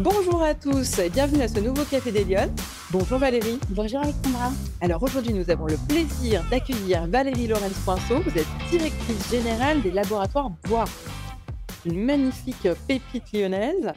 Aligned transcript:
Bonjour 0.00 0.40
à 0.44 0.54
tous 0.54 1.00
et 1.00 1.10
bienvenue 1.10 1.42
à 1.42 1.48
ce 1.48 1.58
nouveau 1.58 1.82
Café 1.84 2.12
des 2.12 2.22
Lyonnes. 2.22 2.54
Bonjour 2.92 3.18
Valérie. 3.18 3.58
Bonjour 3.70 3.98
Alexandra. 3.98 4.52
Alors 4.80 5.02
aujourd'hui, 5.02 5.34
nous 5.34 5.50
avons 5.50 5.66
le 5.66 5.74
plaisir 5.88 6.44
d'accueillir 6.52 7.08
Valérie 7.08 7.48
Lorenz 7.48 7.76
Poinceau. 7.84 8.20
Vous 8.20 8.38
êtes 8.38 8.46
directrice 8.70 9.28
générale 9.28 9.82
des 9.82 9.90
laboratoires 9.90 10.50
Bois. 10.68 10.84
Une 11.84 12.04
magnifique 12.04 12.68
pépite 12.86 13.32
lyonnaise, 13.32 13.92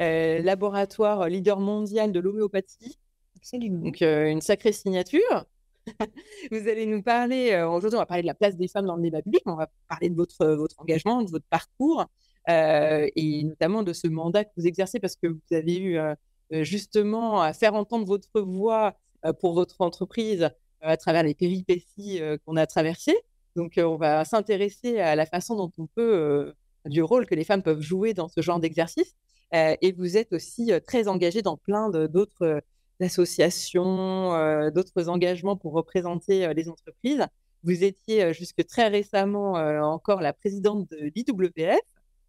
euh, 0.00 0.42
laboratoire 0.42 1.28
leader 1.28 1.60
mondial 1.60 2.10
de 2.10 2.18
l'homéopathie. 2.18 2.98
Absolument. 3.36 3.84
Donc 3.84 4.02
euh, 4.02 4.26
une 4.26 4.40
sacrée 4.40 4.72
signature. 4.72 5.44
vous 6.50 6.68
allez 6.68 6.86
nous 6.86 7.02
parler, 7.02 7.52
euh, 7.52 7.68
aujourd'hui 7.68 7.98
on 7.98 8.00
va 8.00 8.06
parler 8.06 8.24
de 8.24 8.26
la 8.26 8.34
place 8.34 8.56
des 8.56 8.66
femmes 8.66 8.86
dans 8.86 8.96
le 8.96 9.02
débat 9.02 9.22
public, 9.22 9.42
on 9.46 9.54
va 9.54 9.68
parler 9.88 10.10
de 10.10 10.16
votre, 10.16 10.44
votre 10.44 10.74
engagement, 10.80 11.22
de 11.22 11.30
votre 11.30 11.46
parcours. 11.48 12.04
Euh, 12.48 13.08
et 13.16 13.42
notamment 13.42 13.82
de 13.82 13.92
ce 13.92 14.06
mandat 14.06 14.44
que 14.44 14.50
vous 14.56 14.66
exercez 14.66 15.00
parce 15.00 15.16
que 15.16 15.26
vous 15.26 15.40
avez 15.50 15.78
eu 15.78 15.98
euh, 15.98 16.14
justement 16.62 17.42
à 17.42 17.52
faire 17.52 17.74
entendre 17.74 18.06
votre 18.06 18.40
voix 18.40 18.94
euh, 19.24 19.32
pour 19.32 19.54
votre 19.54 19.80
entreprise 19.80 20.48
à 20.80 20.96
travers 20.96 21.24
les 21.24 21.34
péripéties 21.34 22.20
qu'on 22.44 22.56
a 22.56 22.66
traversées. 22.66 23.16
Donc, 23.56 23.72
on 23.78 23.96
va 23.96 24.24
s'intéresser 24.24 25.00
à 25.00 25.16
la 25.16 25.26
façon 25.26 25.56
dont 25.56 25.72
on 25.78 25.86
peut, 25.86 26.54
du 26.84 27.02
rôle 27.02 27.26
que 27.26 27.34
les 27.34 27.42
femmes 27.44 27.62
peuvent 27.62 27.80
jouer 27.80 28.14
dans 28.14 28.28
ce 28.28 28.40
genre 28.42 28.60
d'exercice. 28.60 29.16
et 29.52 29.92
vous 29.96 30.16
êtes 30.16 30.32
aussi 30.34 30.70
très 30.86 31.08
engagé 31.08 31.40
dans 31.42 31.56
plein 31.56 31.88
d'autres 31.90 32.60
associations, 33.00 34.70
d'autres 34.70 35.08
engagements 35.08 35.56
pour 35.56 35.72
représenter 35.72 36.52
les 36.54 36.68
entreprises. 36.68 37.26
Vous 37.64 37.82
étiez 37.82 38.32
jusque 38.34 38.64
très 38.66 38.88
récemment 38.88 39.54
encore 39.92 40.20
la 40.20 40.34
présidente 40.34 40.88
de 40.90 41.10
l'IWF, 41.16 41.80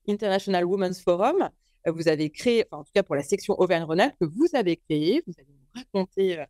International 0.08 0.66
Women's 0.66 1.02
Forum. 1.02 1.50
Euh, 1.88 1.92
vous 1.92 2.08
avez 2.08 2.30
créé, 2.30 2.66
en 2.72 2.84
tout 2.84 2.92
cas 2.94 3.04
pour 3.04 3.16
la 3.16 3.24
section 3.24 3.56
Auvergne-Rhône-Alpes, 3.60 4.16
que 4.20 4.26
vous 4.26 4.48
avez 4.54 4.78
créé. 4.78 5.24
Vous 5.26 5.34
allez 5.38 5.48
nous 5.50 5.82
raconter 5.82 6.40
euh, 6.40 6.46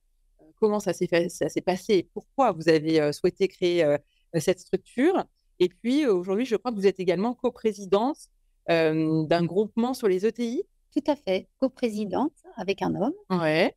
comment 0.59 0.79
ça 0.79 0.93
s'est 0.93 1.07
passé 1.65 1.93
et 1.93 2.03
pourquoi 2.13 2.51
vous 2.51 2.69
avez 2.69 2.99
euh, 2.99 3.11
souhaité 3.11 3.47
créer 3.47 3.85
cette 4.35 4.59
structure. 4.59 5.23
Et 5.59 5.69
puis 5.69 6.05
aujourd'hui, 6.05 6.45
je 6.45 6.55
crois 6.55 6.71
que 6.71 6.77
vous 6.77 6.87
êtes 6.87 6.99
également 6.99 7.33
coprésidente 7.33 8.17
d'un 8.67 9.45
groupement 9.45 9.93
sur 9.93 10.09
les 10.09 10.25
ETI. 10.25 10.63
Tout 10.93 11.03
à 11.09 11.15
fait, 11.15 11.47
coprésidente 11.59 12.33
avec 12.57 12.81
un 12.81 12.93
homme 12.95 13.13
ouais. 13.29 13.73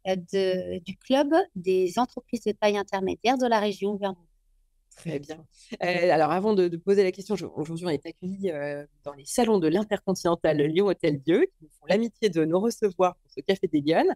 du 0.84 0.96
club 0.96 1.32
des 1.54 1.98
entreprises 1.98 2.42
de 2.42 2.52
taille 2.52 2.76
intermédiaire 2.76 3.38
de 3.38 3.46
la 3.46 3.60
région 3.60 3.90
Auvergne. 3.90 4.16
Très 4.96 5.18
bien. 5.18 5.44
Euh, 5.82 6.10
alors, 6.10 6.30
avant 6.30 6.54
de, 6.54 6.68
poser 6.76 7.02
la 7.02 7.12
question, 7.12 7.36
aujourd'hui, 7.54 7.86
on 7.86 7.90
est 7.90 8.04
accueillis 8.04 8.50
euh, 8.50 8.84
dans 9.04 9.12
les 9.14 9.24
salons 9.24 9.58
de 9.58 9.68
l'Intercontinental 9.68 10.58
Lyon 10.58 10.86
Hôtel 10.86 11.20
Dieu, 11.20 11.46
qui 11.46 11.64
nous 11.64 11.70
font 11.78 11.86
l'amitié 11.88 12.28
de 12.28 12.44
nous 12.44 12.60
recevoir 12.60 13.16
pour 13.16 13.30
ce 13.30 13.40
Café 13.40 13.66
des 13.68 13.80
Lyonnes. 13.80 14.14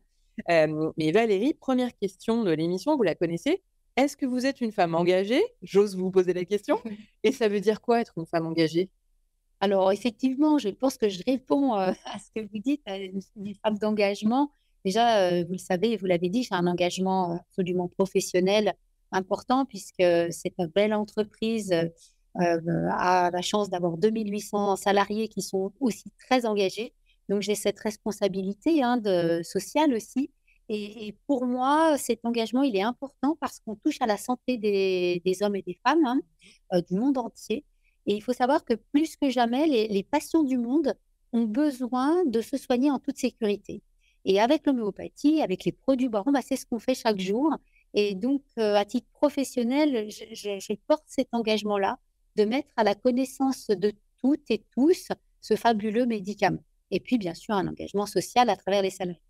Euh, 0.50 0.92
mais 0.96 1.12
Valérie, 1.12 1.54
première 1.54 1.96
question 1.96 2.42
de 2.42 2.50
l'émission, 2.50 2.96
vous 2.96 3.02
la 3.02 3.14
connaissez. 3.14 3.62
Est-ce 3.96 4.16
que 4.16 4.26
vous 4.26 4.44
êtes 4.46 4.60
une 4.60 4.72
femme 4.72 4.94
engagée? 4.94 5.42
J'ose 5.62 5.96
vous 5.96 6.10
poser 6.10 6.34
la 6.34 6.44
question. 6.44 6.80
Et 7.22 7.32
ça 7.32 7.48
veut 7.48 7.60
dire 7.60 7.80
quoi 7.80 8.00
être 8.00 8.14
une 8.18 8.26
femme 8.26 8.46
engagée? 8.46 8.90
Alors, 9.60 9.92
effectivement, 9.92 10.58
je 10.58 10.68
pense 10.68 10.98
que 10.98 11.08
je 11.08 11.22
réponds 11.26 11.72
à 11.74 11.94
ce 11.94 12.30
que 12.34 12.46
vous 12.46 12.58
dites, 12.58 12.82
une, 12.86 13.54
femme 13.62 13.78
d'engagement. 13.78 14.50
Déjà, 14.84 15.42
vous 15.44 15.52
le 15.52 15.58
savez, 15.58 15.96
vous 15.96 16.04
l'avez 16.04 16.28
dit, 16.28 16.42
j'ai 16.42 16.54
un 16.54 16.66
engagement 16.66 17.40
absolument 17.48 17.88
professionnel 17.88 18.74
important 19.12 19.64
puisque 19.64 20.02
c'est 20.30 20.54
une 20.58 20.66
belle 20.66 20.94
entreprise 20.94 21.72
euh, 21.72 21.88
euh, 22.40 22.88
a 22.90 23.30
la 23.30 23.42
chance 23.42 23.70
d'avoir 23.70 23.96
2800 23.96 24.76
salariés 24.76 25.28
qui 25.28 25.40
sont 25.42 25.72
aussi 25.80 26.10
très 26.18 26.46
engagés. 26.46 26.92
Donc 27.28 27.42
j'ai 27.42 27.54
cette 27.54 27.78
responsabilité 27.78 28.82
hein, 28.82 28.96
de, 28.96 29.40
sociale 29.44 29.94
aussi. 29.94 30.30
Et, 30.68 31.14
pour 31.26 31.44
moi, 31.46 31.98
cet 31.98 32.24
engagement, 32.24 32.62
il 32.62 32.74
est 32.74 32.82
important 32.82 33.36
parce 33.38 33.60
qu'on 33.60 33.76
touche 33.76 34.00
à 34.00 34.06
la 34.06 34.16
santé 34.16 34.56
des, 34.56 35.42
hommes 35.42 35.56
et 35.56 35.62
des 35.62 35.78
femmes 35.86 36.04
hein, 36.06 36.20
euh, 36.72 36.80
du 36.80 36.94
monde 36.94 37.18
entier. 37.18 37.64
Et 38.06 38.14
il 38.14 38.22
faut 38.22 38.32
savoir 38.32 38.64
que 38.64 38.74
plus 38.74 39.16
que 39.16 39.30
jamais, 39.30 39.66
les, 39.66 40.02
patients 40.02 40.42
du 40.42 40.58
monde 40.58 40.94
ont 41.32 41.44
besoin 41.44 42.24
de 42.24 42.40
se 42.40 42.56
soigner 42.56 42.90
en 42.90 42.98
toute 42.98 43.18
sécurité. 43.18 43.82
Et 44.24 44.40
avec 44.40 44.66
l'homéopathie, 44.66 45.42
avec 45.42 45.64
les 45.64 45.72
produits 45.72 46.08
Baron, 46.08 46.32
bah, 46.32 46.40
c'est 46.42 46.56
ce 46.56 46.66
qu'on 46.66 46.78
fait 46.78 46.94
chaque 46.94 47.20
jour. 47.20 47.52
Et 47.94 48.14
donc, 48.16 48.42
euh, 48.58 48.74
à 48.74 48.84
titre 48.84 49.06
professionnel, 49.12 50.10
je, 50.10 50.74
porte 50.86 51.04
cet 51.06 51.28
engagement-là 51.32 51.98
de 52.36 52.44
mettre 52.44 52.68
à 52.76 52.82
la 52.82 52.96
connaissance 52.96 53.68
de 53.68 53.92
toutes 54.20 54.50
et 54.50 54.64
tous 54.74 55.08
ce 55.40 55.54
fabuleux 55.54 56.04
médicament. 56.04 56.64
Et 56.90 56.98
puis, 56.98 57.18
bien 57.18 57.34
sûr, 57.34 57.54
un 57.54 57.68
engagement 57.68 58.06
social 58.06 58.50
à 58.50 58.56
travers 58.56 58.82
les 58.82 58.90
salariés. 58.90 59.20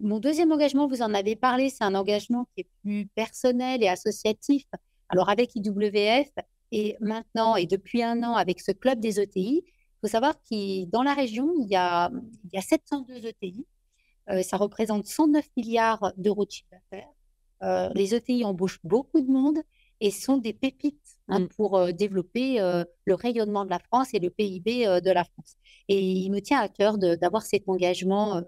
Mon 0.00 0.18
deuxième 0.18 0.50
engagement, 0.50 0.88
vous 0.88 1.00
en 1.00 1.14
avez 1.14 1.36
parlé, 1.36 1.70
c'est 1.70 1.84
un 1.84 1.94
engagement 1.94 2.48
qui 2.54 2.62
est 2.62 2.68
plus 2.82 3.06
personnel 3.14 3.84
et 3.84 3.88
associatif. 3.88 4.64
Alors, 5.08 5.28
avec 5.28 5.54
IWF 5.54 6.28
et 6.72 6.96
maintenant 7.00 7.54
et 7.54 7.66
depuis 7.66 8.02
un 8.02 8.24
an 8.24 8.34
avec 8.34 8.60
ce 8.60 8.72
club 8.72 8.98
des 8.98 9.20
ETI, 9.20 9.62
il 9.64 9.98
faut 10.00 10.10
savoir 10.10 10.34
que 10.42 10.86
dans 10.86 11.04
la 11.04 11.14
région, 11.14 11.52
il 11.56 11.68
y 11.68 11.76
a, 11.76 12.10
il 12.44 12.50
y 12.52 12.58
a 12.58 12.62
702 12.62 13.26
ETI. 13.28 13.64
Euh, 14.30 14.42
ça 14.42 14.56
représente 14.56 15.06
109 15.06 15.46
milliards 15.56 16.12
d'euros 16.16 16.46
de 16.46 16.50
chiffre 16.50 16.70
d'affaires. 16.72 17.08
Euh, 17.62 17.90
les 17.94 18.14
ETI 18.14 18.44
embauchent 18.44 18.80
beaucoup 18.82 19.20
de 19.20 19.30
monde 19.30 19.58
et 20.00 20.10
sont 20.10 20.36
des 20.36 20.52
pépites 20.52 21.18
hein, 21.28 21.40
mmh. 21.40 21.48
pour 21.48 21.76
euh, 21.76 21.92
développer 21.92 22.60
euh, 22.60 22.84
le 23.04 23.14
rayonnement 23.14 23.64
de 23.64 23.70
la 23.70 23.78
France 23.78 24.08
et 24.14 24.18
le 24.18 24.30
PIB 24.30 24.84
de 25.00 25.10
la 25.10 25.24
France. 25.24 25.56
Et 25.88 26.00
il 26.00 26.30
me 26.30 26.40
tient 26.40 26.60
à 26.60 26.68
cœur 26.68 26.98
d'avoir 26.98 27.42
cet 27.42 27.68
engagement 27.68 28.42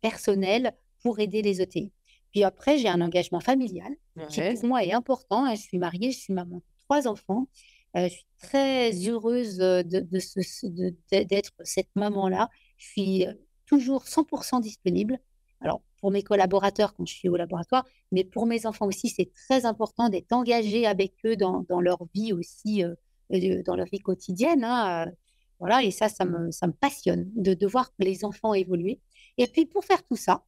personnel 0.00 0.72
pour 1.02 1.18
aider 1.18 1.42
les 1.42 1.60
ETI. 1.60 1.92
Puis 2.30 2.44
après, 2.44 2.78
j'ai 2.78 2.88
un 2.88 3.00
engagement 3.00 3.40
familial 3.40 3.92
qui 4.28 4.40
pour 4.40 4.64
moi 4.64 4.84
est 4.84 4.92
important. 4.92 5.44
Hein. 5.44 5.54
Je 5.54 5.62
suis 5.62 5.78
mariée, 5.78 6.12
je 6.12 6.18
suis 6.18 6.32
maman 6.32 6.56
de 6.56 6.62
trois 6.84 7.08
enfants. 7.08 7.46
je 7.94 8.08
suis 8.08 8.26
très 8.38 8.92
heureuse 9.08 9.58
d'être 9.58 11.52
cette 11.62 11.94
maman-là. 11.94 12.48
Je 12.78 12.86
suis 12.86 13.26
toujours 13.66 14.04
100% 14.04 14.60
disponible. 14.60 15.18
Alors, 15.64 15.82
pour 16.00 16.10
mes 16.10 16.22
collaborateurs 16.22 16.94
quand 16.94 17.06
je 17.06 17.14
suis 17.14 17.28
au 17.28 17.36
laboratoire, 17.36 17.84
mais 18.12 18.22
pour 18.22 18.46
mes 18.46 18.66
enfants 18.66 18.86
aussi, 18.86 19.08
c'est 19.08 19.32
très 19.32 19.64
important 19.64 20.08
d'être 20.08 20.32
engagé 20.32 20.86
avec 20.86 21.14
eux 21.24 21.36
dans, 21.36 21.64
leur 21.80 22.04
vie 22.14 22.32
aussi, 22.32 22.84
euh, 22.84 23.62
dans 23.64 23.74
leur 23.74 23.86
vie 23.86 24.00
quotidienne. 24.00 24.62
Hein, 24.62 25.08
euh, 25.08 25.10
voilà, 25.58 25.82
et 25.82 25.90
ça, 25.90 26.08
ça 26.08 26.24
me, 26.24 26.50
ça 26.50 26.66
me 26.66 26.72
passionne 26.72 27.30
de, 27.34 27.54
de 27.54 27.66
voir 27.66 27.90
les 27.98 28.24
enfants 28.24 28.54
évoluer. 28.54 29.00
Et 29.38 29.46
puis, 29.46 29.64
pour 29.66 29.84
faire 29.84 30.02
tout 30.04 30.16
ça, 30.16 30.44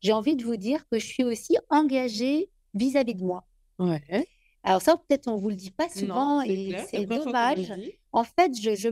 j'ai 0.00 0.12
envie 0.12 0.36
de 0.36 0.44
vous 0.44 0.56
dire 0.56 0.86
que 0.88 0.98
je 0.98 1.06
suis 1.06 1.24
aussi 1.24 1.56
engagée 1.68 2.48
vis-à-vis 2.74 3.14
de 3.14 3.24
moi. 3.24 3.44
Ouais. 3.78 4.26
Alors 4.62 4.82
ça, 4.82 4.96
peut-être 4.96 5.28
on 5.28 5.36
vous 5.36 5.48
le 5.48 5.56
dit 5.56 5.70
pas 5.70 5.88
souvent 5.88 6.42
et 6.42 6.76
c'est 6.88 7.06
dommage. 7.06 7.72
En 8.12 8.24
fait, 8.24 8.52
je, 8.60 8.74
je 8.74 8.88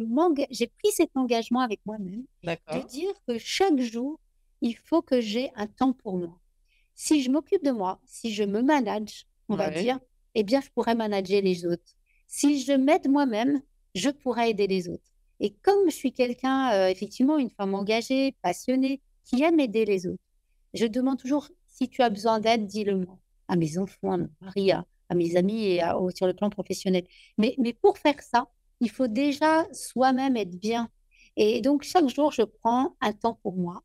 j'ai 0.50 0.66
pris 0.66 0.90
cet 0.92 1.10
engagement 1.14 1.60
avec 1.60 1.80
moi-même 1.84 2.24
de 2.42 2.86
dire 2.88 3.12
que 3.26 3.38
chaque 3.38 3.78
jour, 3.80 4.18
il 4.60 4.76
faut 4.76 5.02
que 5.02 5.20
j'ai 5.20 5.50
un 5.54 5.66
temps 5.66 5.92
pour 5.92 6.16
moi. 6.16 6.38
Si 6.94 7.22
je 7.22 7.30
m'occupe 7.30 7.64
de 7.64 7.70
moi, 7.70 8.00
si 8.04 8.32
je 8.32 8.44
me 8.44 8.62
manage, 8.62 9.26
on 9.48 9.56
va 9.56 9.70
dire, 9.70 9.98
eh 10.34 10.42
bien, 10.42 10.60
je 10.60 10.68
pourrais 10.70 10.94
manager 10.94 11.40
les 11.42 11.64
autres. 11.64 11.96
Si 12.26 12.60
je 12.62 12.72
m'aide 12.72 13.08
moi-même, 13.08 13.62
je 13.94 14.10
pourrais 14.10 14.50
aider 14.50 14.66
les 14.66 14.88
autres. 14.88 15.10
Et 15.40 15.54
comme 15.62 15.88
je 15.88 15.94
suis 15.94 16.12
quelqu'un, 16.12 16.72
euh, 16.72 16.88
effectivement, 16.88 17.38
une 17.38 17.50
femme 17.50 17.74
engagée, 17.74 18.36
passionnée, 18.42 19.00
qui 19.24 19.42
aime 19.42 19.60
aider 19.60 19.84
les 19.84 20.06
autres, 20.06 20.22
je 20.74 20.86
demande 20.86 21.18
toujours 21.18 21.48
si 21.66 21.88
tu 21.88 22.02
as 22.02 22.10
besoin 22.10 22.40
d'aide, 22.40 22.66
dis-le-moi. 22.66 23.18
À 23.46 23.56
mes 23.56 23.78
enfants, 23.78 24.12
à 24.12 24.16
mon 24.18 24.28
mari, 24.40 24.72
à, 24.72 24.84
mes 25.14 25.36
amis 25.36 25.64
et 25.64 25.80
sur 26.14 26.26
le 26.26 26.34
plan 26.34 26.50
professionnel. 26.50 27.04
Mais, 27.38 27.54
mais 27.58 27.72
pour 27.72 27.96
faire 27.96 28.20
ça, 28.20 28.48
il 28.80 28.90
faut 28.90 29.06
déjà 29.06 29.66
soi-même 29.72 30.36
être 30.36 30.58
bien. 30.58 30.90
Et 31.36 31.60
donc, 31.60 31.82
chaque 31.82 32.08
jour, 32.08 32.32
je 32.32 32.42
prends 32.42 32.96
un 33.00 33.12
temps 33.12 33.38
pour 33.42 33.56
moi. 33.56 33.82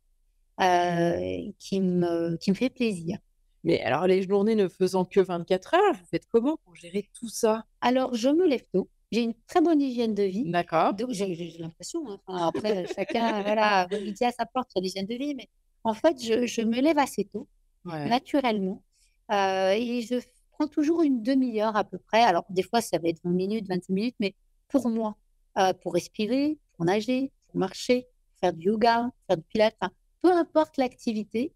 Euh, 0.61 1.51
qui, 1.57 1.81
me, 1.81 2.37
qui 2.37 2.51
me 2.51 2.55
fait 2.55 2.69
plaisir. 2.69 3.17
Mais 3.63 3.81
alors, 3.81 4.05
les 4.05 4.21
journées 4.21 4.55
ne 4.55 4.67
faisant 4.67 5.03
que 5.03 5.19
24 5.19 5.73
heures, 5.73 5.93
vous 5.93 6.05
faites 6.11 6.27
comment 6.27 6.57
pour 6.63 6.75
gérer 6.75 7.09
tout 7.17 7.29
ça? 7.29 7.65
Alors, 7.81 8.13
je 8.13 8.29
me 8.29 8.47
lève 8.47 8.65
tôt. 8.71 8.87
J'ai 9.11 9.21
une 9.21 9.33
très 9.47 9.61
bonne 9.61 9.81
hygiène 9.81 10.13
de 10.13 10.23
vie. 10.23 10.49
D'accord. 10.51 10.93
J'ai 11.09 11.57
l'impression, 11.59 12.03
hein, 12.27 12.47
après, 12.47 12.85
chacun 12.95 13.41
voilà, 13.43 13.87
dit 13.87 14.25
à 14.25 14.31
sa 14.31 14.45
porte 14.45 14.69
sur 14.71 14.81
l'hygiène 14.81 15.07
de 15.07 15.15
vie, 15.15 15.33
mais 15.33 15.49
en 15.83 15.93
fait, 15.93 16.21
je, 16.23 16.45
je 16.45 16.61
me 16.61 16.81
lève 16.81 16.99
assez 16.99 17.25
tôt, 17.25 17.47
naturellement. 17.85 18.83
Euh, 19.31 19.71
et 19.71 20.01
je 20.01 20.15
prends 20.51 20.67
toujours 20.67 21.01
une 21.01 21.23
demi-heure 21.23 21.75
à 21.75 21.83
peu 21.83 21.97
près. 21.97 22.21
Alors, 22.21 22.45
des 22.49 22.63
fois, 22.63 22.81
ça 22.81 22.99
va 22.99 23.09
être 23.09 23.21
20 23.23 23.31
minutes, 23.31 23.67
25 23.67 23.93
minutes, 23.93 24.15
mais 24.19 24.35
pour 24.67 24.87
moi, 24.87 25.15
euh, 25.57 25.73
pour 25.73 25.93
respirer, 25.93 26.57
pour 26.73 26.85
nager, 26.85 27.31
pour 27.47 27.57
marcher, 27.59 28.07
faire 28.39 28.53
du 28.53 28.67
yoga, 28.67 29.09
faire 29.27 29.37
du 29.37 29.43
pilates, 29.43 29.77
peu 30.23 30.31
importe 30.31 30.77
l'activité, 30.77 31.53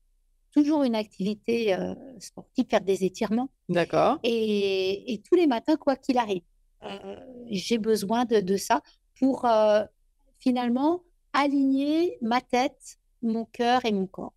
toujours 0.51 0.83
une 0.83 0.95
activité 0.95 1.73
euh, 1.73 1.95
sportive, 2.19 2.65
faire 2.69 2.81
des 2.81 3.05
étirements. 3.05 3.49
D'accord. 3.69 4.19
Et, 4.23 5.21
tous 5.27 5.35
les 5.35 5.47
matins, 5.47 5.77
quoi 5.77 5.95
qu'il 5.95 6.17
arrive, 6.17 6.43
euh, 6.83 7.15
j'ai 7.49 7.77
besoin 7.77 8.25
de, 8.25 8.57
ça 8.57 8.81
pour 9.17 9.45
euh, 9.45 9.83
finalement 10.37 11.01
aligner 11.33 12.17
ma 12.21 12.41
tête, 12.41 12.97
mon 13.21 13.45
cœur 13.45 13.85
et 13.85 13.91
mon 13.91 14.05
corps. 14.05 14.33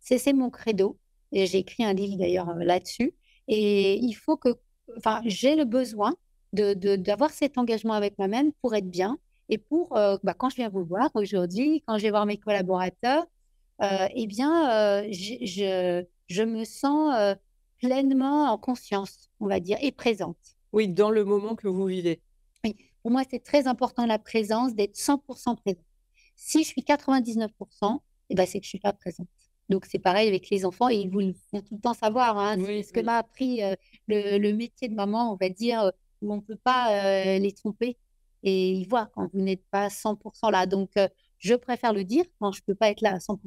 C'est 0.00 0.32
mon 0.32 0.50
credo. 0.50 0.96
Et 1.32 1.46
j'ai 1.46 1.58
écrit 1.58 1.84
un 1.84 1.92
livre 1.92 2.16
d'ailleurs 2.16 2.54
là-dessus. 2.54 3.12
Et 3.46 3.96
il 3.96 4.14
faut 4.14 4.36
que, 4.36 4.56
enfin, 4.96 5.20
j'ai 5.24 5.54
le 5.54 5.64
besoin 5.64 6.14
d'avoir 6.52 7.30
de, 7.30 7.34
cet 7.34 7.58
engagement 7.58 7.92
avec 7.92 8.16
moi-même 8.16 8.52
pour 8.62 8.74
être 8.74 8.88
bien 8.88 9.18
et 9.48 9.58
pour, 9.58 9.90
bah, 9.90 10.34
quand 10.34 10.48
je 10.48 10.56
viens 10.56 10.68
vous 10.68 10.84
voir 10.84 11.10
aujourd'hui, 11.14 11.82
quand 11.86 11.98
je 11.98 12.04
vais 12.04 12.10
voir 12.10 12.24
mes 12.24 12.38
collaborateurs, 12.38 13.26
eh 13.80 14.26
bien, 14.26 15.02
je, 15.10 16.04
je, 16.28 16.42
me 16.42 16.64
sens 16.64 17.36
pleinement 17.78 18.50
en 18.50 18.58
conscience, 18.58 19.30
on 19.40 19.46
va 19.46 19.60
dire, 19.60 19.78
et 19.80 19.92
présente. 19.92 20.38
Oui, 20.72 20.88
dans 20.88 21.10
le 21.10 21.24
moment 21.24 21.54
que 21.54 21.68
vous 21.68 21.86
vivez. 21.86 22.20
Oui, 22.64 22.76
pour 23.02 23.10
moi, 23.10 23.22
c'est 23.30 23.42
très 23.42 23.66
important 23.66 24.06
la 24.06 24.18
présence, 24.18 24.74
d'être 24.74 24.96
100% 24.96 25.56
présente. 25.56 25.84
Si 26.36 26.64
je 26.64 26.68
suis 26.68 26.82
99%, 26.82 28.00
eh 28.28 28.34
ben, 28.34 28.46
c'est 28.46 28.60
que 28.60 28.64
je 28.64 28.68
ne 28.68 28.70
suis 28.70 28.78
pas 28.78 28.92
présente. 28.92 29.28
Donc, 29.68 29.84
c'est 29.86 29.98
pareil 29.98 30.28
avec 30.28 30.48
les 30.50 30.64
enfants, 30.64 30.88
et 30.88 30.96
ils 30.96 31.10
vous 31.10 31.20
le 31.20 31.34
font 31.50 31.60
tout 31.60 31.74
le 31.74 31.80
temps 31.80 31.94
savoir. 31.94 32.38
Hein, 32.38 32.56
c'est 32.64 32.82
ce 32.82 32.92
que 32.92 33.00
m'a 33.00 33.18
appris 33.18 33.60
le, 34.06 34.38
le, 34.38 34.52
métier 34.52 34.88
de 34.88 34.94
maman, 34.94 35.32
on 35.32 35.36
va 35.36 35.48
dire, 35.48 35.90
où 36.22 36.32
on 36.32 36.36
ne 36.36 36.40
peut 36.40 36.56
pas 36.56 37.38
les 37.38 37.52
tromper. 37.52 37.96
Et 38.42 38.72
ils 38.72 38.88
voient 38.88 39.08
quand 39.14 39.28
vous 39.32 39.40
n'êtes 39.40 39.64
pas 39.70 39.88
100% 39.88 40.52
là. 40.52 40.66
Donc, 40.66 40.90
je 41.38 41.54
préfère 41.54 41.92
le 41.92 42.04
dire 42.04 42.24
quand 42.38 42.52
je 42.52 42.60
ne 42.60 42.64
peux 42.66 42.74
pas 42.74 42.90
être 42.90 43.00
là 43.00 43.12
à 43.12 43.18
100%. 43.18 43.38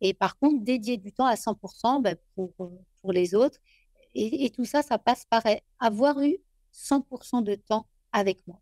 Et 0.00 0.14
par 0.14 0.38
contre, 0.38 0.62
dédier 0.62 0.96
du 0.96 1.12
temps 1.12 1.26
à 1.26 1.34
100% 1.34 2.02
ben, 2.02 2.16
pour, 2.34 2.52
pour 2.54 3.12
les 3.12 3.34
autres. 3.34 3.58
Et, 4.14 4.50
tout 4.50 4.64
ça, 4.64 4.82
ça 4.82 4.98
passe 4.98 5.26
par 5.26 5.42
avoir 5.78 6.20
eu 6.22 6.38
100% 6.72 7.42
de 7.42 7.54
temps 7.54 7.86
avec 8.12 8.46
moi. 8.46 8.58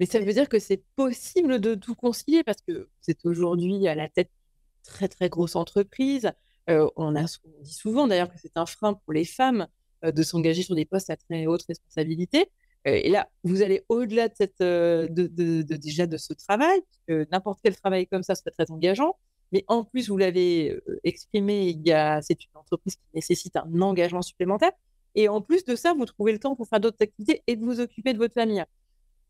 Mais 0.00 0.06
ça 0.06 0.18
veut 0.18 0.32
dire 0.32 0.48
que 0.48 0.58
c'est 0.58 0.82
possible 0.96 1.60
de 1.60 1.74
tout 1.74 1.94
concilier 1.94 2.42
parce 2.42 2.62
que 2.66 2.88
c'est 3.00 3.24
aujourd'hui 3.26 3.86
à 3.86 3.94
la 3.94 4.08
tête 4.08 4.28
d'une 4.28 4.92
très 4.94 5.08
très 5.08 5.28
grosse 5.28 5.54
entreprise. 5.54 6.32
on, 6.66 7.14
a, 7.14 7.24
on 7.24 7.62
dit 7.62 7.74
souvent 7.74 8.06
d'ailleurs 8.06 8.32
que 8.32 8.38
c'est 8.40 8.56
un 8.56 8.66
frein 8.66 8.94
pour 8.94 9.12
les 9.12 9.26
femmes 9.26 9.68
de 10.02 10.22
s'engager 10.22 10.62
sur 10.62 10.74
des 10.74 10.86
postes 10.86 11.10
à 11.10 11.16
très 11.16 11.46
haute 11.46 11.64
responsabilité. 11.68 12.50
Et 12.84 13.08
là, 13.08 13.28
vous 13.44 13.62
allez 13.62 13.84
au-delà 13.88 14.28
de, 14.28 14.34
cette, 14.36 14.60
de, 14.60 15.62
déjà 15.76 16.06
de 16.06 16.16
ce 16.16 16.34
travail, 16.34 16.80
n'importe 17.08 17.60
quel 17.62 17.76
travail 17.76 18.06
comme 18.06 18.22
ça 18.22 18.34
serait 18.34 18.50
très 18.50 18.70
engageant. 18.70 19.16
Mais 19.52 19.64
en 19.68 19.84
plus, 19.84 20.08
vous 20.08 20.16
l'avez 20.16 20.78
exprimé, 21.02 21.68
il 21.68 21.86
y 21.86 21.92
a, 21.92 22.20
c'est 22.20 22.44
une 22.44 22.58
entreprise 22.58 22.96
qui 22.96 23.02
nécessite 23.14 23.56
un 23.56 23.80
engagement 23.80 24.22
supplémentaire. 24.22 24.72
Et 25.14 25.28
en 25.28 25.40
plus 25.40 25.64
de 25.64 25.76
ça, 25.76 25.94
vous 25.94 26.04
trouvez 26.04 26.32
le 26.32 26.38
temps 26.38 26.56
pour 26.56 26.66
faire 26.66 26.80
d'autres 26.80 27.02
activités 27.02 27.42
et 27.46 27.56
de 27.56 27.64
vous 27.64 27.80
occuper 27.80 28.12
de 28.12 28.18
votre 28.18 28.34
famille. 28.34 28.64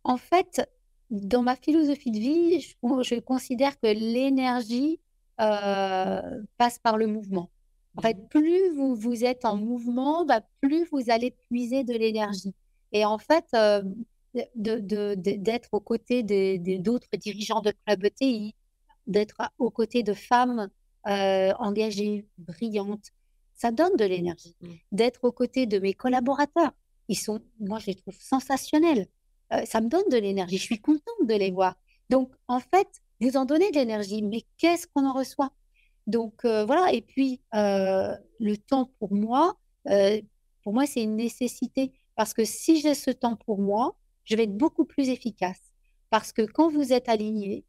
En 0.03 0.17
fait, 0.17 0.69
dans 1.11 1.43
ma 1.43 1.57
philosophie 1.57 2.11
de 2.11 2.19
vie, 2.19 2.61
je, 2.61 3.21
considère 3.21 3.79
que 3.79 3.87
l'énergie 3.87 5.01
passe 5.37 6.79
par 6.83 6.97
le 6.97 7.07
mouvement. 7.07 7.51
En 7.97 8.03
fait, 8.03 8.15
mmh. 8.15 8.29
plus 8.29 8.71
vous, 8.75 8.95
vous 8.95 9.25
êtes 9.25 9.45
en 9.45 9.57
mouvement, 9.57 10.25
bah, 10.25 10.41
plus 10.61 10.85
vous 10.91 11.11
allez 11.11 11.37
puiser 11.49 11.85
de 11.85 11.93
l'énergie. 11.93 12.55
Et 12.95 13.05
en 13.05 13.19
fait, 13.19 13.45
d'être 14.55 15.69
aux 15.73 15.81
côtés 15.81 16.23
d'autres 16.23 17.09
dirigeants 17.19 17.61
de 17.61 17.73
club 17.85 18.05
ETI, 18.05 18.55
d'être 19.07 19.37
aux 19.59 19.71
côtés 19.71 20.03
de 20.03 20.15
femmes 20.15 20.71
euh, 21.07 21.53
engagées, 21.59 22.27
brillantes, 22.39 23.11
ça 23.55 23.71
donne 23.71 23.97
de 23.97 24.05
l'énergie. 24.05 24.57
Mmh. 24.61 24.69
D'être 24.93 25.25
aux 25.25 25.33
côtés 25.33 25.67
de 25.67 25.79
mes 25.79 25.93
collaborateurs, 25.93 26.73
ils 27.09 27.19
sont, 27.19 27.41
moi, 27.61 27.79
je 27.79 27.87
les 27.87 27.95
trouve 27.95 28.17
sensationnels. 28.19 29.07
Euh, 29.53 29.65
ça 29.67 29.81
me 29.81 29.89
donne 29.89 30.09
de 30.11 30.17
l'énergie. 30.17 30.57
Je 30.57 30.63
suis 30.63 30.81
contente 30.81 31.27
de 31.27 31.35
les 31.35 31.51
voir. 31.51 31.77
Donc, 32.11 32.33
en 32.49 32.61
fait, 32.61 32.89
vous 33.21 33.37
en 33.37 33.45
donnez 33.45 33.71
de 33.71 33.77
l'énergie, 33.77 34.23
mais 34.23 34.43
qu'est-ce 34.57 34.87
qu'on 34.87 35.07
en 35.07 35.13
reçoit? 35.13 35.53
Donc, 36.07 36.45
euh, 36.45 36.65
voilà. 36.65 36.93
Et 36.93 37.03
puis, 37.03 37.41
le 37.53 38.57
temps 38.57 38.91
pour 38.99 39.13
moi, 39.13 39.57
pour 40.63 40.73
moi, 40.73 40.87
c'est 40.87 41.03
une 41.03 41.17
nécessité. 41.17 41.93
Parce 42.17 42.35
que 42.35 42.45
si 42.45 42.81
j'ai 42.81 42.95
ce 42.95 43.11
temps 43.11 43.37
pour 43.37 43.59
moi, 43.59 43.97
je 44.25 44.37
vais 44.37 44.45
être 44.45 44.57
beaucoup 44.57 44.85
plus 44.85 45.09
efficace. 45.09 45.61
Parce 46.11 46.33
que 46.33 46.43
quand 46.43 46.71
vous 46.71 46.93
êtes 46.93 47.09
aligné, 47.09 47.65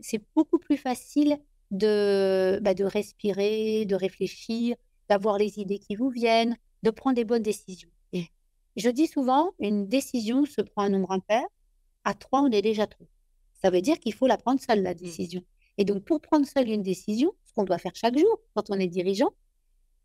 c'est 0.00 0.22
beaucoup 0.36 0.58
plus 0.58 0.76
facile 0.76 1.38
de, 1.70 2.58
bah, 2.62 2.74
de 2.74 2.84
respirer, 2.84 3.84
de 3.84 3.94
réfléchir, 3.94 4.76
d'avoir 5.08 5.38
les 5.38 5.58
idées 5.58 5.78
qui 5.78 5.96
vous 5.96 6.10
viennent, 6.10 6.56
de 6.82 6.90
prendre 6.90 7.16
des 7.16 7.24
bonnes 7.24 7.42
décisions. 7.42 7.90
Je 8.78 8.90
dis 8.90 9.08
souvent, 9.08 9.50
une 9.58 9.88
décision 9.88 10.46
se 10.46 10.60
prend 10.60 10.82
un 10.82 10.90
nombre 10.90 11.10
impair, 11.10 11.42
à 12.04 12.14
trois, 12.14 12.42
on 12.42 12.50
est 12.52 12.62
déjà 12.62 12.86
trop. 12.86 13.08
Ça 13.60 13.70
veut 13.70 13.80
dire 13.80 13.98
qu'il 13.98 14.14
faut 14.14 14.28
la 14.28 14.36
prendre 14.36 14.60
seule, 14.60 14.82
la 14.82 14.92
mmh. 14.92 14.98
décision. 14.98 15.42
Et 15.78 15.84
donc, 15.84 16.04
pour 16.04 16.20
prendre 16.20 16.46
seule 16.46 16.68
une 16.70 16.84
décision, 16.84 17.32
ce 17.44 17.52
qu'on 17.52 17.64
doit 17.64 17.78
faire 17.78 17.96
chaque 17.96 18.16
jour 18.16 18.40
quand 18.54 18.70
on 18.70 18.78
est 18.78 18.86
dirigeant, 18.86 19.30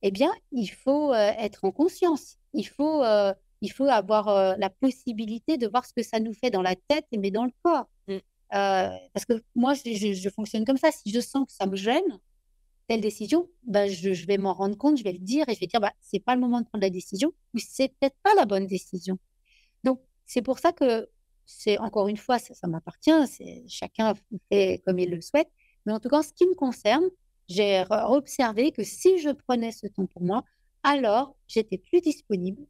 eh 0.01 0.09
bien, 0.09 0.33
il 0.51 0.68
faut 0.68 1.13
euh, 1.13 1.31
être 1.38 1.65
en 1.65 1.71
conscience. 1.71 2.38
Il 2.53 2.68
faut, 2.68 3.03
euh, 3.03 3.31
il 3.63 3.71
faut 3.71 3.86
avoir 3.86 4.27
euh, 4.27 4.56
la 4.57 4.69
possibilité 4.69 5.57
de 5.57 5.68
voir 5.68 5.86
ce 5.86 5.94
que 5.94 6.04
ça 6.04 6.19
nous 6.19 6.33
fait 6.33 6.51
dans 6.51 6.62
la 6.62 6.75
tête, 6.75 7.07
mais 7.18 7.31
dans 7.31 7.45
le 7.45 7.51
corps. 7.63 7.88
Mmh. 8.10 8.13
Euh, 8.13 8.89
parce 9.13 9.25
que 9.25 9.42
moi, 9.56 9.74
je, 9.74 10.30
fonctionne 10.30 10.65
comme 10.65 10.77
ça. 10.77 10.92
Si 10.92 11.12
je 11.12 11.21
sens 11.21 11.48
que 11.48 11.54
ça 11.54 11.65
me 11.65 11.77
gêne, 11.77 12.19
telle 12.89 13.00
décision, 13.00 13.50
bah, 13.65 13.88
je, 13.88 14.25
vais 14.25 14.38
m'en 14.38 14.54
rendre 14.54 14.77
compte, 14.77 14.98
je 14.98 15.04
vais 15.06 15.13
le 15.13 15.19
dire 15.19 15.48
et 15.48 15.56
je 15.56 15.62
vais 15.62 15.68
dire, 15.68 15.80
bah, 15.80 15.94
c'est 16.01 16.19
pas 16.19 16.36
le 16.36 16.42
moment 16.42 16.60
de 16.60 16.65
prendre 16.65 16.83
la 16.83 16.89
décision 16.89 17.31
ou 17.54 17.57
c'est 17.57 17.88
peut-être 17.88 18.18
pas 18.21 18.36
la 18.36 18.45
bonne 18.45 18.68
décision. 18.68 19.18
Donc, 19.86 20.01
c'est 20.25 20.42
pour 20.42 20.59
ça 20.59 20.74
que 20.74 21.07
c'est 21.45 21.77
encore 21.77 22.09
une 22.09 22.18
fois, 22.18 22.39
ça, 22.39 22.68
m'appartient, 22.68 23.27
c'est 23.27 23.63
chacun 23.69 24.13
fait 24.51 24.83
comme 24.86 25.00
il 25.00 25.09
le 25.09 25.21
souhaite. 25.21 25.50
Mais 25.86 25.94
en 25.94 26.01
tout 26.01 26.09
cas, 26.09 26.21
ce 26.21 26.33
qui 26.33 26.45
me 26.45 26.54
concerne, 26.54 27.06
j'ai 27.48 27.86
observé 27.89 28.74
que 28.74 28.83
si 28.83 29.19
je 29.19 29.30
prenais 29.30 29.71
ce 29.71 29.88
temps 29.88 30.06
pour 30.06 30.21
moi, 30.21 30.44
alors 30.83 31.38
j'étais 31.48 31.77
plus 31.77 32.01
disponible, 32.01 32.68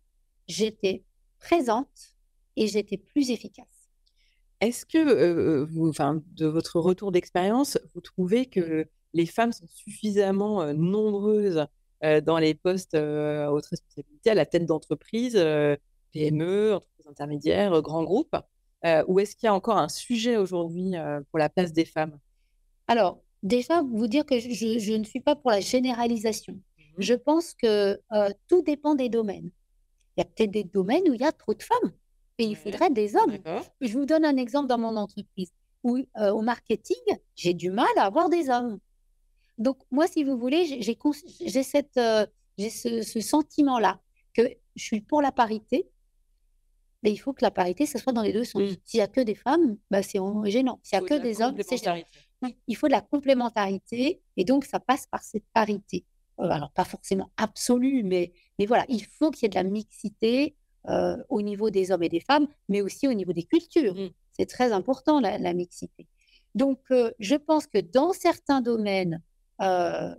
j'étais 0.47 1.03
présente 1.39 2.15
et 2.55 2.67
j'étais 2.67 2.97
plus 2.97 3.31
efficace. 3.31 3.89
Est-ce 4.61 4.85
que, 4.85 5.63
vous, 5.63 5.89
enfin, 5.89 6.21
de 6.35 6.45
votre 6.45 6.79
retour 6.79 7.11
d'expérience, 7.11 7.77
vous 7.93 8.01
trouvez 8.01 8.45
que 8.45 8.87
les 9.13 9.25
femmes 9.25 9.51
sont 9.51 9.67
suffisamment 9.67 10.73
nombreuses 10.73 11.65
dans 12.01 12.37
les 12.37 12.53
postes 12.53 12.93
à 12.93 13.51
haute 13.51 13.65
responsabilité, 13.65 14.29
à 14.29 14.35
la 14.35 14.45
tête 14.45 14.65
d'entreprise, 14.65 15.33
PME, 16.13 16.75
entreprises 16.75 17.07
intermédiaires, 17.07 17.81
grands 17.81 18.03
groupes 18.03 18.37
Ou 19.07 19.19
est-ce 19.19 19.35
qu'il 19.35 19.47
y 19.47 19.49
a 19.49 19.53
encore 19.53 19.77
un 19.77 19.89
sujet 19.89 20.37
aujourd'hui 20.37 20.93
pour 21.29 21.39
la 21.39 21.49
place 21.49 21.73
des 21.73 21.85
femmes? 21.85 22.17
Alors, 22.87 23.21
déjà, 23.41 23.81
vous 23.81 24.07
dire 24.07 24.25
que 24.25 24.39
je, 24.39 24.97
ne 24.97 25.03
suis 25.03 25.19
pas 25.19 25.35
pour 25.35 25.51
la 25.51 25.59
généralisation. 25.59 26.53
Mmh 26.53 26.59
je 26.99 27.15
pense 27.15 27.55
que 27.55 27.99
tout 28.47 28.61
dépend 28.61 28.93
des 28.93 29.09
domaines. 29.09 29.49
Il 30.15 30.19
y 30.19 30.21
a 30.21 30.25
peut-être 30.25 30.51
des 30.51 30.63
domaines 30.63 31.03
où 31.09 31.13
il 31.13 31.21
y 31.21 31.25
a 31.25 31.31
trop 31.31 31.53
de 31.53 31.63
femmes 31.63 31.91
et 32.37 32.45
il 32.45 32.55
faudrait 32.55 32.89
des 32.89 33.15
hommes. 33.15 33.37
Je 33.81 33.93
vous 33.93 34.05
donne 34.05 34.25
un 34.25 34.37
exemple 34.37 34.67
dans 34.67 34.77
mon 34.77 34.95
entreprise 34.95 35.51
où 35.83 35.97
euh, 35.97 36.31
au 36.31 36.41
marketing, 36.41 36.97
j'ai 37.35 37.53
du 37.53 37.69
mal 37.69 37.87
à 37.97 38.05
avoir 38.05 38.29
des 38.29 38.49
hommes. 38.49 38.79
Donc 39.57 39.77
moi, 39.91 40.07
si 40.07 40.23
vous 40.23 40.37
voulez, 40.37 40.81
j'ai 40.81 41.63
cette, 41.63 41.97
euh, 41.97 42.25
ce, 42.57 43.19
sentiment-là 43.21 43.99
que 44.33 44.43
je 44.75 44.83
suis 44.83 45.01
pour 45.01 45.21
la 45.21 45.31
parité, 45.31 45.89
mais 47.03 47.11
il 47.11 47.17
faut 47.17 47.33
que 47.33 47.43
la 47.43 47.51
parité, 47.51 47.85
ce 47.85 47.99
soit 47.99 48.13
dans 48.13 48.21
les 48.21 48.33
deux 48.33 48.45
sens. 48.45 48.61
Mmh. 48.61 48.75
S'il 48.85 48.97
n'y 48.99 49.03
a 49.03 49.07
que 49.07 49.21
des 49.21 49.35
femmes, 49.35 49.77
bah, 49.91 50.01
c'est 50.01 50.19
gênant. 50.45 50.79
S'il 50.83 50.99
n'y 50.99 51.05
a 51.05 51.07
que 51.07 51.21
des 51.21 51.41
hommes, 51.41 51.55
c'est 51.61 51.77
gênant. 51.77 52.01
Il 52.67 52.75
faut 52.75 52.87
de 52.87 52.93
la 52.93 53.01
complémentarité 53.01 54.21
et 54.35 54.45
donc 54.45 54.65
ça 54.65 54.79
passe 54.79 55.05
par 55.07 55.21
cette 55.21 55.45
parité. 55.53 56.05
Euh, 56.39 56.49
alors 56.49 56.71
pas 56.71 56.85
forcément 56.85 57.29
absolue, 57.37 58.03
mais, 58.03 58.33
mais 58.57 58.65
voilà, 58.65 58.85
il 58.89 59.05
faut 59.05 59.31
qu'il 59.31 59.43
y 59.43 59.45
ait 59.45 59.49
de 59.49 59.55
la 59.55 59.63
mixité 59.63 60.55
euh, 60.89 61.15
au 61.29 61.41
niveau 61.41 61.69
des 61.69 61.91
hommes 61.91 62.03
et 62.03 62.09
des 62.09 62.19
femmes, 62.19 62.45
mais 62.67 62.81
aussi 62.81 63.07
au 63.07 63.13
niveau 63.13 63.31
des 63.31 63.43
cultures. 63.43 63.95
Mmh. 63.95 64.09
C'est 64.33 64.47
très 64.47 64.73
important, 64.73 65.21
la, 65.21 65.53
mixité. 65.53 66.07
Donc, 66.55 66.79
euh, 66.91 67.11
je 67.19 67.35
pense 67.35 67.67
que 67.67 67.77
dans 67.77 68.11
certains 68.11 68.59
domaines, 68.59 69.21
euh, 69.61 70.13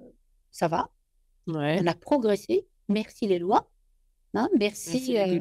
ça 0.52 0.68
va. 0.68 0.88
On 1.48 1.86
a 1.86 1.94
progressé. 1.94 2.66
Merci 2.88 3.26
les 3.26 3.38
lois. 3.38 3.68
Hein, 4.32 4.48
merci, 4.58 5.12
les, 5.12 5.40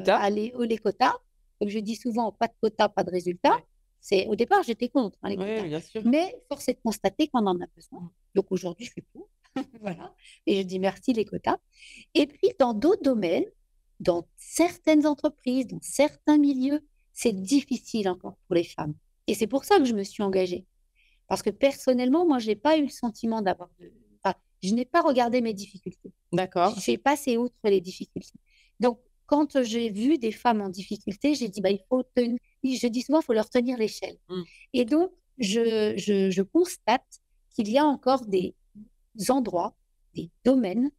les, 0.67 0.77
quotas. 0.77 1.13
Comme 1.57 1.69
je 1.69 1.79
dis 1.79 1.95
souvent, 1.95 2.33
pas 2.33 2.47
de 2.47 2.53
quotas, 2.59 2.89
pas 2.89 3.05
de 3.05 3.11
résultats. 3.11 3.61
C'est 4.01 4.27
Au 4.27 4.35
départ, 4.35 4.63
j'étais 4.63 4.89
contre 4.89 5.17
hein, 5.23 5.29
les 5.29 5.37
quotas. 5.37 6.01
Mais 6.03 6.35
force 6.49 6.67
est 6.67 6.73
de 6.73 6.81
constater 6.83 7.29
qu'on 7.29 7.47
en 7.47 7.61
a 7.61 7.65
besoin. 7.77 8.01
Mmh. 8.01 8.09
Donc 8.35 8.47
aujourd'hui, 8.49 8.85
je 8.87 8.91
suis 8.91 9.01
pour. 9.13 9.29
voilà. 9.81 10.13
Et 10.45 10.61
je 10.61 10.61
dis 10.63 10.79
merci 10.79 11.13
les 11.13 11.25
quotas. 11.25 11.57
Et 12.13 12.27
puis, 12.27 12.49
dans 12.59 12.73
d'autres 12.73 13.03
domaines, 13.03 13.45
dans 13.99 14.27
certaines 14.37 15.05
entreprises, 15.05 15.67
dans 15.67 15.81
certains 15.81 16.37
milieux, 16.37 16.81
c'est 17.13 17.33
difficile 17.33 18.09
encore 18.09 18.37
pour 18.47 18.55
les 18.55 18.63
femmes. 18.63 18.93
Et 19.27 19.33
c'est 19.33 19.47
pour 19.47 19.63
ça 19.65 19.77
que 19.77 19.85
je 19.85 19.93
me 19.93 20.03
suis 20.03 20.23
engagée. 20.23 20.65
Parce 21.27 21.41
que 21.41 21.49
personnellement, 21.49 22.25
moi, 22.25 22.39
je 22.39 22.47
n'ai 22.47 22.55
pas 22.55 22.77
eu 22.77 22.83
le 22.83 22.89
sentiment 22.89 23.41
d'avoir 23.41 23.69
Enfin, 24.23 24.35
je 24.61 24.73
n'ai 24.73 24.85
pas 24.85 25.01
regardé 25.01 25.41
mes 25.41 25.53
difficultés. 25.53 26.11
D'accord. 26.31 26.77
J'ai 26.79 26.97
passé 26.97 27.37
outre 27.37 27.55
les 27.63 27.81
difficultés. 27.81 28.39
Donc, 28.79 28.99
quand 29.25 29.63
j'ai 29.63 29.89
vu 29.89 30.17
des 30.17 30.31
femmes 30.31 30.61
en 30.61 30.69
difficulté, 30.69 31.33
j'ai 31.33 31.47
dit, 31.47 31.61
bah, 31.61 31.71
il 31.71 31.79
faut 31.89 32.03
tenir... 32.03 32.37
je 32.63 32.87
dis 32.87 33.01
souvent, 33.01 33.21
il 33.21 33.23
faut 33.23 33.33
leur 33.33 33.49
tenir 33.49 33.77
l'échelle. 33.77 34.17
Mmh. 34.27 34.41
Et 34.73 34.85
donc, 34.85 35.11
je, 35.37 35.93
je, 35.97 36.29
je 36.29 36.41
constate 36.41 37.21
qu'il 37.55 37.69
y 37.69 37.77
a 37.77 37.85
encore 37.85 38.25
des, 38.25 38.55
endroits, 39.29 39.75
des 40.13 40.29
domaines, 40.43 40.91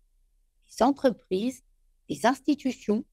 des 0.70 0.82
entreprises, 0.82 1.62
des 2.08 2.26
institutions 2.26 3.04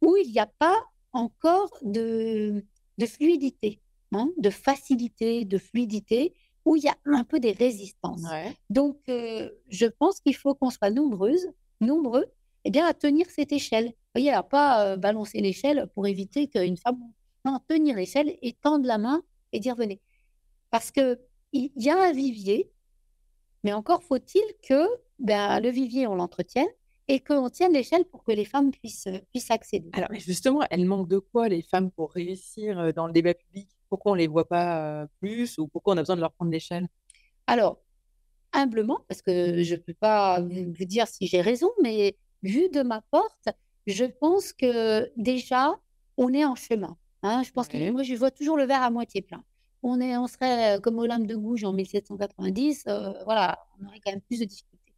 où 0.00 0.16
il 0.16 0.30
n'y 0.32 0.38
a 0.38 0.46
pas 0.46 0.76
encore 1.12 1.70
de, 1.82 2.64
de 2.98 3.06
fluidité, 3.06 3.80
hein, 4.12 4.30
de 4.38 4.50
facilité, 4.50 5.44
de 5.44 5.58
fluidité, 5.58 6.34
où 6.64 6.76
il 6.76 6.84
y 6.84 6.88
a 6.88 6.96
un 7.06 7.24
peu 7.24 7.40
des 7.40 7.52
résistances. 7.52 8.22
Donc, 8.68 8.98
euh, 9.08 9.50
je 9.68 9.86
pense 9.86 10.20
qu'il 10.20 10.36
faut 10.36 10.54
qu'on 10.54 10.70
soit 10.70 10.90
nombreuses, 10.90 11.48
nombreux, 11.80 12.26
eh 12.64 12.70
bien, 12.70 12.86
à 12.86 12.92
tenir 12.92 13.26
cette 13.30 13.52
échelle. 13.52 13.86
Vous 13.86 14.20
voyez, 14.20 14.32
à 14.32 14.42
pas 14.42 14.84
euh, 14.84 14.96
balancer 14.96 15.40
l'échelle 15.40 15.88
pour 15.94 16.06
éviter 16.06 16.48
qu'une 16.48 16.76
femme... 16.76 16.98
Non, 17.44 17.58
tenir 17.66 17.96
l'échelle 17.96 18.36
et 18.42 18.52
tendre 18.52 18.86
la 18.86 18.98
main 18.98 19.22
et 19.52 19.60
dire 19.60 19.76
venez. 19.76 20.00
Parce 20.70 20.90
qu'il 20.90 21.16
y 21.54 21.88
a 21.88 21.98
un 21.98 22.12
vivier, 22.12 22.70
mais 23.68 23.74
encore 23.74 24.02
faut-il 24.02 24.42
que 24.66 24.88
ben, 25.18 25.60
le 25.60 25.68
vivier, 25.68 26.06
on 26.06 26.14
l'entretienne 26.14 26.68
et 27.06 27.20
qu'on 27.20 27.50
tienne 27.50 27.74
l'échelle 27.74 28.06
pour 28.06 28.24
que 28.24 28.32
les 28.32 28.46
femmes 28.46 28.70
puissent, 28.70 29.08
euh, 29.08 29.18
puissent 29.30 29.50
accéder. 29.50 29.90
Alors, 29.92 30.08
justement, 30.14 30.62
elles 30.70 30.86
manquent 30.86 31.08
de 31.08 31.18
quoi, 31.18 31.50
les 31.50 31.60
femmes, 31.60 31.90
pour 31.90 32.12
réussir 32.12 32.78
euh, 32.78 32.92
dans 32.92 33.06
le 33.06 33.12
débat 33.12 33.34
public? 33.34 33.68
Pourquoi 33.90 34.12
on 34.12 34.14
ne 34.14 34.20
les 34.20 34.26
voit 34.26 34.48
pas 34.48 35.02
euh, 35.02 35.06
plus 35.20 35.58
ou 35.58 35.68
pourquoi 35.68 35.92
on 35.92 35.96
a 35.98 36.00
besoin 36.00 36.16
de 36.16 36.22
leur 36.22 36.32
prendre 36.32 36.50
l'échelle? 36.50 36.88
Alors, 37.46 37.78
humblement, 38.54 39.00
parce 39.06 39.20
que 39.20 39.62
je 39.62 39.74
ne 39.74 39.80
peux 39.80 39.92
pas 39.92 40.40
vous 40.40 40.84
dire 40.86 41.06
si 41.06 41.26
j'ai 41.26 41.42
raison, 41.42 41.68
mais 41.82 42.16
vu 42.42 42.70
de 42.70 42.80
ma 42.80 43.02
porte, 43.10 43.50
je 43.86 44.06
pense 44.06 44.54
que 44.54 45.12
déjà, 45.18 45.78
on 46.16 46.32
est 46.32 46.46
en 46.46 46.54
chemin. 46.54 46.96
Hein. 47.22 47.42
Je 47.42 47.50
pense 47.52 47.68
que 47.68 47.90
moi, 47.90 48.02
je 48.02 48.14
vois 48.14 48.30
toujours 48.30 48.56
le 48.56 48.64
verre 48.64 48.82
à 48.82 48.88
moitié 48.88 49.20
plein. 49.20 49.44
On, 49.82 50.00
est, 50.00 50.16
on 50.16 50.26
serait 50.26 50.80
comme 50.82 50.98
Olympe 50.98 51.26
de 51.26 51.36
Gouges 51.36 51.64
en 51.64 51.72
1790, 51.72 52.84
voilà, 53.24 53.58
on 53.80 53.86
aurait 53.86 54.00
quand 54.04 54.10
même 54.10 54.20
plus 54.20 54.40
de 54.40 54.44
difficultés. 54.44 54.94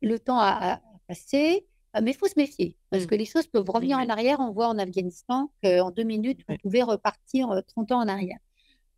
Le 0.00 0.18
temps 0.18 0.38
a, 0.38 0.80
passé. 1.08 1.66
Euh, 1.96 2.00
mais 2.02 2.12
il 2.12 2.16
faut 2.16 2.28
se 2.28 2.34
méfier, 2.36 2.76
parce 2.90 3.04
mmh. 3.04 3.06
que 3.06 3.14
les 3.14 3.24
choses 3.24 3.46
peuvent 3.46 3.68
revenir 3.68 3.98
en 3.98 4.08
arrière. 4.08 4.38
On 4.40 4.52
voit 4.52 4.68
en 4.68 4.78
Afghanistan 4.78 5.50
qu'en 5.62 5.90
deux 5.90 6.04
minutes, 6.04 6.40
on 6.48 6.56
pouvait 6.58 6.82
repartir 6.82 7.48
30 7.66 7.90
euh, 7.90 7.94
ans 7.94 8.02
en 8.02 8.08
arrière. 8.08 8.38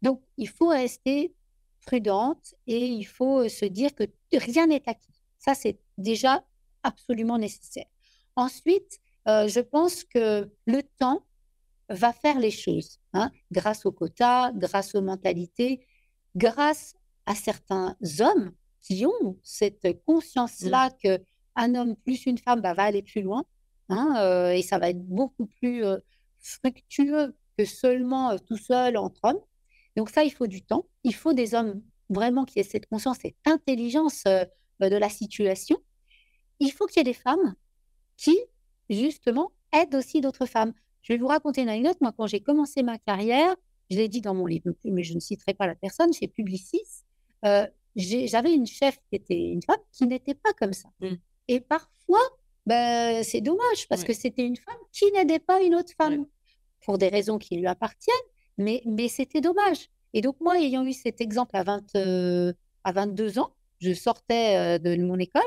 Donc, 0.02 0.21
il 0.37 0.49
faut 0.49 0.69
rester 0.69 1.33
prudente 1.87 2.55
et 2.67 2.87
il 2.87 3.05
faut 3.05 3.45
euh, 3.45 3.49
se 3.49 3.64
dire 3.64 3.95
que 3.95 4.05
rien 4.33 4.67
n'est 4.67 4.83
acquis. 4.87 5.14
Ça, 5.38 5.55
c'est 5.55 5.79
déjà 5.99 6.45
absolument 6.83 7.38
nécessaire. 7.38 7.87
Ensuite, 8.37 9.00
je 9.26 9.61
pense 9.61 10.02
que 10.02 10.50
le 10.67 10.83
temps 10.99 11.23
va 11.88 12.12
faire 12.12 12.38
les 12.38 12.50
choses, 12.50 13.00
hein, 13.12 13.31
grâce 13.50 13.87
aux 13.87 13.93
quotas, 13.93 14.52
grâce 14.52 14.95
aux 14.95 15.02
mentalités, 15.02 15.87
grâce 16.37 16.95
à 17.26 17.35
certains 17.35 17.97
hommes 18.21 18.52
qui 18.81 19.07
ont 19.07 19.38
cette 19.43 20.05
conscience-là 20.05 20.90
que 21.02 21.21
un 21.57 21.75
homme 21.75 21.97
plus 21.97 22.26
une 22.26 22.38
femme 22.38 22.61
bah, 22.61 22.75
va 22.75 22.85
aller 22.85 23.02
plus 23.02 23.23
loin. 23.23 23.45
Hein, 23.88 24.14
euh, 24.19 24.52
et 24.52 24.62
ça 24.62 24.79
va 24.79 24.90
être 24.90 25.05
beaucoup 25.05 25.47
plus 25.47 25.85
euh, 25.85 25.99
fructueux 26.38 27.35
que 27.59 27.64
seulement 27.64 28.31
euh, 28.31 28.38
tout 28.38 28.57
seul 28.57 28.97
entre 28.97 29.21
hommes. 29.25 29.40
Donc 29.97 30.11
ça, 30.11 30.25
il 30.25 30.31
faut 30.33 30.47
du 30.47 30.62
temps. 30.62 30.87
Il 31.02 31.14
faut 31.14 31.33
des 31.33 31.55
hommes 31.55 31.83
vraiment 32.09 32.45
qui 32.45 32.61
aient 32.61 32.64
cette 32.64 32.87
conscience, 32.87 33.19
cette 33.21 33.37
intelligence 33.47 34.25
de 34.25 34.97
la 34.97 35.09
situation. 35.09 35.76
Il 36.61 36.73
faut 36.73 36.87
qu'il 36.87 36.99
y 36.99 37.00
ait 37.00 37.12
des 37.12 37.14
femmes 37.14 37.55
qui, 38.17 38.38
justement, 38.88 39.50
aident 39.73 39.97
aussi 39.97 40.21
d'autres 40.21 40.47
femmes. 40.47 40.73
Je 41.02 41.12
vais 41.12 41.19
vous 41.19 41.26
raconter 41.26 41.62
une 41.62 41.69
anecdote. 41.69 41.97
Moi, 42.00 42.12
quand 42.16 42.26
j'ai 42.26 42.40
commencé 42.40 42.83
ma 42.83 42.99
carrière, 42.99 43.54
je 43.90 43.97
l'ai 43.97 44.09
dit 44.09 44.21
dans 44.21 44.35
mon 44.35 44.47
livre, 44.47 44.71
mais 44.85 45.02
je 45.02 45.14
ne 45.14 45.21
citerai 45.21 45.54
pas 45.54 45.66
la 45.66 45.75
personne, 45.75 46.12
chez 46.12 46.28
Publicis, 46.28 47.04
j'avais 47.97 48.54
une 48.54 48.66
chef 48.66 48.99
qui 49.09 49.16
était 49.16 49.38
une 49.38 49.62
femme 49.62 49.80
qui 49.92 50.07
n'était 50.07 50.35
pas 50.35 50.52
comme 50.52 50.73
ça. 50.73 50.88
Mmh. 51.00 51.14
Et 51.49 51.61
parfois, 51.61 52.21
ben, 52.66 53.25
c'est 53.25 53.40
dommage 53.40 53.88
parce 53.88 54.04
que 54.04 54.12
c'était 54.12 54.47
une 54.47 54.57
femme 54.57 54.78
qui 54.92 55.11
n'aidait 55.12 55.38
pas 55.38 55.62
une 55.62 55.75
autre 55.75 55.92
femme 55.97 56.26
pour 56.85 56.99
des 56.99 57.09
raisons 57.09 57.38
qui 57.38 57.57
lui 57.57 57.66
appartiennent, 57.66 58.14
mais, 58.59 58.83
mais 58.87 59.09
c'était 59.09 59.40
dommage. 59.40 59.88
Et 60.12 60.21
donc, 60.21 60.37
moi, 60.40 60.59
ayant 60.61 60.85
eu 60.85 60.92
cet 60.92 61.21
exemple 61.21 61.57
à, 61.57 61.62
20, 61.62 61.97
euh, 61.97 62.52
à 62.85 62.92
22 62.92 63.38
ans, 63.38 63.54
je 63.80 63.92
sortais 63.92 64.57
euh, 64.57 64.78
de 64.78 65.02
mon 65.02 65.19
école, 65.19 65.42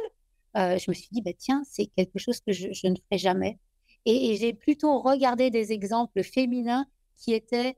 euh, 0.57 0.77
je 0.77 0.89
me 0.89 0.93
suis 0.93 1.10
dit, 1.12 1.22
bah, 1.22 1.31
tiens, 1.38 1.63
c'est 1.65 1.88
quelque 1.88 2.19
chose 2.19 2.39
que 2.39 2.51
je, 2.51 2.67
ne 2.67 2.95
ferai 2.95 3.17
jamais. 3.17 3.60
Et, 4.05 4.36
j'ai 4.36 4.53
plutôt 4.53 5.00
regardé 5.00 5.50
des 5.50 5.72
exemples 5.72 6.24
féminins 6.24 6.86
qui 7.15 7.33
étaient 7.33 7.77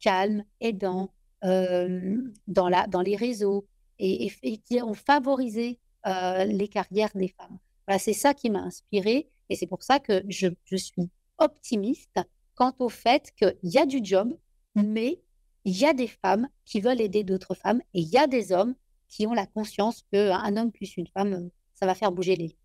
calmes, 0.00 0.44
aidants, 0.60 1.10
dans, 1.42 2.68
la, 2.68 2.86
dans 2.86 3.02
les 3.02 3.16
réseaux 3.16 3.66
et, 3.98 4.58
qui 4.64 4.82
ont 4.82 4.94
favorisé 4.94 5.78
euh, 6.06 6.44
les 6.44 6.68
carrières 6.68 7.10
des 7.14 7.28
femmes. 7.28 7.58
Voilà, 7.86 7.98
c'est 7.98 8.12
ça 8.12 8.34
qui 8.34 8.50
m'a 8.50 8.60
inspirée 8.60 9.28
et 9.48 9.56
c'est 9.56 9.66
pour 9.66 9.82
ça 9.82 10.00
que 10.00 10.22
je, 10.28 10.48
suis 10.76 11.10
optimiste 11.38 12.20
quant 12.54 12.74
au 12.78 12.88
fait 12.88 13.32
qu'il 13.36 13.56
y 13.62 13.78
a 13.78 13.86
du 13.86 14.00
job, 14.02 14.36
mais 14.74 15.20
il 15.64 15.76
y 15.76 15.84
a 15.84 15.92
des 15.92 16.06
femmes 16.06 16.48
qui 16.64 16.80
veulent 16.80 17.00
aider 17.00 17.24
d'autres 17.24 17.54
femmes 17.54 17.80
et 17.94 18.00
il 18.00 18.08
y 18.08 18.18
a 18.18 18.26
des 18.26 18.52
hommes 18.52 18.74
qui 19.08 19.26
ont 19.26 19.34
la 19.34 19.46
conscience 19.46 20.04
qu'un 20.12 20.56
homme 20.56 20.72
plus 20.72 20.96
une 20.96 21.08
femme, 21.08 21.50
ça 21.74 21.86
va 21.86 21.94
faire 21.94 22.12
bouger 22.12 22.36
les 22.36 22.56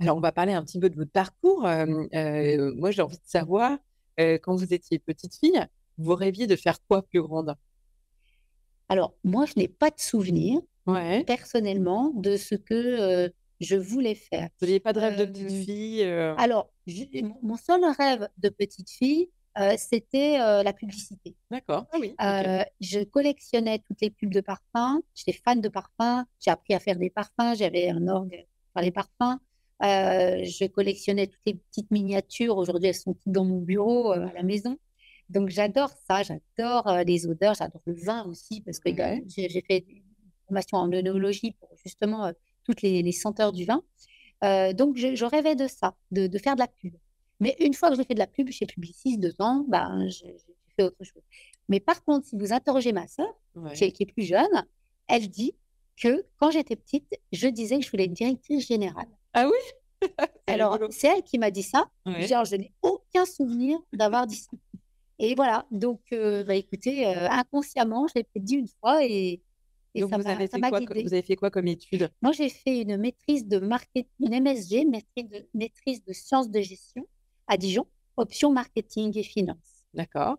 Alors, 0.00 0.16
on 0.16 0.20
va 0.20 0.30
parler 0.30 0.52
un 0.52 0.62
petit 0.62 0.78
peu 0.78 0.88
de 0.88 0.94
votre 0.94 1.10
parcours. 1.10 1.66
Euh, 1.66 1.86
euh, 2.14 2.72
moi, 2.76 2.92
j'ai 2.92 3.02
envie 3.02 3.16
de 3.16 3.22
savoir, 3.24 3.78
quand 4.16 4.54
vous 4.54 4.72
étiez 4.72 4.98
petite 4.98 5.34
fille, 5.34 5.60
vous 5.96 6.14
rêviez 6.14 6.46
de 6.46 6.54
faire 6.54 6.78
quoi 6.86 7.02
plus 7.02 7.20
grande? 7.20 7.56
Alors, 8.88 9.14
moi, 9.24 9.44
je 9.46 9.54
n'ai 9.56 9.68
pas 9.68 9.90
de 9.90 9.98
souvenir 9.98 10.60
personnellement 11.26 12.12
de 12.14 12.36
ce 12.36 12.54
que 12.54 12.74
euh, 12.74 13.28
je 13.60 13.76
voulais 13.76 14.14
faire. 14.14 14.48
Vous 14.60 14.66
n'aviez 14.66 14.80
pas 14.80 14.92
de 14.92 15.00
rêve 15.00 15.18
de 15.18 15.24
petite 15.24 15.64
fille? 15.64 16.04
Alors, 16.04 16.70
mon 17.42 17.56
seul 17.56 17.84
rêve 17.98 18.28
de 18.38 18.48
petite 18.50 18.90
fille, 18.90 19.28
c'était 19.76 20.38
la 20.38 20.72
publicité. 20.72 21.34
D'accord. 21.50 21.86
Ah 21.92 21.98
oui. 22.00 22.14
Je 22.80 23.02
collectionnais 23.02 23.80
toutes 23.80 24.00
les 24.00 24.10
pubs 24.10 24.32
de 24.32 24.40
parfums. 24.40 25.02
J'étais 25.14 25.32
fan 25.44 25.60
de 25.60 25.68
parfums. 25.68 26.24
J'ai 26.38 26.52
appris 26.52 26.74
à 26.74 26.78
faire 26.78 26.96
des 26.96 27.10
parfums. 27.10 27.56
J'avais 27.56 27.90
un 27.90 28.06
orgue 28.06 28.46
pour 28.72 28.82
les 28.82 28.92
parfums. 28.92 29.40
Je 29.80 30.66
collectionnais 30.66 31.26
toutes 31.26 31.40
les 31.46 31.54
petites 31.54 31.90
miniatures. 31.90 32.56
Aujourd'hui, 32.56 32.88
elles 32.88 32.94
sont 32.94 33.14
toutes 33.14 33.32
dans 33.32 33.44
mon 33.44 33.60
bureau 33.60 34.12
à 34.12 34.32
la 34.32 34.42
maison. 34.42 34.78
Donc, 35.28 35.48
j'adore 35.48 35.90
ça. 36.08 36.22
J'adore 36.22 37.04
les 37.06 37.26
odeurs. 37.26 37.54
J'adore 37.54 37.82
le 37.86 37.94
vin 37.94 38.24
aussi 38.24 38.60
parce 38.62 38.78
que 38.78 38.90
j'ai 39.26 39.64
fait 39.66 39.84
formation 40.48 40.78
en 40.78 40.92
œnologie 40.92 41.52
pour 41.52 41.70
justement 41.84 42.26
euh, 42.26 42.32
toutes 42.64 42.82
les, 42.82 43.12
senteurs 43.12 43.52
du 43.52 43.64
vin. 43.64 43.82
Euh, 44.44 44.72
donc, 44.72 44.96
je, 44.96 45.24
rêvais 45.24 45.54
de 45.54 45.66
ça, 45.66 45.94
de, 46.10 46.38
faire 46.38 46.54
de 46.54 46.60
la 46.60 46.68
pub. 46.68 46.94
Mais 47.40 47.56
une 47.60 47.74
fois 47.74 47.90
que 47.90 47.96
j'ai 47.96 48.04
fait 48.04 48.14
de 48.14 48.18
la 48.18 48.26
pub 48.26 48.50
chez 48.50 48.66
Publicis, 48.66 49.18
deux 49.18 49.34
ans, 49.38 49.64
ben, 49.68 50.08
j'ai 50.08 50.36
fait 50.76 50.84
autre 50.84 51.04
chose. 51.04 51.22
Mais 51.68 51.80
par 51.80 52.02
contre, 52.02 52.26
si 52.26 52.36
vous 52.36 52.52
interrogez 52.52 52.92
ma 52.92 53.06
sœur, 53.06 53.28
qui, 53.74 53.84
est 53.84 54.12
plus 54.12 54.24
jeune, 54.24 54.66
elle 55.06 55.28
dit 55.28 55.54
que 55.96 56.24
quand 56.36 56.50
j'étais 56.50 56.76
petite, 56.76 57.14
je 57.32 57.48
disais 57.48 57.78
que 57.78 57.84
je 57.84 57.90
voulais 57.90 58.04
être 58.04 58.12
directrice 58.12 58.66
générale. 58.66 59.08
Ah 59.34 59.46
oui? 59.46 60.00
Alors, 60.46 60.78
c'est 60.90 61.08
elle 61.08 61.22
qui 61.22 61.38
m'a 61.38 61.50
dit 61.50 61.62
ça. 61.62 61.88
Genre, 62.06 62.44
je 62.44 62.56
n'ai 62.56 62.72
aucun 62.82 63.24
souvenir 63.24 63.78
d'avoir 63.92 64.26
dit 64.26 64.36
ça. 64.36 64.50
Et 65.18 65.34
voilà, 65.34 65.66
donc, 65.70 66.00
euh, 66.12 66.44
bah, 66.44 66.54
écoutez, 66.54 67.04
inconsciemment, 67.04 68.06
je 68.06 68.20
l'ai 68.20 68.26
dit 68.36 68.54
une 68.54 68.68
fois 68.80 69.04
et, 69.04 69.42
vous, 69.96 70.14
avez 70.14 70.46
fait 70.46 70.60
quoi, 70.60 70.80
vous 70.80 71.12
avez 71.12 71.22
fait 71.22 71.34
quoi 71.34 71.50
comme 71.50 71.66
étude? 71.66 72.08
Moi, 72.22 72.30
j'ai 72.30 72.48
fait 72.48 72.82
une 72.82 72.96
maîtrise 72.98 73.48
de 73.48 73.58
marketing, 73.58 74.06
une 74.20 74.40
MSG, 74.42 74.84
maîtrise 74.86 75.28
de, 75.28 75.48
maîtrise 75.54 76.04
de 76.04 76.12
sciences 76.12 76.50
de 76.50 76.60
gestion 76.60 77.04
à 77.48 77.56
Dijon, 77.56 77.84
option 78.16 78.52
marketing 78.52 79.18
et 79.18 79.24
finance. 79.24 79.84
D'accord. 79.94 80.36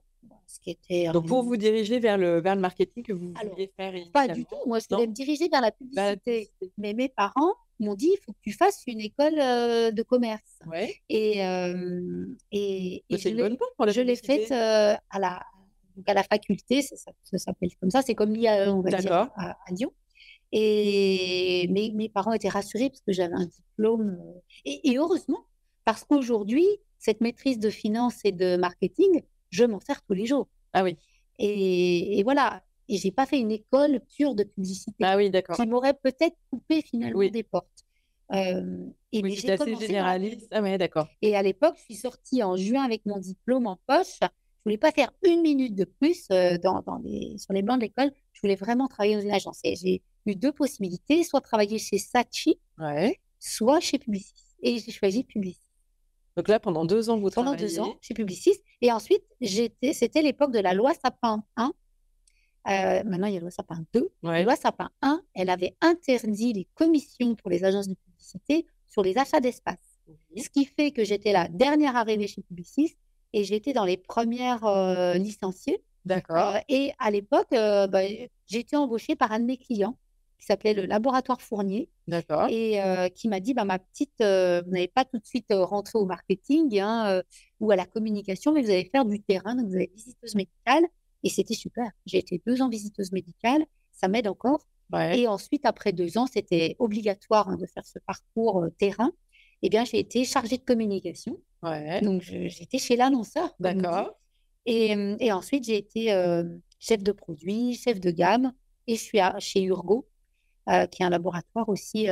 Ce 0.48 0.60
qui 0.60 0.72
était 0.72 1.12
Donc, 1.12 1.28
pour 1.28 1.44
vous 1.44 1.58
diriger 1.58 2.00
vers 2.00 2.18
le, 2.18 2.40
vers 2.40 2.56
le 2.56 2.62
marketing 2.62 3.04
que 3.04 3.12
vous 3.12 3.34
vouliez 3.34 3.72
faire 3.76 3.94
Pas 4.14 4.30
du 4.30 4.46
tout. 4.46 4.56
Moi, 4.66 4.80
je 4.80 4.86
voulais 4.90 5.08
me 5.08 5.14
diriger 5.14 5.50
vers 5.50 5.62
la 5.62 5.72
publicité. 5.72 6.52
Mais 6.78 6.94
mes 6.94 7.10
parents 7.10 7.54
m'ont 7.80 7.96
dit 7.96 8.12
il 8.12 8.20
faut 8.24 8.34
que 8.34 8.42
tu 8.42 8.54
fasses 8.54 8.84
une 8.88 9.00
école 9.00 9.40
euh, 9.40 9.92
de 9.92 10.04
commerce. 10.04 10.60
Ouais. 10.68 10.96
Et, 11.10 11.46
euh, 11.46 12.26
et, 12.52 13.04
bah, 13.10 13.18
je 13.18 14.02
l'ai 14.02 14.16
faite 14.16 14.52
euh, 14.52 14.96
à 15.10 15.20
la 15.20 15.42
à 16.08 16.14
la 16.14 16.24
faculté, 16.24 16.82
ça, 16.82 16.96
s'appelle 17.38 17.70
comme 17.80 17.90
ça, 17.90 18.02
c'est 18.02 18.16
comme 18.16 18.34
l'IAE, 18.34 18.70
on 18.70 18.82
va 18.82 18.92
dire, 18.92 19.30
à, 19.36 19.56
Lyon. 19.72 19.92
Et 20.52 21.68
mes, 21.70 21.92
mes, 21.92 22.10
parents 22.10 22.34
étaient 22.34 22.50
rassurés 22.50 22.90
parce 22.90 23.02
que 23.02 23.12
j'avais 23.12 23.36
un 23.36 23.46
diplôme. 23.46 24.18
Euh, 24.20 24.40
et, 24.66 24.98
heureusement, 24.98 25.46
parce 25.86 26.04
qu'aujourd'hui, 26.04 26.66
cette 26.98 27.22
maîtrise 27.22 27.60
de 27.60 27.70
finance 27.70 28.20
et 28.24 28.32
de 28.32 28.58
marketing, 28.58 29.22
je 29.52 29.64
m'en 29.64 29.80
sers 29.80 30.02
tous 30.04 30.14
les 30.14 30.26
jours. 30.26 30.48
Ah 30.74 30.84
oui. 30.84 30.98
Et, 31.38 32.22
voilà. 32.24 32.64
Et 32.90 32.98
j'ai 32.98 33.12
pas 33.12 33.26
fait 33.26 33.40
une 33.40 33.52
école 33.52 34.02
pure 34.18 34.36
de 34.36 34.44
publicité. 34.44 34.98
Ah 35.04 35.16
oui, 35.16 35.30
d'accord. 35.30 35.56
Qui 35.56 35.66
m'aurait 35.68 35.94
peut-être 35.94 36.36
coupé 36.50 36.82
finalement 36.82 37.20
des 37.30 37.44
portes. 37.44 37.86
Euh, 38.34 38.86
et 39.12 39.22
oui, 39.24 39.36
c'est 39.38 39.52
assez 39.52 39.76
généraliste. 39.76 40.48
Ah 40.52 40.62
oui, 40.62 40.78
d'accord. 40.78 41.08
Et 41.22 41.36
à 41.36 41.42
l'époque, 41.42 41.76
je 41.78 41.84
suis 41.84 41.96
sortie 41.96 42.44
en 42.44 42.56
juin 42.58 42.84
avec 42.84 43.06
mon 43.06 43.18
diplôme 43.18 43.68
en 43.68 43.80
poche. 43.88 44.18
Je 44.22 44.64
voulais 44.66 44.78
pas 44.78 44.92
faire 44.92 45.12
une 45.24 45.42
minute 45.42 45.74
de 45.76 45.86
plus 45.86 46.26
euh, 46.32 46.58
dans, 46.58 46.82
dans 46.82 46.98
les, 46.98 47.38
sur 47.38 47.54
les 47.54 47.62
bancs 47.62 47.78
de 47.80 47.84
l'école. 47.86 48.12
Je 48.34 48.42
voulais 48.42 48.56
vraiment 48.56 48.88
travailler 48.88 49.16
dans 49.16 49.22
une 49.22 49.32
agence. 49.32 49.60
Et 49.64 50.02
eu 50.26 50.36
deux 50.36 50.52
possibilités, 50.52 51.24
soit 51.24 51.42
travailler 51.42 51.78
chez 51.80 51.98
Sachi, 51.98 52.60
Ouais. 52.80 53.20
soit 53.40 53.80
chez 53.80 53.98
Publicis. 54.00 54.34
Et 54.62 54.78
j'ai 54.80 54.92
choisi 54.92 55.24
Publicis. 55.24 55.60
Donc 56.38 56.48
là, 56.48 56.60
pendant 56.60 56.86
deux 56.86 57.10
ans, 57.10 57.18
vous 57.18 57.30
Pendant 57.30 57.52
travaillez. 57.52 57.68
deux 57.68 57.80
ans 57.80 57.96
chez 58.02 58.14
Publicis. 58.14 58.54
Et 58.82 58.92
ensuite, 58.92 59.24
c'était 59.42 60.22
l'époque 60.22 60.52
de 60.54 60.60
la 60.60 60.74
loi 60.74 60.94
Sapin 60.94 61.44
1. 61.56 61.72
Euh, 62.70 63.04
maintenant, 63.04 63.28
il 63.28 63.34
y 63.34 63.38
a 63.38 63.40
la 63.40 63.42
loi 63.42 63.52
Sapin 63.52 63.84
2. 63.94 64.10
La 64.24 64.30
Ouais. 64.30 64.44
loi 64.44 64.56
Sapin 64.56 64.90
1, 65.02 65.22
elle 65.34 65.50
avait 65.50 65.76
interdit 65.82 66.54
les 66.54 66.68
commissions 66.76 67.36
pour 67.36 67.50
les 67.50 67.64
agences 67.64 67.88
de 67.88 67.96
publicité 67.96 68.68
sur 68.88 69.02
les 69.04 69.18
achats 69.18 69.40
d'espace. 69.40 69.78
Oui. 70.08 70.42
Ce 70.42 70.50
qui 70.50 70.66
fait 70.66 70.92
que 70.92 71.04
j'étais 71.04 71.32
la 71.32 71.48
dernière 71.48 71.96
arrivée 71.96 72.28
chez 72.28 72.42
Publicis 72.42 72.96
et 73.34 73.44
j'étais 73.44 73.74
dans 73.74 73.86
les 73.86 73.98
premières 73.98 74.66
euh, 74.66 75.14
licenciées. 75.16 75.82
D'accord. 76.06 76.56
Euh, 76.56 76.60
et 76.70 76.94
à 77.00 77.12
l'époque, 77.12 77.48
bah, 77.52 78.02
j'ai 78.48 78.60
été 78.60 78.76
embauchée 78.76 79.16
par 79.16 79.32
un 79.32 79.40
de 79.40 79.46
mes 79.46 79.58
clients 79.58 79.98
qui 80.40 80.46
s'appelait 80.46 80.74
le 80.74 80.86
laboratoire 80.86 81.42
Fournier 81.42 81.90
D'accord. 82.08 82.48
et 82.50 82.82
euh, 82.82 83.10
qui 83.10 83.28
m'a 83.28 83.42
dit 83.42 83.54
bah, 83.54 83.66
ma 83.66 83.78
petite, 83.78 84.22
euh, 84.22 84.62
vous 84.66 84.72
n'allez 84.72 84.88
pas 84.88 85.04
tout 85.04 85.18
de 85.20 85.26
suite 85.26 85.52
euh, 85.52 85.66
rentrer 85.66 86.00
au 86.00 86.06
marketing 86.06 86.80
hein, 86.80 87.22
ou 87.60 87.72
à 87.72 87.76
la 87.76 87.86
communication, 87.86 88.54
mais 88.54 88.62
vous 88.62 88.70
allez 88.70 88.86
faire 88.86 89.04
du 89.06 89.20
terrain, 89.22 89.56
donc 89.56 89.68
vous 89.68 89.76
allez 89.76 89.92
visiteuse 89.94 90.36
médicale. 90.36 90.86
Et 91.24 91.30
c'était 91.30 91.54
super. 91.54 91.92
J'ai 92.06 92.18
été 92.20 92.42
deux 92.46 92.62
ans 92.62 92.70
visiteuse 92.70 93.12
médicale, 93.12 93.66
ça 93.92 94.08
m'aide 94.08 94.28
encore. 94.28 94.66
Ouais. 94.92 95.20
Et 95.20 95.28
ensuite, 95.28 95.66
après 95.66 95.92
deux 95.92 96.18
ans, 96.18 96.26
c'était 96.26 96.76
obligatoire 96.80 97.50
hein, 97.50 97.58
de 97.58 97.66
faire 97.66 97.86
ce 97.86 98.00
parcours 98.00 98.64
euh, 98.64 98.70
terrain. 98.78 99.12
Eh 99.62 99.70
bien, 99.70 99.86
j'ai 99.86 100.00
été 100.00 100.24
chargée 100.24 100.58
de 100.58 100.64
communication. 100.64 101.40
Ouais. 101.62 102.02
Donc, 102.02 102.22
j'étais 102.22 102.78
chez 102.80 102.96
l'annonceur. 102.96 103.54
D'accord. 103.60 104.18
Et, 104.66 104.96
euh, 104.96 105.16
et 105.20 105.32
ensuite, 105.32 105.66
j'ai 105.66 105.78
été 105.78 106.12
euh, 106.14 106.44
chef 106.80 107.04
de 107.04 107.12
produit, 107.12 107.76
chef 107.76 108.00
de 108.00 108.12
gamme, 108.12 108.54
et 108.88 108.96
je 108.96 109.02
suis 109.02 109.20
à- 109.20 109.38
chez 109.40 109.62
Urgo, 109.64 110.08
euh, 110.70 110.88
qui 110.88 111.04
est 111.04 111.06
un 111.06 111.10
laboratoire 111.10 111.70
aussi 111.70 112.08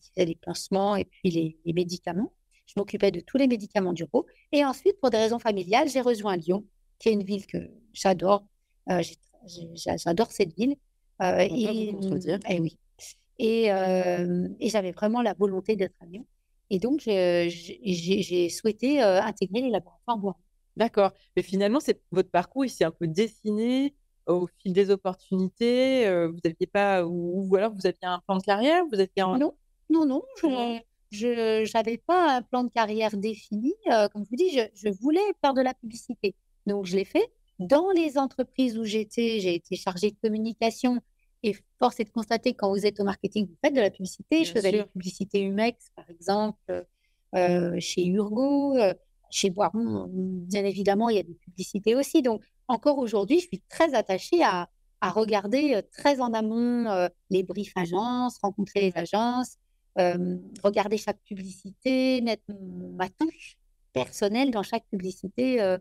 qui 0.00 0.10
fait 0.14 0.26
les 0.26 0.36
pansements 0.36 0.96
et 0.96 1.04
puis 1.06 1.30
les, 1.30 1.56
les 1.64 1.72
médicaments. 1.72 2.32
Je 2.66 2.74
m'occupais 2.76 3.10
de 3.10 3.20
tous 3.20 3.38
les 3.38 3.46
médicaments 3.48 3.92
d'Urgo. 3.92 4.26
Et 4.52 4.64
ensuite, 4.64 5.00
pour 5.00 5.10
des 5.10 5.16
raisons 5.18 5.38
familiales, 5.38 5.88
j'ai 5.88 6.00
rejoint 6.00 6.36
Lyon, 6.36 6.64
qui 6.98 7.08
est 7.08 7.12
une 7.12 7.24
ville 7.24 7.46
que 7.46 7.58
j'adore. 7.92 8.44
Euh, 8.90 9.02
j'adore 9.74 10.30
cette 10.30 10.54
ville. 10.56 10.76
Euh, 11.22 11.38
et, 11.40 11.94
eh 12.48 12.60
oui. 12.60 12.78
Et, 13.38 13.72
euh, 13.72 14.48
et 14.60 14.68
j'avais 14.68 14.92
vraiment 14.92 15.22
la 15.22 15.34
volonté 15.34 15.76
d'être 15.76 15.94
à 16.00 16.06
Lyon. 16.06 16.26
Et 16.70 16.78
donc, 16.78 17.00
j'ai 17.04 18.48
souhaité 18.48 19.00
intégrer 19.00 19.60
les 19.60 19.70
laboratoires 19.70 20.18
Boiron. 20.18 20.38
D'accord. 20.76 21.12
Mais 21.36 21.42
finalement, 21.42 21.78
votre 22.10 22.30
parcours, 22.30 22.64
il 22.64 22.70
s'est 22.70 22.84
un 22.84 22.90
peu 22.90 23.06
dessiné 23.06 23.94
au 24.26 24.48
fil 24.58 24.72
des 24.72 24.90
opportunités. 24.90 26.04
vous 26.26 26.40
aviez 26.44 26.66
pas, 26.66 27.04
ou, 27.04 27.46
ou 27.48 27.56
alors 27.56 27.72
vous 27.74 27.86
aviez 27.86 27.98
un 28.02 28.20
plan 28.26 28.38
de 28.38 28.42
carrière, 28.42 28.84
vous 28.86 28.98
en. 29.22 29.38
Non, 29.38 29.54
non, 29.90 30.06
non, 30.06 30.22
je 31.14 31.72
n'avais 31.72 31.98
pas 31.98 32.36
un 32.36 32.42
plan 32.42 32.64
de 32.64 32.70
carrière 32.70 33.16
défini. 33.16 33.74
Euh, 33.90 34.08
comme 34.08 34.24
je 34.24 34.30
vous 34.30 34.36
dis, 34.36 34.50
je, 34.50 34.62
je 34.74 34.88
voulais 35.00 35.20
faire 35.40 35.54
de 35.54 35.62
la 35.62 35.74
publicité. 35.74 36.34
Donc, 36.66 36.86
je 36.86 36.96
l'ai 36.96 37.04
fait. 37.04 37.30
Dans 37.58 37.90
les 37.90 38.18
entreprises 38.18 38.78
où 38.78 38.84
j'étais, 38.84 39.40
j'ai 39.40 39.54
été 39.54 39.76
chargée 39.76 40.10
de 40.10 40.16
communication. 40.22 41.00
Et 41.42 41.54
force 41.78 42.00
est 42.00 42.04
de 42.04 42.10
constater, 42.10 42.54
quand 42.54 42.70
vous 42.70 42.86
êtes 42.86 43.00
au 43.00 43.04
marketing, 43.04 43.46
vous 43.46 43.56
faites 43.62 43.74
de 43.74 43.80
la 43.80 43.90
publicité. 43.90 44.36
Bien 44.36 44.44
je 44.44 44.52
faisais 44.52 44.72
de 44.72 44.78
la 44.78 44.86
publicité 44.86 45.42
Humex, 45.42 45.90
par 45.94 46.08
exemple, 46.08 46.86
euh, 47.34 47.76
chez 47.78 48.06
Urgo, 48.06 48.76
euh, 48.76 48.94
chez 49.30 49.50
Boiron. 49.50 50.06
Bien 50.08 50.64
évidemment, 50.64 51.10
il 51.10 51.16
y 51.16 51.20
a 51.20 51.22
des 51.22 51.34
publicités 51.34 51.94
aussi. 51.94 52.22
Donc, 52.22 52.42
encore 52.66 52.98
aujourd'hui, 52.98 53.40
je 53.40 53.46
suis 53.48 53.60
très 53.68 53.94
attachée 53.94 54.42
à, 54.42 54.70
à 55.02 55.10
regarder 55.10 55.74
euh, 55.74 55.82
très 55.92 56.20
en 56.20 56.32
amont 56.32 56.88
euh, 56.88 57.08
les 57.28 57.42
briefs 57.42 57.76
agences, 57.76 58.38
rencontrer 58.38 58.80
les 58.80 58.92
agences, 58.96 59.58
euh, 59.98 60.38
regarder 60.62 60.96
chaque 60.96 61.20
publicité, 61.24 62.22
mettre 62.22 62.44
ma 62.48 63.10
touche 63.10 63.58
personnelle 63.92 64.50
dans 64.50 64.62
chaque 64.62 64.86
publicité 64.90 65.60
euh, 65.60 65.76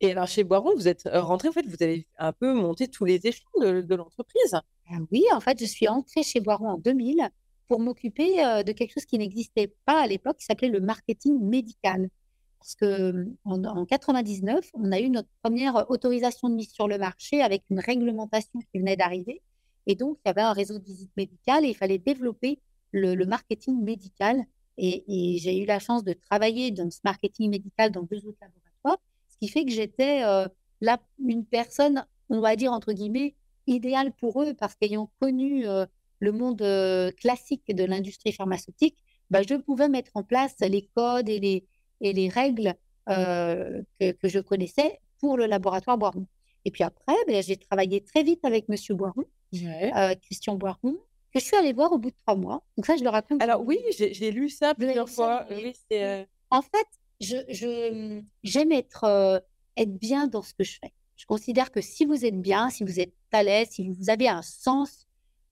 Et 0.00 0.12
alors, 0.12 0.26
chez 0.26 0.44
Boiron, 0.44 0.74
vous 0.74 0.88
êtes 0.88 1.06
euh, 1.06 1.22
rentré, 1.22 1.48
en 1.48 1.52
fait, 1.52 1.66
vous 1.66 1.82
avez 1.82 2.06
un 2.18 2.32
peu 2.32 2.52
monté 2.52 2.88
tous 2.88 3.04
les 3.04 3.26
échelons 3.26 3.82
de, 3.82 3.94
l'entreprise. 3.94 4.54
Ah 4.90 4.98
oui, 5.10 5.24
en 5.32 5.40
fait, 5.40 5.58
je 5.58 5.64
suis 5.64 5.88
entrée 5.88 6.22
chez 6.22 6.40
Boiron 6.40 6.70
en 6.70 6.78
2000 6.78 7.28
pour 7.68 7.80
m'occuper 7.80 8.44
euh, 8.44 8.62
de 8.62 8.72
quelque 8.72 8.92
chose 8.92 9.06
qui 9.06 9.18
n'existait 9.18 9.74
pas 9.84 10.00
à 10.02 10.06
l'époque, 10.06 10.36
qui 10.38 10.44
s'appelait 10.44 10.68
le 10.68 10.80
marketing 10.80 11.40
médical. 11.40 12.08
Parce 12.58 12.74
que 12.74 12.84
euh, 12.84 13.24
en, 13.44 13.62
en 13.64 13.86
99, 13.86 14.70
on 14.74 14.92
a 14.92 15.00
eu 15.00 15.10
notre 15.10 15.28
première 15.42 15.90
autorisation 15.90 16.48
de 16.48 16.54
mise 16.54 16.70
sur 16.70 16.88
le 16.88 16.98
marché 16.98 17.42
avec 17.42 17.64
une 17.70 17.80
réglementation 17.80 18.60
qui 18.60 18.78
venait 18.78 18.96
d'arriver. 18.96 19.42
Et 19.86 19.94
donc, 19.94 20.18
il 20.24 20.28
y 20.28 20.30
avait 20.30 20.42
un 20.42 20.52
réseau 20.52 20.78
de 20.78 20.84
visite 20.84 21.10
médicale 21.16 21.64
et 21.64 21.68
il 21.68 21.76
fallait 21.76 21.98
développer 21.98 22.58
le, 22.92 23.24
marketing 23.24 23.82
médical. 23.82 24.44
Et 24.78 25.38
j'ai 25.40 25.62
eu 25.62 25.64
la 25.64 25.78
chance 25.78 26.04
de 26.04 26.12
travailler 26.12 26.70
dans 26.70 26.90
ce 26.90 27.00
marketing 27.02 27.50
médical 27.50 27.90
dans 27.90 28.02
deux 28.02 28.26
autres 28.26 28.38
laboratoires, 28.40 28.75
ce 29.40 29.46
qui 29.46 29.52
fait 29.52 29.64
que 29.64 29.70
j'étais 29.72 30.22
euh, 30.24 30.46
là 30.80 30.98
une 31.24 31.44
personne, 31.44 32.04
on 32.28 32.40
va 32.40 32.56
dire 32.56 32.72
entre 32.72 32.92
guillemets, 32.92 33.34
idéale 33.66 34.12
pour 34.12 34.42
eux 34.42 34.54
parce 34.54 34.74
qu'ayant 34.74 35.10
connu 35.20 35.66
euh, 35.68 35.86
le 36.20 36.32
monde 36.32 36.62
euh, 36.62 37.10
classique 37.12 37.64
de 37.74 37.84
l'industrie 37.84 38.32
pharmaceutique, 38.32 38.96
bah, 39.30 39.42
je 39.42 39.54
pouvais 39.56 39.88
mettre 39.88 40.12
en 40.14 40.22
place 40.22 40.54
les 40.60 40.88
codes 40.94 41.28
et 41.28 41.40
les, 41.40 41.66
et 42.00 42.12
les 42.12 42.28
règles 42.28 42.74
que, 43.08 43.82
que 44.12 44.28
je 44.28 44.40
connaissais 44.40 45.00
pour 45.20 45.36
le 45.36 45.46
laboratoire 45.46 45.96
Boiron. 45.96 46.26
Et 46.64 46.70
puis 46.72 46.82
après, 46.82 47.14
ben, 47.28 47.40
j'ai 47.42 47.56
travaillé 47.56 48.02
très 48.02 48.24
vite 48.24 48.44
avec 48.44 48.68
Monsieur 48.68 48.94
Boiron, 48.94 49.24
Ouais. 49.52 50.18
Christian 50.22 50.56
Boiron, 50.56 50.96
que 51.32 51.38
je 51.38 51.44
suis 51.44 51.56
allée 51.56 51.72
voir 51.72 51.92
au 51.92 51.98
bout 51.98 52.10
de 52.10 52.16
trois 52.24 52.34
mois. 52.34 52.64
Donc 52.76 52.84
ça, 52.86 52.96
je 52.96 53.04
le 53.04 53.10
raconte. 53.10 53.40
Alors, 53.42 53.62
oui, 53.64 53.78
j'ai 53.96 54.30
lu 54.32 54.48
ça 54.48 54.74
plusieurs 54.74 55.08
fois. 55.08 55.46
oui. 55.50 55.72
En 56.50 56.62
fait, 56.62 56.86
je, 57.20 57.36
je- 57.48 58.22
j'aime 58.42 58.72
être, 58.72 59.04
euh, 59.04 59.38
être 59.76 59.94
bien 59.98 60.26
dans 60.26 60.42
ce 60.42 60.54
que 60.54 60.64
je 60.64 60.78
fais. 60.82 60.92
Je 61.16 61.24
considère 61.26 61.70
que 61.72 61.80
si 61.80 62.04
vous 62.04 62.24
êtes 62.24 62.40
bien, 62.40 62.68
si 62.70 62.84
vous 62.84 63.00
êtes 63.00 63.14
à 63.32 63.42
l'aise, 63.42 63.68
si 63.70 63.88
vous 63.88 64.10
avez 64.10 64.28
un 64.28 64.42
sens 64.42 65.06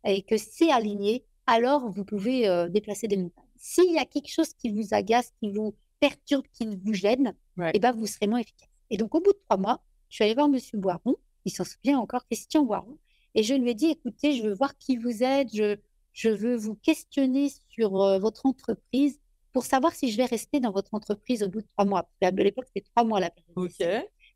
et 0.04 0.22
que 0.22 0.36
c'est 0.36 0.70
aligné, 0.70 1.24
alors 1.46 1.90
vous 1.90 2.04
pouvez 2.04 2.48
euh, 2.48 2.68
déplacer 2.68 3.08
des 3.08 3.16
montagnes. 3.16 3.44
S'il 3.56 3.92
y 3.92 3.98
a 3.98 4.04
quelque 4.04 4.30
chose 4.30 4.52
qui 4.54 4.70
vous 4.70 4.88
agace, 4.92 5.32
qui 5.40 5.50
vous 5.50 5.74
perturbe, 6.00 6.44
qui 6.52 6.66
vous 6.66 6.92
gêne, 6.94 7.34
Ouais. 7.56 7.70
eh 7.74 7.78
ben, 7.78 7.92
vous 7.92 8.06
serez 8.06 8.26
moins 8.26 8.40
efficace. 8.40 8.68
Et 8.90 8.96
donc, 8.96 9.14
au 9.14 9.20
bout 9.20 9.32
de 9.32 9.38
trois 9.44 9.56
mois, 9.56 9.80
je 10.10 10.16
suis 10.16 10.24
allée 10.24 10.34
voir 10.34 10.48
Monsieur 10.48 10.76
Boiron, 10.78 11.16
il 11.46 11.52
s'en 11.52 11.64
souvient 11.64 11.98
encore, 11.98 12.26
Christian 12.26 12.64
Boiron, 12.64 12.98
et 13.34 13.42
je 13.42 13.54
lui 13.54 13.70
ai 13.70 13.74
dit, 13.74 13.86
écoutez, 13.86 14.32
je 14.36 14.42
veux 14.48 14.54
voir 14.54 14.76
qui 14.76 14.96
vous 14.96 15.22
êtes, 15.22 15.54
je, 15.54 15.76
je 16.12 16.28
veux 16.28 16.56
vous 16.56 16.74
questionner 16.74 17.50
sur 17.70 18.00
euh, 18.02 18.18
votre 18.18 18.44
entreprise 18.46 19.18
pour 19.54 19.64
savoir 19.64 19.94
si 19.94 20.10
je 20.10 20.16
vais 20.18 20.26
rester 20.26 20.60
dans 20.60 20.72
votre 20.72 20.92
entreprise 20.94 21.42
au 21.44 21.48
bout 21.48 21.62
de 21.62 21.66
trois 21.68 21.86
mois. 21.86 22.02
Parce 22.02 22.32
qu'à 22.32 22.42
l'époque, 22.42 22.66
c'était 22.66 22.84
trois 22.94 23.04
mois 23.04 23.20
la 23.20 23.30
période. 23.30 23.54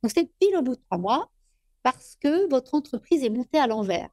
Donc, 0.03 0.13
c'était 0.13 0.31
pile 0.41 0.57
au 0.57 0.63
bout 0.63 0.77
de 0.77 0.81
trois 0.81 0.97
mois 0.97 1.31
parce 1.83 2.17
que 2.21 2.49
votre 2.49 2.75
entreprise 2.75 3.25
est 3.25 3.29
montée 3.29 3.59
à 3.59 3.67
l'envers 3.67 4.09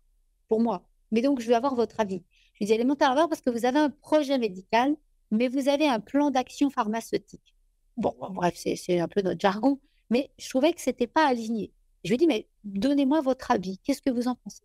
pour 0.50 0.60
moi. 0.60 0.84
Mais 1.12 1.22
donc, 1.22 1.40
je 1.40 1.48
veux 1.48 1.56
avoir 1.56 1.76
votre 1.76 2.00
avis. 2.00 2.24
Je 2.54 2.60
lui 2.60 2.66
dis, 2.66 2.74
elle 2.74 2.82
est 2.82 2.86
montée 2.86 3.06
à 3.06 3.10
l'envers 3.10 3.30
parce 3.30 3.42
que 3.42 3.52
vous 3.52 3.66
avez 3.66 3.80
un 3.80 3.92
projet 3.92 4.38
médical, 4.40 4.96
mais 5.30 5.48
vous 5.48 5.70
avez 5.70 5.88
un 5.88 6.00
plan 6.00 6.32
d'action 6.32 6.70
pharmaceutique. 6.72 7.56
Bon, 7.98 8.16
bref, 8.32 8.56
c'est 8.58 8.76
c'est 8.76 9.00
un 9.00 9.08
peu 9.08 9.22
notre 9.22 9.40
jargon, 9.40 9.80
mais 10.10 10.32
je 10.40 10.50
trouvais 10.50 10.74
que 10.74 10.82
c'était 10.82 11.08
pas 11.08 11.28
aligné. 11.28 11.72
Je 12.04 12.10
lui 12.10 12.16
ai 12.16 12.18
dit, 12.18 12.28
mais 12.28 12.48
donnez-moi 12.64 13.22
votre 13.22 13.52
avis. 13.52 13.78
Qu'est-ce 13.80 14.02
que 14.02 14.10
vous 14.10 14.28
en 14.28 14.36
pensez? 14.36 14.64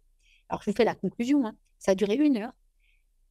Alors, 0.48 0.62
je 0.62 0.70
vous 0.70 0.76
fais 0.76 0.84
la 0.84 0.94
conclusion. 0.94 1.46
hein. 1.46 1.54
Ça 1.78 1.92
a 1.92 1.94
duré 1.94 2.14
une 2.14 2.38
heure. 2.38 2.52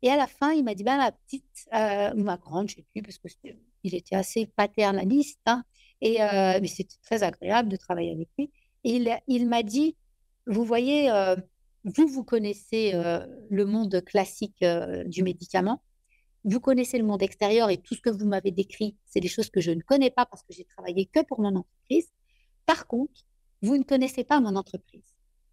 Et 0.02 0.10
à 0.10 0.18
la 0.18 0.28
fin, 0.28 0.52
il 0.54 0.64
m'a 0.64 0.76
dit, 0.76 0.84
bah, 0.84 0.98
ma 0.98 1.12
petite, 1.12 1.46
euh, 1.74 2.14
ou 2.16 2.24
ma 2.24 2.38
grande, 2.38 2.70
je 2.70 2.76
sais 2.76 2.86
plus, 2.94 3.02
parce 3.02 3.18
que 3.18 3.30
c'était- 3.30 3.60
il 3.84 3.96
était 3.96 4.16
assez 4.16 4.46
paternaliste, 4.48 5.40
hein, 5.46 5.64
et, 6.02 6.22
euh, 6.22 6.60
mais 6.62 6.68
c'était 6.68 6.96
très 7.04 7.24
agréable 7.24 7.70
de 7.70 7.76
travailler 7.78 8.12
avec 8.12 8.30
lui. 8.38 8.52
Et 8.86 9.02
il, 9.28 9.48
m'a 9.48 9.64
dit, 9.64 9.98
vous 10.48 10.64
voyez, 10.64 11.12
euh, 11.12 11.36
vous, 11.84 12.08
vous 12.08 12.24
connaissez 12.24 12.94
le 13.50 13.66
monde 13.66 14.02
classique 14.06 14.64
du 15.06 15.24
médicament, 15.24 15.82
vous 16.46 16.60
connaissez 16.60 16.98
le 16.98 17.04
monde 17.06 17.22
extérieur 17.22 17.70
et 17.70 17.78
tout 17.78 17.96
ce 17.96 18.02
que 18.02 18.10
vous 18.10 18.26
m'avez 18.26 18.52
décrit, 18.52 18.96
c'est 19.06 19.20
des 19.20 19.28
choses 19.28 19.50
que 19.50 19.62
je 19.62 19.72
ne 19.72 19.82
connais 19.82 20.10
pas 20.12 20.26
parce 20.26 20.44
que 20.44 20.54
j'ai 20.54 20.66
travaillé 20.66 21.06
que 21.06 21.24
pour 21.26 21.42
mon 21.42 21.56
entreprise. 21.56 22.10
Par 22.66 22.88
contre, 22.88 23.26
vous 23.62 23.78
ne 23.78 23.84
connaissez 23.84 24.24
pas 24.24 24.40
mon 24.40 24.56
entreprise. 24.56 25.09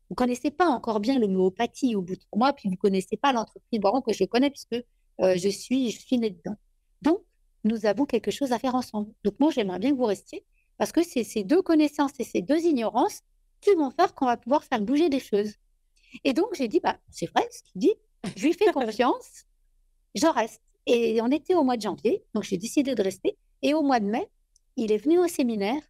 Vous 0.09 0.14
ne 0.14 0.16
connaissez 0.16 0.51
pas 0.51 0.66
encore 0.66 1.01
bien 1.01 1.19
l'homéopathie 1.19 1.97
au 1.97 2.03
bout 2.03 2.14
de 2.14 2.21
trois 2.21 2.38
mois, 2.38 2.53
puis 2.53 2.69
vous 2.69 2.75
ne 2.75 2.79
connaissez 2.79 3.16
pas 3.16 3.33
l'entreprise 3.33 3.81
Boiron 3.81 4.01
que 4.01 4.12
je 4.12 4.25
connais 4.25 4.51
puisque 4.51 4.75
euh, 5.21 5.37
je 5.37 5.49
suis, 5.49 5.90
je 5.90 6.01
suis 6.01 6.19
née 6.19 6.31
dedans. 6.31 6.57
Donc, 7.03 7.21
nous 7.64 7.87
avons 7.87 8.05
quelque 8.07 8.31
chose 8.31 8.53
à 8.53 8.59
faire 8.59 8.75
ensemble. 8.75 9.12
Donc, 9.25 9.35
moi, 9.40 9.51
j'aimerais 9.51 9.79
bien 9.79 9.90
que 9.90 9.97
vous 9.97 10.05
restiez 10.05 10.45
parce 10.79 10.92
que 10.92 11.03
c'est 11.03 11.25
ces 11.25 11.42
deux 11.42 11.62
connaissances 11.62 12.12
et 12.19 12.25
ces 12.25 12.42
deux 12.42 12.61
ignorances 12.61 13.23
qui 13.61 13.75
vont 13.75 13.90
faire 13.90 14.14
qu'on 14.14 14.27
va 14.27 14.37
pouvoir 14.37 14.62
faire 14.64 14.81
bouger 14.81 15.09
des 15.09 15.21
choses. 15.21 15.55
Et 16.25 16.33
donc, 16.33 16.55
j'ai 16.55 16.69
dit, 16.69 16.81
bah, 16.81 16.99
c'est 17.11 17.27
vrai 17.27 17.47
ce 17.51 17.62
qu'il 17.62 17.81
dit, 17.81 17.95
je 18.37 18.47
lui 18.47 18.53
fais 18.53 18.73
confiance, 18.73 19.45
je 20.14 20.27
reste. 20.27 20.62
Et 20.87 21.21
on 21.21 21.31
était 21.31 21.55
au 21.55 21.64
mois 21.64 21.77
de 21.77 21.83
janvier, 21.83 22.25
donc 22.33 22.45
j'ai 22.45 22.59
décidé 22.59 22.95
de 22.95 23.03
rester. 23.03 23.37
Et 23.62 23.75
au 23.75 23.83
mois 23.83 23.99
de 23.99 24.07
mai, 24.07 24.29
il 24.77 24.92
est 24.92 24.99
venu 24.99 25.19
au 25.19 25.27
séminaire, 25.27 25.83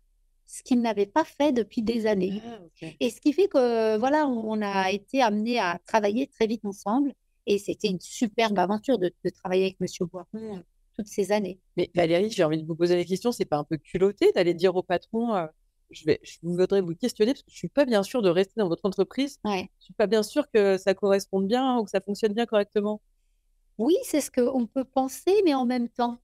ce 0.46 0.62
qu'il 0.62 0.80
n'avait 0.80 1.06
pas 1.06 1.24
fait 1.24 1.52
depuis 1.52 1.82
des 1.82 2.06
années. 2.06 2.40
Ah. 2.44 2.86
Et 3.00 3.10
ce 3.10 3.20
qui 3.20 3.32
fait 3.32 3.48
que, 3.48 3.96
voilà, 3.98 4.26
on 4.26 4.60
a 4.62 4.90
été 4.90 5.22
amenés 5.22 5.58
à 5.58 5.78
travailler 5.86 6.28
très 6.28 6.46
vite 6.46 6.64
ensemble. 6.64 7.12
Et 7.46 7.58
c'était 7.58 7.88
une 7.88 8.00
superbe 8.00 8.58
aventure 8.58 8.98
de, 8.98 9.12
travailler 9.42 9.64
avec 9.64 9.80
Monsieur 9.80 10.06
Boiron 10.06 10.62
toutes 10.96 11.06
ces 11.06 11.30
années. 11.30 11.58
Mais 11.76 11.90
Valérie, 11.94 12.30
j'ai 12.30 12.42
envie 12.42 12.60
de 12.60 12.66
vous 12.66 12.74
poser 12.74 12.96
la 12.96 13.04
question, 13.04 13.30
c'est 13.30 13.44
pas 13.44 13.58
un 13.58 13.64
peu 13.64 13.76
culotté 13.76 14.32
d'aller 14.32 14.54
dire 14.54 14.74
au 14.74 14.82
patron, 14.82 15.46
je, 15.90 16.04
vais, 16.06 16.18
je 16.22 16.38
voudrais 16.42 16.80
vous 16.80 16.94
questionner 16.94 17.34
parce 17.34 17.42
que 17.42 17.50
je 17.50 17.56
suis 17.56 17.68
pas 17.68 17.84
bien 17.84 18.02
sûre 18.02 18.22
de 18.22 18.30
rester 18.30 18.54
dans 18.56 18.68
votre 18.68 18.86
entreprise. 18.86 19.38
Ouais. 19.44 19.68
Je 19.78 19.84
suis 19.84 19.94
pas 19.94 20.06
bien 20.06 20.22
sûre 20.22 20.50
que 20.50 20.78
ça 20.78 20.94
corresponde 20.94 21.46
bien 21.46 21.76
ou 21.78 21.84
que 21.84 21.90
ça 21.90 22.00
fonctionne 22.00 22.32
bien 22.32 22.46
correctement. 22.46 23.00
Oui, 23.78 23.94
c'est 24.04 24.20
ce 24.22 24.30
qu'on 24.30 24.66
peut 24.66 24.84
penser, 24.84 25.34
mais 25.44 25.54
en 25.54 25.66
même 25.66 25.88
temps, 25.88 26.18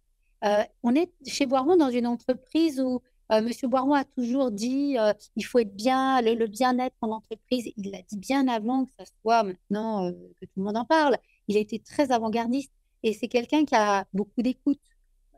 on 0.83 0.95
est 0.95 1.13
chez 1.27 1.47
Boiron 1.47 1.77
dans 1.77 1.91
une 1.91 2.07
entreprise 2.07 2.81
où 2.81 3.01
Monsieur 3.41 3.69
Boiron 3.69 3.95
a 3.95 4.05
toujours 4.05 4.51
dit 4.51 4.97
il 5.37 5.45
faut 5.45 5.59
être 5.59 5.75
bien, 5.75 6.21
le, 6.21 6.47
bien-être 6.47 6.97
en 7.01 7.13
entreprise. 7.13 7.73
Il 7.77 7.91
l'a 7.91 8.03
dit 8.03 8.19
bien 8.19 8.47
avant 8.49 8.85
que 8.85 8.91
ça 8.99 9.05
soit 9.23 9.43
maintenant 9.43 10.13
que 10.13 10.45
tout 10.45 10.53
le 10.59 10.65
monde 10.65 10.77
en 10.77 10.85
parle. 10.85 11.17
Il 11.49 11.57
a 11.57 11.61
été 11.61 11.79
très 11.79 12.13
avant-gardiste 12.13 12.73
et 13.03 13.13
c'est 13.15 13.29
quelqu'un 13.29 13.65
qui 13.65 13.75
a 13.75 14.05
beaucoup 14.13 14.43
d'écoute. 14.43 14.81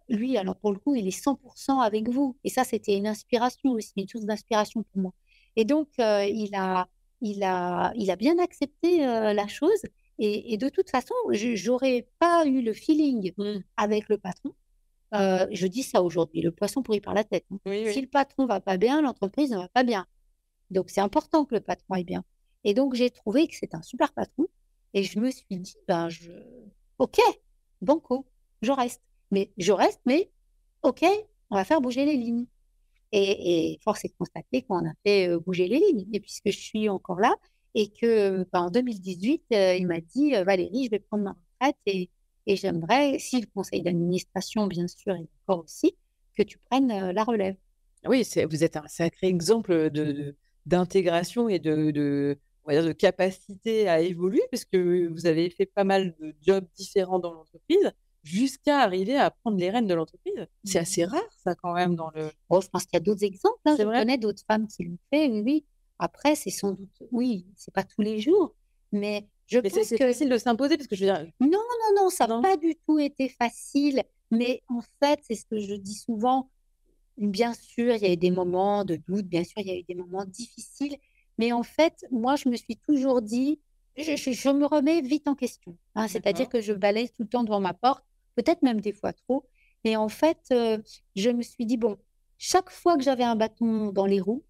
Lui, 0.09 0.37
alors 0.37 0.57
pour 0.57 0.73
le 0.73 0.79
coup, 0.79 0.95
il 0.95 1.07
est 1.07 1.25
100% 1.25 1.81
avec 1.81 2.09
vous. 2.09 2.37
Et 2.45 2.51
ça, 2.51 2.65
c'était 2.65 2.97
une 2.97 3.07
inspiration 3.07 3.71
aussi, 3.71 3.93
une 3.97 4.09
source 4.09 4.25
d'inspiration 4.25 4.83
pour 4.93 5.03
moi. 5.03 5.13
Et 5.57 5.65
donc, 5.65 5.89
il, 5.99 6.51
a, 6.55 6.89
il, 7.21 7.43
a, 7.45 7.93
il 7.97 8.11
a 8.11 8.17
bien 8.17 8.39
accepté 8.39 8.99
la 8.99 9.47
chose. 9.47 9.81
Et, 10.19 10.57
de 10.57 10.69
toute 10.69 10.91
façon, 10.91 11.15
j'aurais 11.33 12.07
pas 12.19 12.47
eu 12.47 12.63
le 12.63 12.73
feeling 12.73 13.33
mmh. 13.37 13.59
avec 13.77 14.09
le 14.09 14.19
patron. 14.19 14.53
Je 15.15 15.67
dis 15.67 15.83
ça 15.83 16.03
aujourd'hui, 16.03 16.43
le 16.43 16.51
poisson 16.51 16.83
pourrit 16.83 17.01
par 17.01 17.15
la 17.15 17.25
tête. 17.25 17.45
Hein. 17.51 17.59
Si 17.65 18.01
le 18.01 18.09
patron 18.09 18.47
va 18.47 18.61
pas 18.61 18.77
bien, 18.77 19.01
l'entreprise 19.01 19.51
ne 19.51 19.59
va 19.59 19.69
pas 19.69 19.85
bien. 19.85 20.07
Donc 20.71 20.91
c'est 20.91 21.01
important 21.01 21.45
que 21.45 21.55
le 21.55 21.61
patron 21.61 21.95
aille 21.95 22.05
bien. 22.05 22.25
Et 22.65 22.75
donc 22.75 22.95
j'ai 22.95 23.11
trouvé 23.11 23.47
que 23.47 23.55
c'est 23.55 23.75
un 23.75 23.83
super 23.83 24.13
patron. 24.13 24.47
Et 24.95 25.03
je 25.03 25.19
me 25.19 25.31
suis 25.31 25.47
dit, 25.51 25.77
ben 25.89 26.09
je, 26.09 26.31
ok, 26.99 27.19
banco, 27.83 28.27
je 28.63 28.73
reste. 28.73 29.03
Mais 29.31 29.53
je 29.59 29.73
reste, 29.73 30.01
mais 30.07 30.31
ok, 30.83 31.05
on 31.51 31.57
va 31.57 31.65
faire 31.65 31.81
bouger 31.81 32.05
les 32.05 32.17
lignes. 32.17 32.47
Et, 33.13 33.79
force 33.83 34.05
est 34.05 34.09
de 34.09 34.15
constater 34.19 34.63
qu'on 34.63 34.85
a 34.85 34.93
fait 35.05 35.37
bouger 35.39 35.69
les 35.69 35.79
lignes. 35.79 36.07
Et 36.13 36.21
puisque 36.21 36.51
je 36.51 36.59
suis 36.59 36.89
encore 36.89 37.21
là, 37.21 37.35
et 37.75 37.91
que 37.91 38.47
bah, 38.53 38.63
en 38.63 38.71
2018, 38.71 39.45
euh, 39.53 39.75
il 39.77 39.87
m'a 39.87 40.01
dit 40.01 40.33
Valérie, 40.33 40.85
je 40.85 40.91
vais 40.91 40.99
prendre 41.01 41.25
ma 41.25 41.37
retraite 41.61 41.77
et, 41.87 42.11
et 42.47 42.57
j'aimerais, 42.57 43.19
si 43.19 43.41
le 43.41 43.47
conseil 43.55 43.83
d'administration, 43.83 44.67
bien 44.67 44.87
sûr, 44.87 45.15
est 45.15 45.27
d'accord 45.33 45.65
aussi, 45.65 45.97
que 46.37 46.43
tu 46.43 46.59
prennes 46.59 47.11
la 47.11 47.25
relève. 47.25 47.57
Oui, 48.07 48.27
vous 48.51 48.65
êtes 48.65 48.77
un 48.77 48.87
sacré 48.87 49.29
exemple 49.29 49.91
de, 49.91 50.37
d'intégration 50.67 51.49
et 51.49 51.59
de, 51.59 51.91
de, 51.91 52.39
on 52.65 52.71
va 52.71 52.81
dire 52.81 52.87
de 52.87 52.93
capacité 52.93 53.89
à 53.89 54.01
évoluer, 54.01 54.43
parce 54.51 54.65
que 54.65 55.09
vous 55.09 55.27
avez 55.27 55.49
fait 55.51 55.67
pas 55.67 55.85
mal 55.85 56.15
de 56.21 56.35
jobs 56.43 56.67
différents 56.77 57.19
dans 57.19 57.33
l'entreprise 57.33 57.93
jusqu'à 58.23 58.79
arriver 58.81 59.17
à 59.17 59.31
prendre 59.31 59.59
les 59.59 59.71
rênes 59.71 59.87
de 59.87 59.95
l'entreprise. 59.95 60.47
C'est 60.65 60.79
assez 60.79 61.05
mmh. 61.05 61.11
rare, 61.11 61.33
ça, 61.43 61.55
quand 61.55 61.75
même, 61.75 61.95
dans 61.95 62.11
le... 62.15 62.31
Oh, 62.49 62.61
je 62.61 62.69
pense 62.69 62.85
qu'il 62.85 62.95
y 62.95 62.97
a 62.97 63.01
d'autres 63.01 63.25
exemples. 63.25 63.61
Hein. 63.67 63.77
Je 63.79 63.85
connais 63.85 64.19
d'autres 64.19 64.43
femmes 64.47 64.67
qui 64.67 64.85
l'ont 64.85 64.99
fait, 65.13 65.29
oui, 65.29 65.43
oui. 65.45 65.65
Après, 65.99 66.35
c'est 66.35 66.51
sans 66.51 66.73
doute, 66.73 67.03
oui, 67.13 67.47
c'est 67.55 67.73
pas 67.73 67.85
tous 67.85 68.01
les 68.01 68.21
jours, 68.21 68.55
mais 68.93 69.29
je 69.47 69.59
pense 69.59 69.73
c'est 69.73 69.99
que 69.99 70.07
facile 70.07 70.29
de 70.29 70.39
s'imposer 70.39 70.77
parce 70.77 70.89
que 70.89 70.97
je 70.97 71.05
veux 71.05 71.13
dire. 71.13 71.27
Non, 71.41 71.49
non, 71.51 72.03
non, 72.03 72.11
ça 72.11 72.27
n'a 72.27 72.41
pas 72.41 72.57
du 72.57 72.77
tout 72.87 72.99
été 72.99 73.29
facile. 73.29 74.03
Mais 74.31 74.63
en 74.69 74.81
fait, 75.01 75.21
c'est 75.23 75.35
ce 75.35 75.45
que 75.45 75.59
je 75.59 75.75
dis 75.75 75.95
souvent. 75.95 76.51
Bien 77.17 77.55
sûr, 77.55 77.95
il 77.95 78.03
y 78.03 78.07
a 78.07 78.13
eu 78.13 78.17
des 78.17 78.31
moments 78.31 78.85
de 78.85 78.97
doute, 78.97 79.27
bien 79.27 79.45
sûr, 79.45 79.59
il 79.59 79.67
y 79.67 79.71
a 79.71 79.77
eu 79.77 79.85
des 79.85 79.95
moments 79.95 80.25
difficiles. 80.25 80.97
Mais 81.39 81.53
en 81.53 81.63
fait, 81.63 82.05
moi, 82.11 82.37
je 82.37 82.49
me 82.49 82.57
suis 82.57 82.77
toujours 82.77 83.23
dit, 83.23 83.61
je, 83.97 84.51
me 84.51 84.67
remets 84.67 85.01
vite 85.01 85.29
en 85.29 85.35
question. 85.35 85.77
Hein. 85.95 86.09
C'est-à-dire 86.09 86.49
que 86.49 86.61
je 86.61 86.73
balaye 86.73 87.09
tout 87.11 87.23
le 87.23 87.29
temps 87.29 87.45
devant 87.45 87.61
ma 87.61 87.75
porte, 87.75 88.05
peut-être 88.35 88.63
même 88.63 88.81
des 88.81 88.93
fois 88.93 89.13
trop. 89.13 89.45
Et 89.85 89.97
en 89.97 90.09
fait, 90.09 90.39
euh, 90.51 90.79
je 91.15 91.31
me 91.31 91.43
suis 91.43 91.67
dit, 91.67 91.77
bon, 91.77 91.99
chaque 92.39 92.71
fois 92.71 92.97
que 92.97 93.03
j'avais 93.03 93.25
un 93.25 93.37
bâton 93.37 93.93
dans 93.93 94.07
les 94.07 94.21
roues, 94.21 94.43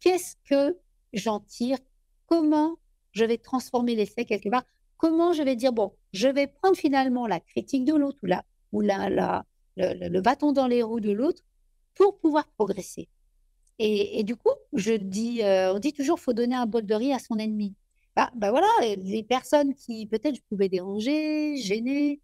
qu'est-ce 0.00 0.36
que 0.48 0.78
j'en 1.12 1.40
tire? 1.40 1.78
Comment 2.26 2.76
je 3.12 3.24
vais 3.24 3.38
transformer 3.38 3.94
l'essai 3.94 4.24
quelque 4.24 4.48
part 4.48 4.64
Comment 5.00 5.32
je 5.32 5.42
vais 5.42 5.56
dire, 5.56 5.72
bon, 5.72 5.94
je 6.12 6.28
vais 6.28 6.46
prendre 6.46 6.76
finalement 6.76 7.26
la 7.26 7.40
critique 7.40 7.86
de 7.86 7.94
l'autre 7.94 8.18
ou, 8.22 8.26
la, 8.26 8.44
ou 8.72 8.82
la, 8.82 9.08
la, 9.08 9.46
le, 9.76 10.20
bâton 10.20 10.52
dans 10.52 10.66
les 10.66 10.82
roues 10.82 11.00
de 11.00 11.10
l'autre 11.10 11.42
pour 11.94 12.18
pouvoir 12.18 12.46
progresser. 12.48 13.08
Et, 13.78 14.22
du 14.24 14.36
coup, 14.36 14.50
je 14.74 14.92
dis, 14.92 15.42
euh, 15.42 15.72
on 15.72 15.78
dit 15.78 15.94
toujours, 15.94 16.20
faut 16.20 16.34
donner 16.34 16.54
un 16.54 16.66
bol 16.66 16.84
de 16.84 16.94
riz 16.94 17.14
à 17.14 17.18
son 17.18 17.38
ennemi. 17.38 17.74
Bah, 18.14 18.30
bah 18.34 18.50
voilà, 18.50 18.68
les 18.98 19.22
personnes 19.22 19.74
qui 19.74 20.04
peut-être 20.04 20.34
je 20.34 20.42
pouvais 20.50 20.68
déranger, 20.68 21.56
gêner, 21.56 22.20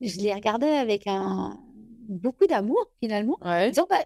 je 0.00 0.18
les 0.18 0.34
regardais 0.34 0.78
avec 0.78 1.06
un 1.06 1.60
beaucoup 2.08 2.46
d'amour 2.48 2.90
finalement, 2.98 3.38
ouais. 3.44 3.70
disant 3.70 3.86
bah, 3.88 4.04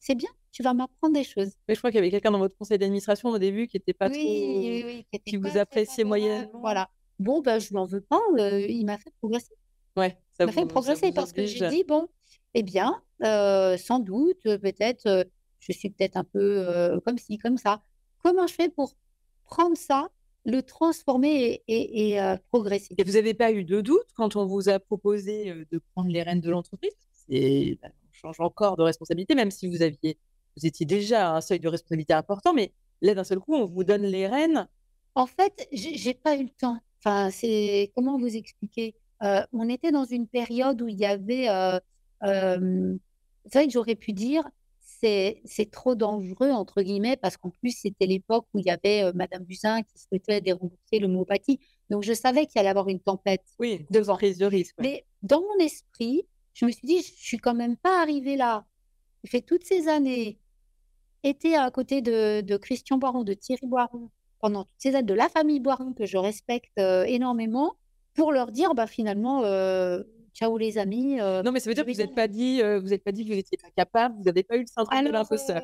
c'est 0.00 0.16
bien, 0.16 0.30
tu 0.54 0.62
vas 0.62 0.72
m'apprendre 0.72 1.14
des 1.14 1.24
choses. 1.24 1.50
Mais 1.66 1.74
je 1.74 1.80
crois 1.80 1.90
qu'il 1.90 1.96
y 1.96 1.98
avait 1.98 2.12
quelqu'un 2.12 2.30
dans 2.30 2.38
votre 2.38 2.56
conseil 2.56 2.78
d'administration 2.78 3.28
au 3.30 3.38
début 3.38 3.66
qui 3.66 3.76
n'était 3.76 3.92
pas 3.92 4.08
trop. 4.08 4.16
Oui, 4.16 5.04
qui, 5.26 5.36
vous 5.36 5.58
appréciait 5.58 6.04
moyennement. 6.04 6.60
Voilà. 6.60 6.88
Bon, 7.18 7.40
ben, 7.40 7.58
je 7.58 7.74
m'en 7.74 7.86
veux 7.86 8.00
pas. 8.00 8.20
Euh, 8.38 8.60
il 8.60 8.86
m'a 8.86 8.96
fait 8.96 9.12
progresser. 9.18 9.52
Ouais, 9.96 10.16
ça 10.30 10.44
il 10.44 10.46
m'a 10.46 10.52
fait 10.52 10.66
progresser 10.66 11.12
parce 11.12 11.32
que 11.32 11.44
j'ai 11.44 11.68
dit 11.70 11.82
bon, 11.82 12.06
eh 12.54 12.62
bien, 12.62 13.02
euh, 13.24 13.76
sans 13.76 13.98
doute, 13.98 14.42
peut-être, 14.44 15.06
euh, 15.06 15.24
je 15.58 15.72
suis 15.72 15.90
peut-être 15.90 16.16
un 16.16 16.24
peu 16.24 17.00
comme 17.04 17.18
ci, 17.18 17.36
comme 17.38 17.58
ça. 17.58 17.82
Comment 18.22 18.46
je 18.46 18.54
fais 18.54 18.68
pour 18.68 18.92
prendre 19.44 19.76
ça, 19.76 20.08
le 20.44 20.62
transformer 20.62 21.64
et, 21.66 22.14
et, 22.14 22.34
progresser? 22.50 22.94
Et 22.96 23.02
vous 23.02 23.14
n'avez 23.14 23.34
pas 23.34 23.50
eu 23.50 23.64
de 23.64 23.80
doute 23.80 24.06
quand 24.14 24.36
on 24.36 24.46
vous 24.46 24.68
a 24.68 24.78
proposé 24.78 25.52
de 25.72 25.80
prendre 25.94 26.10
les 26.10 26.22
rênes 26.22 26.40
de 26.40 26.50
l'entreprise? 26.50 26.94
C'est 27.12 27.76
bah, 27.82 27.88
on 28.08 28.12
change 28.12 28.38
encore 28.38 28.76
de 28.76 28.82
responsabilité, 28.82 29.34
même 29.34 29.50
si 29.50 29.68
vous 29.68 29.82
aviez 29.82 30.16
vous 30.56 30.66
étiez 30.66 30.86
déjà 30.86 31.30
à 31.30 31.36
un 31.36 31.40
seuil 31.40 31.60
de 31.60 31.68
responsabilité 31.68 32.14
important, 32.14 32.52
mais 32.52 32.72
là, 33.02 33.14
d'un 33.14 33.24
seul 33.24 33.38
coup, 33.38 33.54
on 33.54 33.66
vous 33.66 33.84
donne 33.84 34.02
les 34.02 34.26
rênes. 34.26 34.68
En 35.14 35.26
fait, 35.26 35.68
j'ai 35.72 36.14
pas 36.14 36.36
eu 36.36 36.44
le 36.44 36.50
temps. 36.50 36.78
Enfin, 36.98 37.30
c'est 37.30 37.92
comment 37.94 38.18
vous 38.18 38.34
expliquer? 38.34 38.94
Euh, 39.22 39.42
On 39.52 39.68
était 39.68 39.92
dans 39.92 40.04
une 40.04 40.26
période 40.26 40.80
où 40.82 40.88
il 40.88 40.98
y 40.98 41.06
avait. 41.06 41.48
Euh, 41.48 41.78
euh, 42.24 42.96
c'est 43.46 43.58
vrai 43.58 43.66
que 43.66 43.72
j'aurais 43.72 43.94
pu 43.94 44.12
dire 44.12 44.44
c'est 44.96 45.70
trop 45.70 45.94
dangereux 45.94 46.50
entre 46.50 46.80
guillemets 46.80 47.18
parce 47.18 47.36
qu'en 47.36 47.50
plus 47.50 47.72
c'était 47.72 48.06
l'époque 48.06 48.46
où 48.54 48.58
il 48.58 48.64
y 48.64 48.70
avait 48.70 49.12
Madame 49.12 49.44
Buzyn 49.44 49.82
qui 49.82 49.98
souhaitait 49.98 50.40
dérembourser 50.40 50.98
l'homéopathie. 50.98 51.60
Donc 51.90 52.04
je 52.04 52.14
savais 52.14 52.46
qu'il 52.46 52.58
allait 52.58 52.68
y 52.68 52.70
avoir 52.70 52.88
une 52.88 53.00
tempête 53.00 53.44
oui, 53.58 53.84
devant. 53.90 54.16
Prise 54.16 54.38
de 54.38 54.46
risque. 54.46 54.74
Mais 54.78 55.04
dans 55.22 55.42
mon 55.42 55.62
esprit, 55.62 56.26
je 56.54 56.64
me 56.64 56.70
suis 56.70 56.86
dit 56.86 57.02
je 57.02 57.22
suis 57.22 57.36
quand 57.36 57.52
même 57.52 57.76
pas 57.76 58.00
arrivée 58.00 58.36
là. 58.36 58.64
J'ai 59.22 59.30
fait 59.30 59.40
toutes 59.42 59.64
ces 59.64 59.88
années 59.88 60.38
été 61.24 61.56
à 61.56 61.70
côté 61.70 62.02
de, 62.02 62.56
Christian 62.56 62.98
Boiron, 62.98 63.24
de 63.24 63.34
Thierry 63.34 63.66
Boiron, 63.66 64.10
pendant 64.40 64.64
toutes 64.64 64.72
ces 64.78 64.94
années, 64.94 65.06
de 65.06 65.14
la 65.14 65.28
famille 65.28 65.60
Boiron 65.60 65.92
que 65.92 66.06
je 66.06 66.16
respecte 66.16 66.78
euh, 66.78 67.04
énormément, 67.04 67.74
pour 68.14 68.30
leur 68.30 68.52
dire 68.52 68.74
bah, 68.74 68.86
finalement, 68.86 69.42
euh, 69.44 70.02
ciao 70.34 70.56
les 70.56 70.78
amis. 70.78 71.20
Euh, 71.20 71.42
non, 71.42 71.50
mais 71.50 71.60
ça 71.60 71.70
veut 71.70 71.74
dire 71.74 71.84
que 71.84 71.90
vous 71.90 71.98
n'êtes 71.98 72.14
pas 72.14 72.28
dit, 72.28 72.62
vous 72.62 72.88
n'êtes 72.88 73.02
pas 73.02 73.12
dit 73.12 73.24
que 73.24 73.30
vous 73.30 73.36
n'étiez 73.36 73.58
pas 73.58 73.70
capable, 73.76 74.16
vous 74.18 74.24
n'avez 74.24 74.42
pas 74.42 74.56
eu 74.56 74.60
le 74.60 74.66
syndrome 74.66 75.04
de 75.04 75.10
l'imposteur. 75.10 75.62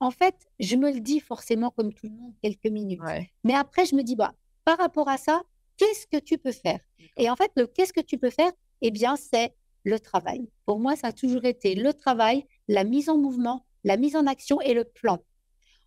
en 0.00 0.10
fait, 0.10 0.34
je 0.58 0.76
me 0.76 0.92
le 0.92 1.00
dis 1.00 1.20
forcément 1.20 1.70
comme 1.70 1.92
tout 1.92 2.06
le 2.06 2.12
monde 2.12 2.34
quelques 2.42 2.66
minutes. 2.66 3.00
Mais 3.44 3.54
après, 3.54 3.86
je 3.86 3.94
me 3.94 4.02
dis 4.02 4.16
bah, 4.16 4.34
par 4.64 4.78
rapport 4.78 5.08
à 5.08 5.16
ça, 5.16 5.42
qu'est-ce 5.76 6.06
que 6.06 6.18
tu 6.22 6.38
peux 6.38 6.52
faire? 6.52 6.80
Et 7.16 7.30
en 7.30 7.36
fait, 7.36 7.52
le 7.56 7.66
qu'est-ce 7.66 7.92
que 7.92 8.00
tu 8.00 8.18
peux 8.18 8.30
faire? 8.30 8.52
Eh 8.82 8.90
bien, 8.90 9.16
c'est 9.16 9.54
le 9.84 10.00
travail. 10.00 10.50
Pour 10.66 10.80
moi, 10.80 10.96
ça 10.96 11.08
a 11.08 11.12
toujours 11.12 11.44
été 11.44 11.74
le 11.74 11.94
travail, 11.94 12.44
la 12.68 12.84
mise 12.84 13.08
en 13.08 13.16
mouvement, 13.16 13.64
la 13.84 13.96
mise 13.96 14.16
en 14.16 14.26
action 14.26 14.60
et 14.60 14.74
le 14.74 14.84
plan. 14.84 15.18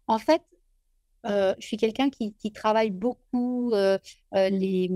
En 0.08 0.18
fait, 0.18 0.42
euh, 1.26 1.54
je 1.60 1.68
suis 1.68 1.78
quelqu'un 1.78 2.10
qui, 2.10 2.34
travaille 2.54 2.92
beaucoup 2.92 3.72
euh, 3.74 3.98
euh, 4.36 4.50
les, 4.50 4.90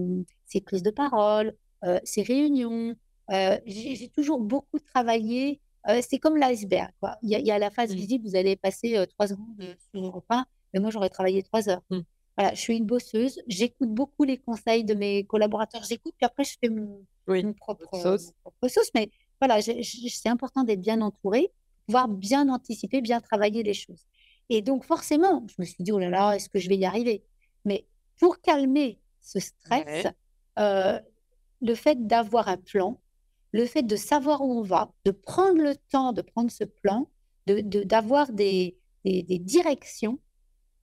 ses 0.45 0.61
prises 0.61 0.83
de 0.83 0.91
parole, 0.91 1.55
ses 2.03 2.21
réunions. 2.23 2.95
J'ai 3.29 4.09
toujours 4.15 4.39
beaucoup 4.39 4.79
travaillé. 4.79 5.59
c'est 6.01 6.19
comme 6.19 6.37
l'iceberg. 6.37 6.91
Il, 7.21 7.29
y, 7.29 7.51
a 7.51 7.59
la 7.59 7.69
phase 7.69 7.91
mmh. 7.91 7.95
visible, 7.95 8.27
vous 8.27 8.35
allez 8.35 8.55
passer 8.55 9.05
trois 9.09 9.27
secondes 9.27 9.75
sur 9.91 10.03
Europe 10.03 10.25
1, 10.29 10.45
mais 10.73 10.79
moi 10.79 10.91
j'aurais 10.91 11.09
travaillé 11.09 11.43
trois 11.43 11.67
heures. 11.69 11.83
Mmh. 11.89 11.99
Voilà, 12.37 12.53
je 12.55 12.61
suis 12.61 12.77
une 12.77 12.85
bosseuse. 12.85 13.41
J'écoute 13.47 13.89
beaucoup 13.89 14.23
les 14.23 14.37
conseils 14.37 14.83
de 14.83 14.93
mes 14.93 15.25
collaborateurs. 15.25 15.83
J'écoute, 15.83 16.13
puis 16.17 16.25
après 16.25 16.45
je 16.45 16.55
fais 16.59 16.69
mon, 16.69 17.05
propre, 17.53 17.95
sauce. 18.01 18.27
mon 18.27 18.51
propre 18.51 18.67
sauce. 18.69 18.89
Mais 18.95 19.11
voilà, 19.41 19.61
c'est 19.61 20.29
important 20.29 20.63
d'être 20.63 20.81
bien 20.81 21.01
entouré 21.01 21.51
pouvoir 21.85 22.07
bien 22.07 22.49
anticiper, 22.49 23.01
bien 23.01 23.21
travailler 23.21 23.63
les 23.63 23.73
choses. 23.73 24.05
Et 24.49 24.61
donc, 24.61 24.83
forcément, 24.83 25.45
je 25.47 25.55
me 25.59 25.65
suis 25.65 25.83
dit, 25.83 25.91
oh 25.91 25.99
là 25.99 26.09
là, 26.09 26.33
est-ce 26.33 26.49
que 26.49 26.59
je 26.59 26.69
vais 26.69 26.77
y 26.77 26.85
arriver? 26.85 27.23
Mais 27.65 27.85
pour 28.19 28.41
calmer 28.41 28.99
ce 29.21 29.39
stress, 29.39 30.07
euh, 30.59 30.99
le 31.61 31.75
fait 31.75 32.05
d'avoir 32.07 32.47
un 32.49 32.57
plan, 32.57 32.99
le 33.51 33.65
fait 33.65 33.83
de 33.83 33.95
savoir 33.95 34.41
où 34.41 34.59
on 34.59 34.63
va, 34.63 34.91
de 35.05 35.11
prendre 35.11 35.61
le 35.61 35.75
temps 35.75 36.11
de 36.11 36.21
prendre 36.21 36.51
ce 36.51 36.63
plan, 36.63 37.09
d'avoir 37.47 38.31
de, 38.31 38.35
des, 38.35 38.77
des, 39.05 39.39
directions, 39.39 40.19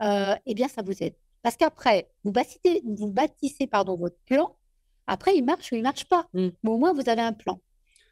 euh, 0.02 0.34
eh 0.46 0.54
bien, 0.54 0.68
ça 0.68 0.82
vous 0.82 1.02
aide. 1.02 1.14
Parce 1.42 1.56
qu'après, 1.56 2.10
vous 2.24 2.32
bâtissez, 2.32 2.82
vous 2.84 3.10
bâtissez 3.10 3.66
pardon, 3.66 3.96
votre 3.96 4.18
plan. 4.26 4.56
Après, 5.06 5.36
il 5.36 5.44
marche 5.44 5.72
ou 5.72 5.76
il 5.76 5.82
marche 5.82 6.04
pas. 6.04 6.28
Mm. 6.34 6.48
Mais 6.62 6.70
au 6.70 6.78
moins, 6.78 6.92
vous 6.92 7.08
avez 7.08 7.22
un 7.22 7.32
plan. 7.32 7.60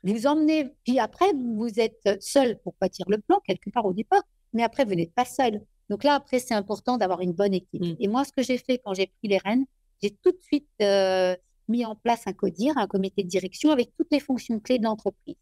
Vous 0.04 0.26
emmenez, 0.26 0.70
puis 0.84 0.98
après, 0.98 1.32
vous 1.32 1.80
êtes 1.80 2.22
seul 2.22 2.58
pour 2.60 2.74
bâtir 2.80 3.06
le 3.08 3.18
plan, 3.18 3.40
quelque 3.40 3.70
part 3.70 3.84
au 3.84 3.92
départ. 3.92 4.22
Mais 4.52 4.62
après, 4.62 4.84
vous 4.84 4.94
n'êtes 4.94 5.12
pas 5.12 5.24
seul. 5.24 5.60
Donc 5.90 6.04
là, 6.04 6.14
après, 6.14 6.38
c'est 6.38 6.54
important 6.54 6.98
d'avoir 6.98 7.20
une 7.20 7.32
bonne 7.32 7.54
équipe. 7.54 7.82
Mm. 7.82 7.96
Et 7.98 8.08
moi, 8.08 8.24
ce 8.24 8.32
que 8.32 8.42
j'ai 8.42 8.58
fait 8.58 8.78
quand 8.78 8.94
j'ai 8.94 9.06
pris 9.06 9.28
les 9.28 9.38
rênes, 9.38 9.64
j'ai 10.02 10.10
tout 10.10 10.30
de 10.30 10.38
suite 10.42 10.68
euh, 10.82 11.36
mis 11.68 11.84
en 11.84 11.94
place 11.94 12.26
un 12.26 12.32
CODIR, 12.32 12.76
un 12.76 12.86
comité 12.86 13.22
de 13.22 13.28
direction 13.28 13.70
avec 13.70 13.92
toutes 13.96 14.08
les 14.12 14.20
fonctions 14.20 14.60
clés 14.60 14.78
de 14.78 14.84
l'entreprise. 14.84 15.36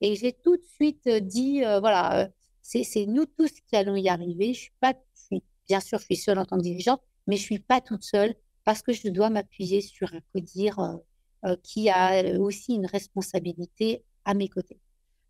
Et 0.00 0.16
j'ai 0.16 0.32
tout 0.32 0.56
de 0.56 0.64
suite 0.64 1.06
euh, 1.06 1.20
dit, 1.20 1.64
euh, 1.64 1.80
voilà, 1.80 2.24
euh, 2.24 2.28
c'est 2.60 2.84
c'est 2.84 3.06
nous 3.06 3.26
tous 3.26 3.50
qui 3.50 3.76
allons 3.76 3.96
y 3.96 4.08
arriver. 4.08 4.52
Je 4.54 4.60
suis 4.60 4.72
pas, 4.80 4.94
je 5.14 5.22
suis- 5.26 5.42
bien 5.68 5.80
sûr, 5.80 5.98
je 5.98 6.04
suis 6.04 6.16
seule 6.16 6.38
en 6.38 6.44
tant 6.44 6.56
que 6.58 6.62
dirigeante, 6.62 7.00
mais 7.26 7.36
je 7.36 7.42
suis 7.42 7.60
pas 7.60 7.80
toute 7.80 8.02
seule 8.02 8.34
parce 8.64 8.82
que 8.82 8.92
je 8.92 9.08
dois 9.08 9.30
m'appuyer 9.30 9.80
sur 9.80 10.12
un 10.14 10.20
CODIR 10.32 10.78
euh, 10.78 10.96
euh, 11.44 11.56
qui 11.62 11.88
a 11.88 12.22
euh, 12.22 12.38
aussi 12.38 12.74
une 12.74 12.86
responsabilité 12.86 14.04
à 14.24 14.34
mes 14.34 14.48
côtés. 14.48 14.78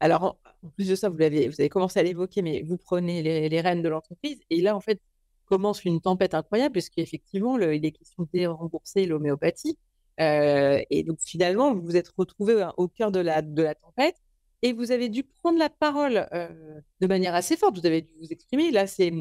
Alors, 0.01 0.37
en 0.65 0.69
plus 0.71 0.89
de 0.89 0.95
ça, 0.97 1.09
vous 1.09 1.23
avez 1.23 1.69
commencé 1.69 2.01
à 2.01 2.03
l'évoquer, 2.03 2.43
mais 2.43 2.63
vous 2.63 2.77
prenez 2.77 3.23
les, 3.23 3.49
les 3.49 3.61
rênes 3.61 3.83
de 3.83 3.89
l'entreprise. 3.89 4.41
Et 4.51 4.61
là, 4.61 4.75
en 4.75 4.81
fait, 4.81 5.01
commence 5.47 5.85
une 5.85 6.01
tempête 6.01 6.35
incroyable, 6.35 6.73
puisqu'effectivement, 6.73 7.59
il 7.59 7.85
est 7.85 7.93
question 7.93 8.25
de 8.25 8.29
dérembourser 8.33 9.07
l'homéopathie. 9.07 9.79
Euh, 10.21 10.81
et 10.91 11.05
donc, 11.05 11.19
finalement, 11.21 11.75
vous 11.75 11.83
vous 11.83 11.97
êtes 11.97 12.09
retrouvé 12.17 12.69
au 12.77 12.89
cœur 12.89 13.13
de 13.13 13.21
la, 13.21 13.43
de 13.43 13.63
la 13.63 13.75
tempête 13.75 14.17
et 14.63 14.73
vous 14.73 14.91
avez 14.93 15.09
dû 15.09 15.25
prendre 15.25 15.59
la 15.59 15.71
parole 15.71 16.29
euh, 16.33 16.81
de 17.01 17.07
manière 17.07 17.35
assez 17.35 17.57
forte. 17.57 17.79
Vous 17.79 17.87
avez 17.87 18.03
dû 18.03 18.11
vous 18.21 18.29
exprimer. 18.31 18.71
Là, 18.71 18.87
c'est, 18.87 19.13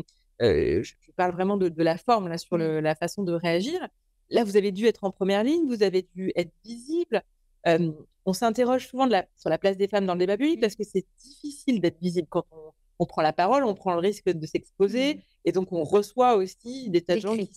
euh, 0.42 0.82
je, 0.84 0.94
je 1.00 1.12
parle 1.12 1.32
vraiment 1.32 1.58
de, 1.58 1.70
de 1.70 1.84
la 1.84 1.98
forme, 1.98 2.28
là, 2.28 2.38
sur 2.38 2.58
le- 2.58 2.80
la 2.80 2.96
façon 2.96 3.24
de 3.24 3.34
réagir. 3.34 3.88
Là, 4.32 4.44
vous 4.44 4.58
avez 4.58 4.72
dû 4.72 4.86
être 4.88 5.04
en 5.04 5.12
première 5.12 5.44
ligne, 5.44 5.68
vous 5.68 5.84
avez 5.84 6.08
dû 6.16 6.32
être 6.36 6.52
visible. 6.66 7.22
Euh, 7.68 7.92
on 8.26 8.34
s'interroge 8.34 8.88
souvent 8.88 9.06
de 9.06 9.12
la- 9.12 9.26
sur 9.38 9.50
la 9.50 9.58
place 9.60 9.78
des 9.78 9.88
femmes 9.88 10.06
dans 10.08 10.14
le 10.14 10.20
débat 10.20 10.38
public 10.38 10.60
parce 10.60 10.76
que 10.76 10.84
c'est 10.84 11.06
difficile 11.24 11.80
d'être 11.82 12.00
visible 12.02 12.28
quand 12.30 12.46
on, 12.52 12.72
on 13.00 13.06
prend 13.06 13.22
la 13.22 13.34
parole, 13.34 13.64
on 13.64 13.76
prend 13.76 13.94
le 13.94 14.00
risque 14.00 14.30
de 14.30 14.46
s'exposer 14.48 15.20
et 15.46 15.52
donc 15.52 15.72
on 15.72 15.84
reçoit 15.84 16.36
aussi 16.36 16.90
des 16.90 17.02
tas 17.02 17.16
de 17.16 17.20
gens 17.22 17.36
qui 17.36 17.48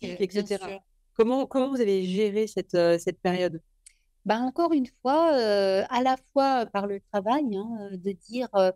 critiques, 0.00 0.20
etc. 0.20 0.64
Comment, 1.14 1.46
comment 1.46 1.70
vous 1.70 1.80
avez 1.80 2.04
géré 2.04 2.46
cette, 2.46 2.74
euh, 2.74 2.98
cette 2.98 3.20
période? 3.20 3.62
Ben, 4.26 4.40
encore 4.42 4.72
une 4.72 4.88
fois, 5.00 5.32
euh, 5.34 5.84
à 5.88 6.02
la 6.02 6.16
fois 6.32 6.66
par 6.66 6.86
le 6.86 7.00
travail, 7.12 7.44
hein, 7.56 7.90
de 7.92 8.12
dire 8.12 8.48
euh, 8.56 8.72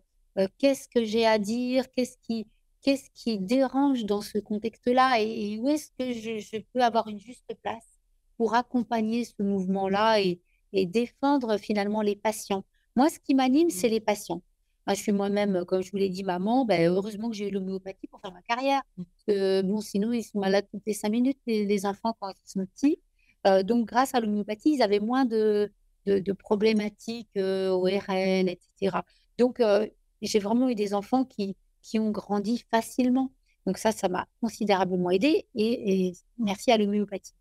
qu'est-ce 0.59 0.89
que 0.89 1.05
j'ai 1.05 1.27
à 1.27 1.39
dire, 1.39 1.91
qu'est-ce 1.93 2.17
qui, 2.23 2.47
qu'est-ce 2.83 3.11
qui 3.15 3.39
dérange 3.39 4.05
dans 4.05 4.23
ce 4.23 4.39
contexte-là 4.39 5.21
et, 5.21 5.53
et 5.53 5.59
où 5.59 5.69
est-ce 5.69 5.91
que 5.99 6.13
je, 6.13 6.39
je 6.39 6.63
peux 6.73 6.83
avoir 6.83 7.09
une 7.09 7.21
juste 7.21 7.55
place 7.63 7.99
pour 8.37 8.55
accompagner 8.55 9.25
ce 9.25 9.43
mouvement-là 9.43 10.21
et, 10.21 10.41
et 10.73 10.87
défendre 10.87 11.59
finalement 11.59 12.03
les 12.03 12.17
patients? 12.17 12.65
Moi, 12.97 13.09
ce 13.09 13.19
qui 13.19 13.35
m'anime, 13.35 13.71
c'est 13.71 13.89
les 13.89 14.01
patients. 14.01 14.43
Moi, 14.87 14.95
je 14.95 15.03
suis 15.03 15.13
moi-même, 15.13 15.65
comme 15.67 15.83
je 15.83 15.91
vous 15.91 15.99
l'ai 15.99 16.09
dit, 16.09 16.25
maman, 16.25 16.65
ben, 16.65 16.91
heureusement 16.91 17.29
que 17.29 17.37
j'ai 17.37 17.49
eu 17.49 17.51
l'homéopathie 17.51 18.07
pour 18.09 18.21
faire 18.21 18.33
ma 18.33 18.43
carrière. 18.43 18.83
Que, 19.27 19.63
bon, 19.63 19.81
sinon, 19.81 20.13
ils 20.13 20.25
sont 20.25 20.41
malades 20.41 20.67
toutes 20.71 20.83
les 20.87 20.95
cinq 20.95 21.11
minutes, 21.11 21.39
les, 21.47 21.65
les 21.67 21.87
enfants, 21.87 22.17
quand 22.19 22.31
ils 22.31 22.51
sont 22.51 22.67
petits. 22.67 22.99
Euh, 23.47 23.63
donc, 23.63 23.87
grâce 23.87 24.15
à 24.15 24.21
l'homéopathie, 24.21 24.75
ils 24.75 24.83
avaient 24.83 25.01
moins 25.01 25.25
de, 25.25 25.71
de, 26.07 26.19
de 26.19 26.33
problématiques 26.33 27.29
euh, 27.37 27.71
ORL, 27.71 28.49
etc. 28.49 28.99
Donc, 29.39 29.61
euh, 29.61 29.87
j'ai 30.23 30.39
vraiment 30.39 30.69
eu 30.69 30.75
des 30.75 30.95
enfants 30.95 31.25
qui, 31.25 31.57
qui 31.83 31.99
ont 31.99 32.11
grandi 32.11 32.65
facilement. 32.71 33.31
Donc, 33.67 33.79
ça, 33.79 33.93
ça 33.93 34.09
m'a 34.09 34.27
considérablement 34.41 35.11
aidé 35.11 35.47
et, 35.55 36.13
merci 36.39 36.71
à 36.73 36.79
l'homéopathie, 36.79 37.35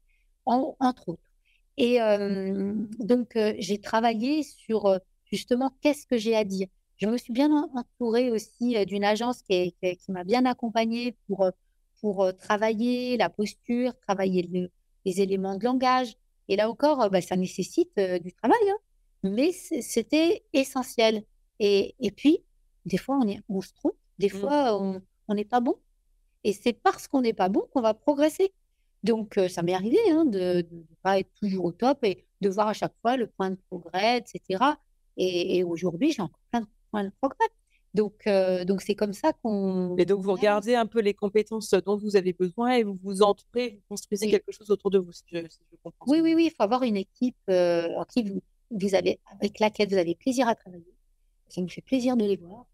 en- 0.46 0.76
entre 0.80 1.10
autres. 1.10 1.24
Et 1.78 2.02
euh, 2.02 2.74
donc, 3.00 3.36
euh, 3.36 3.54
j'ai 3.60 3.80
travaillé 3.80 4.44
sur 4.44 4.86
euh, 4.88 4.98
justement 5.32 5.72
qu'est-ce 5.82 6.06
que 6.06 6.18
j'ai 6.18 6.36
à 6.36 6.44
dire. 6.44 6.68
Je 6.98 7.08
me 7.08 7.18
suis 7.18 7.32
bien 7.34 7.50
en- 7.52 7.70
entourée 7.74 8.32
aussi 8.32 8.86
d'une 8.86 9.04
agence 9.06 9.42
qui, 9.44 9.74
m'a 10.10 10.24
bien 10.26 10.46
accompagnée 10.46 11.16
pour, 11.28 11.50
pour 12.02 12.36
travailler 12.38 13.16
la 13.18 13.30
posture, 13.30 13.94
travailler 14.08 14.44
le- 14.44 14.70
les 15.06 15.22
éléments 15.22 15.56
de 15.56 15.64
langage. 15.64 16.16
Et 16.50 16.56
là 16.58 16.70
encore, 16.70 17.10
bah, 17.10 17.22
ça 17.22 17.38
nécessite 17.38 17.98
du 17.98 18.34
travail, 18.34 18.60
hein. 18.70 18.78
mais 19.24 19.52
c'était 19.54 20.44
essentiel. 20.54 21.24
Et, 21.60 21.96
et 22.00 22.12
puis, 22.12 22.40
des 22.86 22.98
fois, 22.98 23.20
on, 23.24 23.36
on 23.50 23.62
se 23.62 23.74
trompe, 23.74 23.96
des 24.20 24.28
Mm. 24.28 24.40
fois, 24.40 24.80
on 24.82 25.02
on 25.28 25.34
n'est 25.36 25.46
pas 25.46 25.60
bon. 25.60 25.76
Et 26.44 26.54
c'est 26.54 26.74
parce 26.74 27.08
qu'on 27.08 27.22
n'est 27.22 27.34
pas 27.34 27.50
bon 27.50 27.64
qu'on 27.74 27.82
va 27.82 27.94
progresser. 27.94 28.52
Donc, 29.04 29.38
euh, 29.38 29.48
ça 29.48 29.62
m'est 29.62 29.74
arrivé 29.74 29.98
hein, 30.12 30.26
de 30.26 30.66
ne 30.72 30.82
pas 31.04 31.20
être 31.20 31.32
toujours 31.42 31.66
au 31.66 31.72
top 31.72 32.04
et 32.04 32.26
de 32.42 32.50
voir 32.50 32.68
à 32.70 32.74
chaque 32.74 32.94
fois 33.02 33.16
le 33.18 33.28
point 33.28 33.50
de 33.52 33.58
progrès, 33.70 34.18
etc. 34.18 34.64
Et, 35.18 35.58
et 35.58 35.64
aujourd'hui, 35.64 36.12
j'ai 36.12 36.22
encore 36.22 36.40
plein 36.52 36.62
de 36.62 36.68
points 36.92 37.04
de 37.04 37.12
progrès. 37.22 37.46
Donc, 37.94 38.26
euh, 38.28 38.66
donc 38.66 38.82
c'est 38.82 38.96
comme 38.96 39.14
ça 39.14 39.34
qu'on. 39.34 39.96
Et 39.98 40.06
donc, 40.06 40.22
vous 40.22 40.32
regardez 40.34 40.76
un 40.76 40.86
peu 40.86 41.00
les 41.02 41.14
compétences 41.14 41.72
dont 41.86 41.98
vous 41.98 42.16
avez 42.16 42.34
besoin 42.34 42.72
et 42.74 42.84
vous 42.84 42.98
vous 43.04 43.22
entourez, 43.22 43.70
vous 43.78 43.82
construisez 43.90 44.26
Oui. 44.28 44.32
quelque 44.32 44.52
chose 44.52 44.70
autour 44.72 44.90
de 44.92 45.00
vous, 45.00 45.12
si 45.12 45.24
je, 45.32 45.40
si 45.50 45.60
je 45.72 45.78
comprends. 45.84 46.06
Oui, 46.08 46.22
oui, 46.22 46.34
oui, 46.36 46.46
il 46.48 46.50
faut 46.52 46.64
avoir 46.64 46.84
une 46.84 46.98
équipe 46.98 47.36
euh, 47.50 47.88
en 47.98 48.04
qui 48.06 48.24
vous, 48.24 48.42
vous 48.72 48.96
avez, 48.96 49.20
avec 49.32 49.60
laquelle 49.60 49.90
vous 49.90 49.98
avez 49.98 50.16
plaisir 50.16 50.48
à 50.48 50.56
travailler. 50.56 50.94
Ça 51.50 51.62
vous 51.62 51.68
fait 51.70 51.82
plaisir 51.82 52.16
de 52.18 52.26
les 52.26 52.38
voir. 52.38 52.66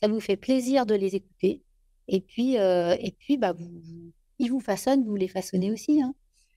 Ça 0.00 0.08
vous 0.08 0.20
fait 0.20 0.36
plaisir 0.36 0.86
de 0.86 0.94
les 0.94 1.14
écouter. 1.14 1.62
Et 2.08 2.20
puis, 2.20 2.58
euh, 2.58 2.96
et 3.00 3.12
puis 3.12 3.36
bah, 3.36 3.52
vous, 3.52 3.70
ils 4.38 4.50
vous 4.50 4.60
façonnent, 4.60 5.04
vous 5.04 5.16
les 5.16 5.28
façonnez 5.28 5.70
aussi. 5.70 6.02
Hein. 6.02 6.14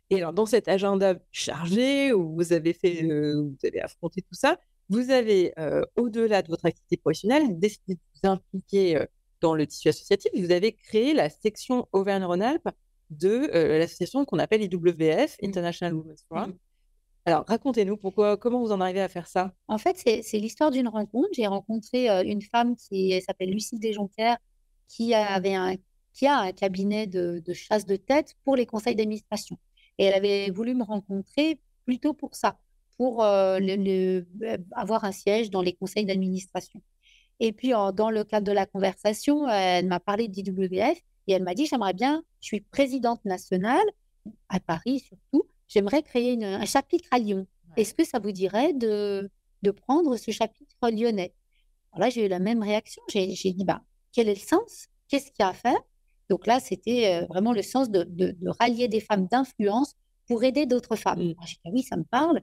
Et 0.10 0.18
alors, 0.18 0.34
dans 0.34 0.46
cet 0.46 0.68
agenda 0.68 1.16
chargé 1.32 2.14
où 2.14 2.34
vous 2.36 2.54
avez 2.54 2.74
fait, 2.74 3.04
euh, 3.04 3.42
vous 3.42 3.68
avez 3.68 3.82
affronté 3.82 4.22
tout 4.22 4.34
ça, 4.36 4.60
vous 4.90 5.10
avez, 5.10 5.54
euh, 5.58 5.82
au-delà 5.96 6.42
de 6.42 6.50
votre 6.50 6.66
activité 6.66 6.98
professionnelle, 6.98 7.60
décidé 7.60 7.96
de 7.96 8.00
vous 8.16 8.30
impliquer 8.30 9.06
dans 9.40 9.56
le 9.56 9.66
tissu 9.66 9.88
associatif. 9.88 10.32
Vous 10.36 10.52
avez 10.52 10.74
créé 10.74 11.14
la 11.14 11.30
section 11.30 11.88
Auvergne-Rhône-Alpes 11.94 12.70
de 13.10 13.50
l'association 13.78 14.26
qu'on 14.26 14.40
appelle 14.40 14.62
IWF. 14.64 15.38
International 15.42 15.94
Women's 15.94 16.24
Forum. 16.28 16.52
Mhm. 16.52 16.58
Alors, 17.26 17.46
racontez-nous 17.48 17.98
pourquoi, 17.98 18.36
comment 18.36 18.60
vous 18.60 18.72
en 18.72 18.82
arrivez 18.82 19.02
à 19.02 19.08
faire 19.08 19.28
ça? 19.28 19.54
En 19.68 19.78
fait, 19.78 19.98
c'est 19.98 20.40
l'histoire 20.40 20.72
d'une 20.72 20.88
rencontre. 20.88 21.30
J'ai 21.34 21.46
rencontré 21.46 22.10
euh, 22.10 22.24
une 22.24 22.42
femme 22.42 22.76
qui 22.76 23.12
elle 23.12 23.22
s'appelle 23.22 23.52
Lucie 23.52 23.78
Desjonquières, 23.78 24.38
qui 24.88 25.14
avait 25.14 25.80
qui 26.14 26.28
a 26.28 26.40
un 26.40 26.52
cabinet 26.52 27.08
de, 27.08 27.42
chasse 27.54 27.86
de 27.86 27.96
tête 27.96 28.36
pour 28.44 28.56
les 28.56 28.66
conseils 28.66 28.96
d'administration. 28.96 29.58
Et 29.98 30.06
elle 30.06 30.14
avait 30.14 30.50
voulu 30.50 30.74
me 30.74 30.84
rencontrer 30.84 31.60
plutôt 31.86 32.14
pour 32.14 32.36
ça, 32.36 32.58
pour 32.98 33.24
euh, 33.24 33.60
euh, 33.62 34.24
avoir 34.72 35.06
un 35.06 35.12
siège 35.12 35.50
dans 35.52 35.62
les 35.62 35.74
conseils 35.74 36.06
d'administration. 36.06 36.82
Et 37.40 37.54
puis, 37.54 37.70
dans 37.70 38.10
le 38.10 38.24
cadre 38.24 38.46
de 38.46 38.52
la 38.52 38.66
conversation, 38.66 39.48
elle 39.48 39.88
m'a 39.88 40.00
parlé 40.00 40.28
d'IWF 40.28 40.98
et 41.28 41.34
elle 41.34 41.44
m'a 41.44 41.56
dit, 41.56 41.66
j'aimerais 41.66 41.94
bien, 41.94 42.24
je 42.40 42.48
suis 42.48 42.62
présidente 42.62 43.24
nationale, 43.26 43.86
à 44.50 44.60
Paris 44.60 45.00
surtout, 45.00 45.48
j'aimerais 45.72 46.04
créer 46.04 46.34
une- 46.34 46.44
un 46.44 46.66
chapitre 46.66 47.08
à 47.12 47.20
Lyon. 47.20 47.48
Ouais. 47.70 47.82
Est-ce 47.82 47.94
que 47.94 48.04
ça 48.04 48.20
vous 48.20 48.32
dirait 48.32 48.74
de, 48.74 49.30
de 49.62 49.72
prendre 49.72 50.18
ce 50.18 50.32
chapitre 50.32 50.76
lyonnais? 50.90 51.34
Alors 51.92 52.06
là, 52.08 52.10
j'ai 52.10 52.26
eu 52.26 52.28
la 52.30 52.40
même 52.40 52.62
réaction. 52.62 53.02
J'ai 53.10 53.28
dit, 53.54 53.66
bah, 53.66 53.82
quel 54.14 54.28
est 54.30 54.36
le 54.36 54.40
sens? 54.40 54.88
Qu'est-ce 55.08 55.28
qu'il 55.28 55.40
y 55.40 55.44
a 55.44 55.50
à 55.50 55.54
faire? 55.54 55.80
Donc 56.30 56.48
là, 56.48 56.60
c'était 56.60 57.22
euh, 57.22 57.26
vraiment 57.28 57.54
le 57.54 57.62
sens 57.62 57.90
de, 57.90 58.04
de- 58.04 58.32
de 58.32 58.50
rallier 58.60 58.88
des 58.88 59.02
femmes 59.02 59.28
d'influence 59.28 59.96
pour 60.28 60.44
aider 60.44 60.66
d'autres 60.66 60.96
femmes. 60.96 61.20
Mm. 61.24 61.36
J'ai 61.46 61.56
dit, 61.56 61.62
ah 61.66 61.70
oui, 61.74 61.84
ça 61.84 61.98
me 61.98 62.04
parle. 62.04 62.42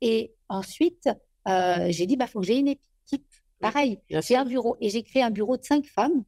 Et 0.00 0.32
ensuite, 0.48 1.08
euh, 1.48 1.86
j'ai 1.90 2.06
dit, 2.06 2.16
bah, 2.16 2.26
faut 2.26 2.40
que 2.40 2.46
j'ai 2.46 2.58
une 2.58 2.68
équipe. 2.68 3.26
Pareil, 3.60 3.98
Bien 4.08 4.20
j'ai 4.20 4.36
un 4.36 4.44
bureau 4.44 4.76
et 4.80 4.90
j'ai 4.90 5.02
créé 5.02 5.22
un 5.22 5.30
bureau 5.30 5.56
de 5.56 5.64
cinq 5.64 5.86
femmes. 5.86 6.24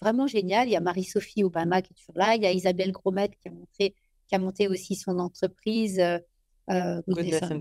Vraiment 0.00 0.26
génial. 0.26 0.66
Il 0.68 0.72
y 0.72 0.76
a 0.76 0.80
Marie-Sophie 0.80 1.44
Obama 1.44 1.82
qui 1.82 1.92
est 1.92 1.96
toujours 1.96 2.16
là. 2.16 2.34
Il 2.36 2.42
y 2.42 2.46
a 2.46 2.52
Isabelle 2.52 2.90
Gromette 2.92 3.32
qui 3.40 3.48
a 3.48 3.50
monté, 3.52 3.94
qui 4.30 4.36
a 4.36 4.38
monté 4.38 4.68
aussi 4.68 4.94
son 4.94 5.18
entreprise. 5.18 5.98
euh, 5.98 6.18
euh, 6.70 7.02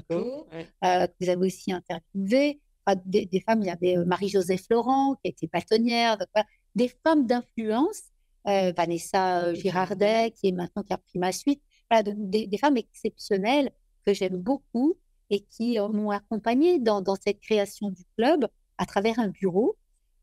Co. 0.08 0.47
Ouais. 0.53 0.67
euh, 0.86 1.08
que 1.08 1.13
vous 1.19 1.29
avez 1.29 1.45
aussi 1.47 1.71
interviewé. 1.73 2.62
Enfin, 2.86 3.01
des, 3.05 3.25
des 3.25 3.41
femmes, 3.41 3.62
il 3.63 3.67
y 3.67 3.71
avait 3.71 3.97
euh, 3.97 4.05
Marie-Joseph 4.05 4.65
Laurent, 4.69 5.15
qui 5.15 5.32
était 5.32 5.49
bâtonnière. 5.51 6.17
donc 6.17 6.27
voilà. 6.34 6.47
Des 6.75 6.89
femmes 7.03 7.25
d'influence, 7.25 8.01
euh, 8.47 8.71
Vanessa 8.77 9.51
Girardet, 9.55 10.32
qui 10.32 10.49
est 10.49 10.51
maintenant 10.51 10.84
qui 10.84 10.93
a 10.93 10.97
pris 10.97 11.17
ma 11.17 11.32
suite. 11.32 11.62
Voilà, 11.89 12.03
des, 12.15 12.45
des 12.45 12.58
femmes 12.60 12.77
exceptionnelles 12.77 13.71
que 14.05 14.13
j'aime 14.13 14.38
beaucoup 14.38 14.95
et 15.32 15.39
qui 15.41 15.79
m'ont 15.79 16.12
accompagnée 16.12 16.79
dans, 16.79 17.01
dans 17.01 17.15
cette 17.15 17.39
création 17.39 17.89
du 17.89 18.03
club 18.15 18.47
à 18.77 18.86
travers 18.86 19.17
un 19.19 19.29
bureau. 19.29 19.75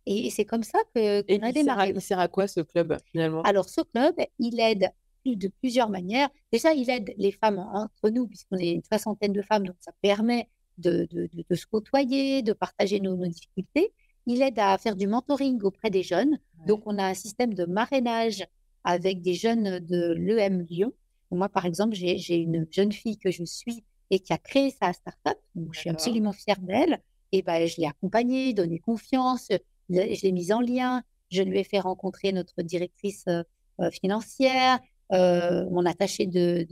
Et, 0.07 0.27
et 0.27 0.31
c'est 0.31 0.45
comme 0.45 0.63
ça 0.63 0.79
que 0.95 1.23
qu'on 1.23 1.43
a 1.45 1.49
il 1.49 1.55
sert, 1.55 1.79
à, 1.79 1.87
démarré. 1.87 1.93
il 1.97 2.01
sert 2.01 2.21
à 2.21 2.29
quoi 2.29 2.47
ce 2.47 2.61
club 2.61 2.97
finalement? 3.11 3.43
Alors, 3.43 3.69
ce 3.69 3.81
club, 3.81 4.15
il 4.39 4.61
aide 4.61 4.89
de 5.35 5.49
plusieurs 5.61 5.89
manières. 5.91 6.29
Déjà, 6.53 6.73
il 6.75 6.89
aide 6.91 7.13
les 7.17 7.33
femmes 7.33 7.59
en- 7.59 7.85
entre 7.85 8.11
nous, 8.11 8.29
puisqu'on 8.29 8.59
est 8.59 8.71
une 8.73 8.85
soixantaine 8.85 9.33
de 9.33 9.43
femmes, 9.43 9.67
donc 9.67 9.77
ça 9.81 9.91
permet 10.03 10.49
de, 10.79 11.09
de- 11.11 11.29
de- 11.33 11.45
de 11.51 11.55
se 11.57 11.67
côtoyer, 11.67 12.43
de 12.43 12.53
partager 12.53 13.01
nos, 13.01 13.17
nos 13.17 13.27
difficultés. 13.27 13.93
Il 14.27 14.43
aide 14.43 14.59
à 14.59 14.77
faire 14.79 14.95
du 14.95 15.07
mentoring 15.09 15.61
auprès 15.63 15.91
des 15.91 16.03
jeunes. 16.05 16.33
Ouais. 16.61 16.67
Donc, 16.67 16.83
on 16.87 16.99
a 16.99 17.05
un 17.07 17.15
système 17.15 17.55
de 17.55 17.65
marrainage 17.65 18.45
avec 18.85 19.23
des 19.23 19.35
jeunes 19.35 19.81
de 19.81 20.13
l'EM 20.17 20.63
Lyon. 20.63 20.93
Moi, 21.33 21.49
par 21.49 21.65
exemple, 21.65 21.95
j'ai 21.97 22.37
une 22.37 22.67
jeune 22.71 22.93
fille 22.93 23.19
que 23.19 23.31
je 23.33 23.43
suis 23.45 23.83
et 24.11 24.21
qui 24.21 24.33
a 24.33 24.39
créé 24.39 24.71
sa 24.71 24.93
start-up. 24.93 25.39
je 25.73 25.81
suis 25.81 25.91
absolument 25.91 26.33
fière 26.33 26.61
d'elle. 26.61 27.01
Et 27.33 27.43
ben, 27.43 27.67
je 27.67 27.81
l'ai 27.81 27.87
accompagnée, 27.89 28.55
donné 28.55 28.79
confiance, 28.79 29.49
je 29.91 30.23
l'ai 30.23 30.33
mise 30.33 30.53
en 30.53 30.61
lien. 30.61 31.03
Je 31.31 31.43
lui 31.43 31.59
ai 31.59 31.65
fait 31.65 31.81
rencontrer 31.81 32.31
notre 32.33 32.63
directrice 32.63 33.25
euh, 33.27 33.43
euh, 33.81 33.91
financière, 33.91 34.79
euh, 35.13 35.69
mon 35.71 35.87
attaché 35.87 36.27
de, 36.27 36.67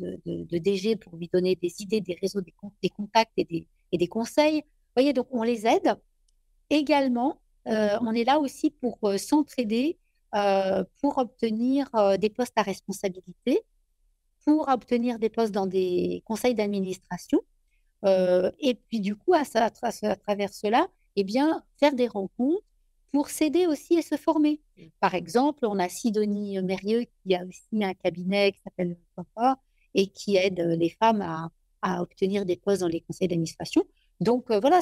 DG 0.58 0.96
pour 0.96 1.16
lui 1.16 1.28
donner 1.32 1.56
des 1.56 1.74
idées, 1.80 2.00
des 2.00 2.18
réseaux, 2.20 2.40
des, 2.40 2.90
contacts 2.90 3.32
et 3.36 3.66
des, 3.92 4.08
conseils. 4.08 4.60
Vous 4.62 5.02
voyez, 5.02 5.12
donc 5.12 5.28
on 5.30 5.42
les 5.42 5.66
aide. 5.66 5.96
Également, 6.70 7.40
on 7.66 8.12
est 8.12 8.24
là 8.24 8.38
aussi 8.38 8.70
pour 8.70 8.98
s'entraider, 9.18 9.98
pour 11.00 11.18
obtenir 11.18 11.88
des 12.18 12.30
postes 12.30 12.56
à 12.56 12.62
responsabilité 12.62 13.62
pour 14.44 14.68
obtenir 14.68 15.18
des 15.18 15.30
postes 15.30 15.52
dans 15.52 15.66
des 15.66 16.22
conseils 16.26 16.54
d'administration. 16.54 17.40
Euh, 18.04 18.50
et 18.60 18.74
puis, 18.74 19.00
du 19.00 19.16
coup, 19.16 19.32
à, 19.34 19.42
à, 19.54 19.70
travers 19.70 20.52
cela, 20.52 20.86
eh 21.16 21.24
bien, 21.24 21.62
faire 21.78 21.94
des 21.94 22.06
rencontres 22.06 22.62
pour 23.14 23.28
s'aider 23.28 23.68
aussi 23.68 23.94
et 23.94 24.02
se 24.02 24.16
former. 24.16 24.60
Par 24.98 25.14
exemple, 25.14 25.66
on 25.66 25.78
a 25.78 25.88
Sidonie 25.88 26.60
Mérieux 26.62 27.04
qui 27.04 27.36
a 27.36 27.44
aussi 27.44 27.84
un 27.84 27.94
cabinet 27.94 28.50
qui 28.50 28.60
s'appelle 28.62 28.98
Papa 29.14 29.56
et 29.94 30.08
qui 30.08 30.34
aide 30.34 30.58
les 30.58 30.90
femmes 30.90 31.22
à, 31.22 31.48
à, 31.80 32.02
obtenir 32.02 32.44
des 32.44 32.56
postes 32.56 32.80
dans 32.80 32.88
les 32.88 33.02
conseils 33.02 33.28
d'administration. 33.28 33.84
Donc, 34.18 34.50
euh, 34.50 34.58
voilà, 34.58 34.80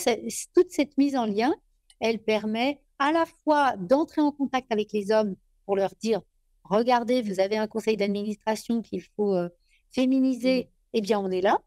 toute 0.55 0.71
cette 0.71 0.97
mise 0.97 1.15
en 1.15 1.27
lien, 1.27 1.55
elle 2.01 2.19
permet 2.21 2.81
à 2.99 3.13
la 3.13 3.27
fois 3.45 3.77
d'entrer 3.77 4.23
en 4.23 4.33
contact 4.33 4.73
avec 4.73 4.93
les 4.93 5.13
hommes 5.13 5.37
pour 5.67 5.77
leur 5.77 5.95
dire 6.01 6.23
regardez, 6.65 7.21
vous 7.21 7.39
avez 7.39 7.59
un 7.59 7.67
conseil 7.67 7.99
d'administration 7.99 8.81
qu'il 8.81 9.03
faut 9.15 9.35
euh, 9.35 9.51
féminiser, 9.91 10.71
eh 10.95 11.03
bien, 11.03 11.21
on 11.21 11.31
est 11.31 11.43
là. 11.43 11.59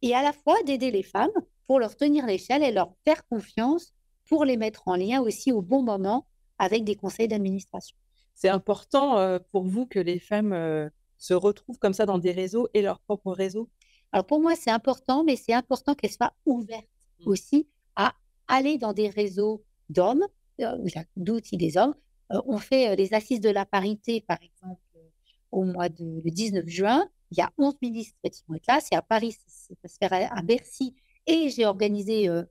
Et 0.00 0.14
à 0.14 0.22
la 0.22 0.32
fois 0.32 0.62
d'aider 0.62 0.92
les 0.92 1.02
femmes 1.02 1.32
pour 1.66 1.80
leur 1.80 1.96
tenir 1.96 2.24
l'échelle 2.24 2.62
et 2.62 2.70
leur 2.70 2.94
faire 3.04 3.26
confiance 3.26 3.93
pour 4.28 4.44
les 4.44 4.56
mettre 4.56 4.88
en 4.88 4.96
lien 4.96 5.20
aussi 5.20 5.52
au 5.52 5.62
bon 5.62 5.82
moment 5.82 6.26
avec 6.58 6.84
des 6.84 6.94
conseils 6.94 7.28
d'administration. 7.28 7.96
C'est 8.34 8.48
important 8.48 9.18
euh, 9.18 9.38
pour 9.52 9.64
vous 9.64 9.86
que 9.86 9.98
les 9.98 10.18
femmes 10.18 10.52
euh, 10.52 10.88
se 11.18 11.34
retrouvent 11.34 11.78
comme 11.78 11.94
ça 11.94 12.06
dans 12.06 12.18
des 12.18 12.32
réseaux 12.32 12.68
et 12.74 12.82
leur 12.82 13.00
propre 13.00 13.32
réseau 13.32 13.68
Alors 14.12 14.26
pour 14.26 14.40
moi, 14.40 14.54
c'est 14.56 14.70
important, 14.70 15.24
mais 15.24 15.36
c'est 15.36 15.52
important 15.52 15.94
qu'elles 15.94 16.12
soient 16.12 16.34
ouvertes 16.46 16.84
mmh. 17.20 17.28
aussi 17.28 17.68
à 17.96 18.14
aller 18.48 18.78
dans 18.78 18.92
des 18.92 19.08
réseaux 19.08 19.62
d'hommes, 19.88 20.26
d'outils 21.16 21.56
des 21.56 21.76
hommes, 21.76 21.94
euh, 22.32 22.40
on 22.46 22.58
fait 22.58 22.90
euh, 22.90 22.94
les 22.94 23.14
assises 23.14 23.40
de 23.40 23.50
la 23.50 23.66
parité, 23.66 24.20
par 24.20 24.38
exemple, 24.42 24.80
au 25.52 25.64
mois 25.64 25.88
de 25.88 26.20
le 26.24 26.30
19 26.30 26.66
juin. 26.66 27.08
Il 27.30 27.38
y 27.38 27.42
a 27.42 27.50
11 27.58 27.74
ministres 27.82 28.16
qui 28.22 28.42
vont 28.48 28.54
être 28.54 28.66
là. 28.66 28.80
C'est 28.80 28.94
à 28.94 29.02
Paris, 29.02 29.36
ça 29.46 29.74
va 29.82 29.88
se 29.88 29.96
faire 29.96 30.12
à, 30.12 30.42
Bercy. 30.42 30.94
Et 31.26 31.48
j'ai 31.48 31.66
organisé 31.66 32.28
euh, 32.28 32.42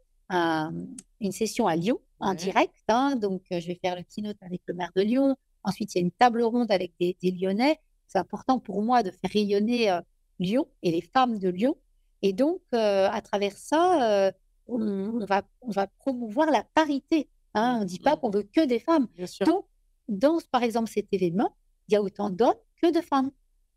une 1.24 1.32
session 1.32 1.68
à 1.68 1.76
Lyon, 1.76 2.00
en 2.20 2.34
direct. 2.34 2.74
Hein. 2.88 3.16
donc, 3.16 3.44
je 3.50 3.66
vais 3.68 3.80
faire 3.82 3.96
le 3.96 4.04
keynote 4.04 4.38
avec 4.42 4.62
le 4.68 4.74
maire 4.74 4.92
de 4.96 5.02
Lyon. 5.02 5.36
Ensuite, 5.64 5.96
il 5.96 5.98
y 5.98 6.02
a 6.02 6.04
une 6.04 6.12
table 6.12 6.44
ronde 6.44 6.72
avec 6.72 6.94
des, 7.00 7.16
Lyonnais. 7.24 7.80
C'est 8.08 8.20
important 8.20 8.60
pour 8.60 8.82
moi 8.82 9.04
de 9.04 9.12
faire 9.12 9.32
rayonner 9.32 10.00
Lyon 10.40 10.68
et 10.84 10.92
les 10.92 11.02
femmes 11.02 11.40
de 11.40 11.50
Lyon. 11.50 11.76
Et 12.22 12.34
donc, 12.34 12.62
à 12.72 13.22
travers 13.22 13.58
ça, 13.58 14.32
on, 14.68 15.26
va, 15.26 15.44
on 15.62 15.72
va 15.72 15.88
promouvoir 15.88 16.52
la 16.52 16.64
parité 16.76 17.28
Hein, 17.54 17.78
on 17.78 17.80
ne 17.82 17.86
dit 17.86 18.00
pas 18.00 18.16
mmh. 18.16 18.20
qu'on 18.20 18.30
veut 18.30 18.44
que 18.44 18.66
des 18.66 18.80
femmes. 18.80 19.08
Donc, 19.46 19.66
dans, 20.08 20.40
par 20.52 20.64
exemple, 20.64 20.90
cet 20.90 21.08
événement, 21.12 21.56
il 21.88 21.94
y 21.94 21.96
a 21.96 22.02
autant 22.02 22.30
d'hommes 22.30 22.56
que 22.82 22.92
de 22.92 23.02
femmes. 23.02 23.32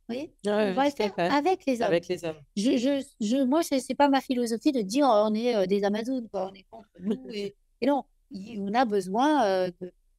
Vous 0.08 0.14
voyez 0.14 0.32
on 0.46 0.72
va 0.72 0.90
faire 0.92 1.12
avec 1.18 1.66
les 1.66 1.82
hommes. 1.82 1.88
Avec 1.88 2.06
les 2.06 2.24
hommes. 2.24 2.36
Je, 2.56 2.76
je, 2.76 3.04
je 3.20 3.42
moi, 3.42 3.64
ce 3.64 3.74
n'est 3.74 3.96
pas 3.96 4.08
ma 4.08 4.20
philosophie 4.20 4.70
de 4.70 4.80
dire 4.80 5.04
oh, 5.08 5.24
on 5.28 5.34
est 5.34 5.56
euh, 5.56 5.66
des 5.66 5.82
Amazones, 5.82 6.28
on 6.32 6.52
est 6.54 6.64
contre 6.70 6.88
nous. 7.00 7.18
Et, 7.32 7.56
non, 7.84 8.04
on 8.32 8.72
a 8.74 8.84
besoin, 8.84 9.44
euh, 9.46 9.70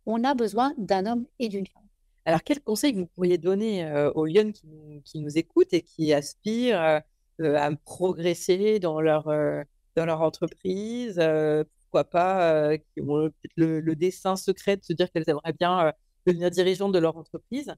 on 0.05 0.25
a 0.25 0.33
besoin 0.33 0.73
d'un 0.77 1.05
homme 1.05 1.25
et 1.39 1.47
d'une 1.47 1.65
femme. 1.65 1.83
Alors, 2.25 2.43
quel 2.43 2.59
conseil 2.59 2.93
vous 2.93 3.05
pourriez 3.05 3.37
donner 3.37 3.85
euh, 3.85 4.11
aux 4.11 4.25
Lyonnes 4.25 4.51
qui 4.51 4.67
nous, 4.67 5.01
qui 5.05 5.19
nous, 5.21 5.37
écoutent 5.37 5.73
et 5.73 5.81
qui 5.81 6.11
aspirent 6.11 7.01
à 7.39 7.71
progresser 7.85 8.79
dans 8.79 8.99
leur, 8.99 9.23
dans 9.95 10.05
leur 10.05 10.21
entreprise 10.21 11.21
pourquoi 11.83 12.03
pas, 12.03 12.77
qui 12.77 12.99
ont 12.99 13.29
le, 13.55 13.95
dessin 13.95 14.35
secret 14.35 14.75
de 14.75 14.83
se 14.83 14.91
dire 14.91 15.09
qu'elles 15.09 15.29
aimeraient 15.29 15.53
bien 15.57 15.93
devenir 16.25 16.49
dirigeantes 16.49 16.91
de 16.91 16.99
leur 16.99 17.15
entreprise? 17.15 17.73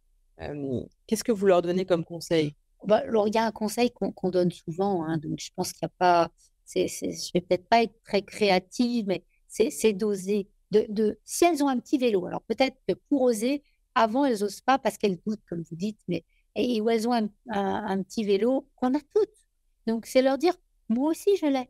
Qu'est-ce 1.08 1.24
que 1.24 1.32
vous 1.32 1.46
leur 1.46 1.62
donnez 1.62 1.86
comme 1.86 2.04
conseil? 2.04 2.56
Bah, 2.86 2.98
alors, 2.98 3.28
il 3.28 3.36
y 3.36 3.38
a 3.38 3.46
un 3.46 3.52
conseil 3.52 3.92
qu'on 3.92 4.30
donne 4.30 4.52
souvent, 4.52 5.04
hein, 5.04 5.18
donc 5.18 5.40
je 5.40 5.50
pense 5.56 5.74
qu'il 5.74 5.86
n'y 5.86 5.88
a 5.88 5.96
pas. 5.98 6.32
je 6.74 6.80
ne 6.80 7.34
vais 7.34 7.42
peut-être 7.42 7.68
pas 7.68 7.84
être 7.84 8.02
très 8.04 8.22
créative, 8.22 9.06
mais 9.08 9.24
c'est 9.48 9.94
d'oser. 9.94 10.48
De, 10.72 10.86
de, 10.88 11.20
si 11.26 11.46
elles 11.46 11.64
ont 11.64 11.68
un 11.68 11.80
petit 11.80 11.98
vélo, 11.98 12.26
alors 12.28 12.44
peut-être 12.44 12.78
que 12.88 12.94
pour 13.10 13.24
oser, 13.24 13.64
avant, 13.96 14.24
elles 14.26 14.40
n'osent 14.40 14.62
pas 14.62 14.78
parce 14.78 14.98
qu'elles 14.98 15.20
doutent, 15.26 15.44
comme 15.50 15.64
vous 15.64 15.76
dites, 15.76 16.00
mais 16.08 16.24
et 16.56 16.80
où 16.80 16.90
elles 16.90 17.08
ont 17.08 17.14
un, 17.14 17.30
un 17.50 18.04
petit 18.04 18.24
vélo 18.24 18.68
qu'on 18.76 18.94
a 18.94 19.00
toutes. 19.00 19.48
Donc, 19.88 20.06
c'est 20.06 20.22
leur 20.22 20.38
dire, 20.38 20.54
moi 20.90 21.10
aussi, 21.10 21.36
je 21.38 21.48
l'ai 21.48 21.70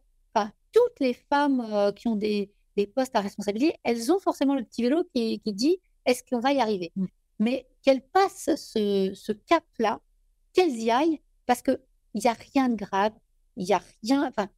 toutes 0.72 1.00
les 1.00 1.14
femmes 1.14 1.62
euh, 1.72 1.92
qui 1.92 2.08
ont 2.08 2.16
des, 2.16 2.52
postes 2.96 3.16
à 3.16 3.20
responsabilité, 3.20 3.76
elles 3.84 4.10
ont 4.10 4.20
forcément 4.20 4.56
le 4.56 4.64
petit 4.64 4.84
vélo 4.84 5.04
qui, 5.14 5.42
dit 5.46 5.80
est-ce 6.06 6.24
qu'on 6.24 6.40
va 6.40 6.54
y 6.54 6.62
arriver? 6.62 6.94
Mmh. 6.96 7.06
Mais 7.40 7.68
qu'elles 7.82 8.02
passent 8.02 8.56
ce, 8.56 9.32
cap-là, 9.32 10.02
qu'elles 10.54 10.76
y 10.76 10.92
aillent, 10.92 11.22
parce 11.46 11.62
qu'il 11.62 11.80
n'y 12.16 12.28
a 12.28 12.34
rien 12.34 12.70
de 12.70 12.76
grave, 12.76 13.14
il 13.56 13.66
n'y 13.66 13.74
a 13.74 13.82
rien. 14.04 14.28
Enfin, 14.28 14.50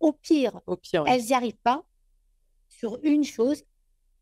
au 0.00 0.12
pire, 0.12 0.60
au 0.66 0.76
pire 0.76 1.04
elles 1.06 1.22
n'y 1.22 1.34
arrivent 1.34 1.58
pas 1.62 1.84
sur 2.68 2.98
une 3.02 3.24
chose, 3.24 3.64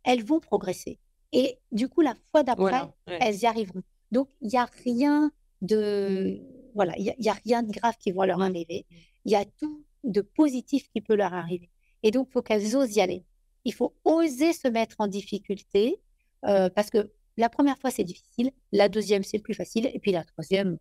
elles 0.02 0.24
vont 0.24 0.40
progresser. 0.40 0.98
Et 1.32 1.58
du 1.72 1.88
coup, 1.88 2.00
la 2.00 2.14
fois 2.30 2.42
d'après, 2.42 2.82
elles 3.06 3.36
y 3.36 3.46
arriveront. 3.46 3.82
Donc, 4.12 4.28
il 4.40 4.48
n'y 4.48 4.58
a 4.58 4.66
rien 4.84 5.32
de. 5.62 6.40
Voilà, 6.74 6.96
il 6.96 7.14
n'y 7.18 7.28
a, 7.28 7.32
a, 7.32 7.36
rien 7.44 7.62
de 7.62 7.72
grave 7.72 7.94
qui 7.98 8.12
va 8.12 8.26
leur 8.26 8.40
arriver. 8.40 8.86
Il 9.24 9.32
y 9.32 9.36
a 9.36 9.44
tout 9.44 9.84
de 10.04 10.20
positif 10.20 10.88
qui 10.90 11.00
peut 11.00 11.14
leur 11.14 11.32
arriver. 11.32 11.70
Et 12.02 12.10
donc, 12.10 12.28
il 12.28 12.32
faut 12.32 12.42
qu'elles 12.42 12.76
osent 12.76 12.94
y 12.94 13.00
aller. 13.00 13.24
Il 13.64 13.72
faut 13.72 13.94
oser 14.04 14.52
se 14.52 14.68
mettre 14.68 14.96
en 14.98 15.06
difficulté 15.06 16.00
euh, 16.44 16.68
parce 16.68 16.90
que 16.90 17.10
la 17.36 17.48
première 17.48 17.78
fois, 17.78 17.90
c'est 17.90 18.04
difficile. 18.04 18.50
La 18.72 18.88
deuxième, 18.88 19.22
c'est 19.22 19.38
le 19.38 19.42
plus 19.42 19.54
facile. 19.54 19.90
Et 19.92 19.98
puis 19.98 20.12
la 20.12 20.24
troisième, 20.24 20.78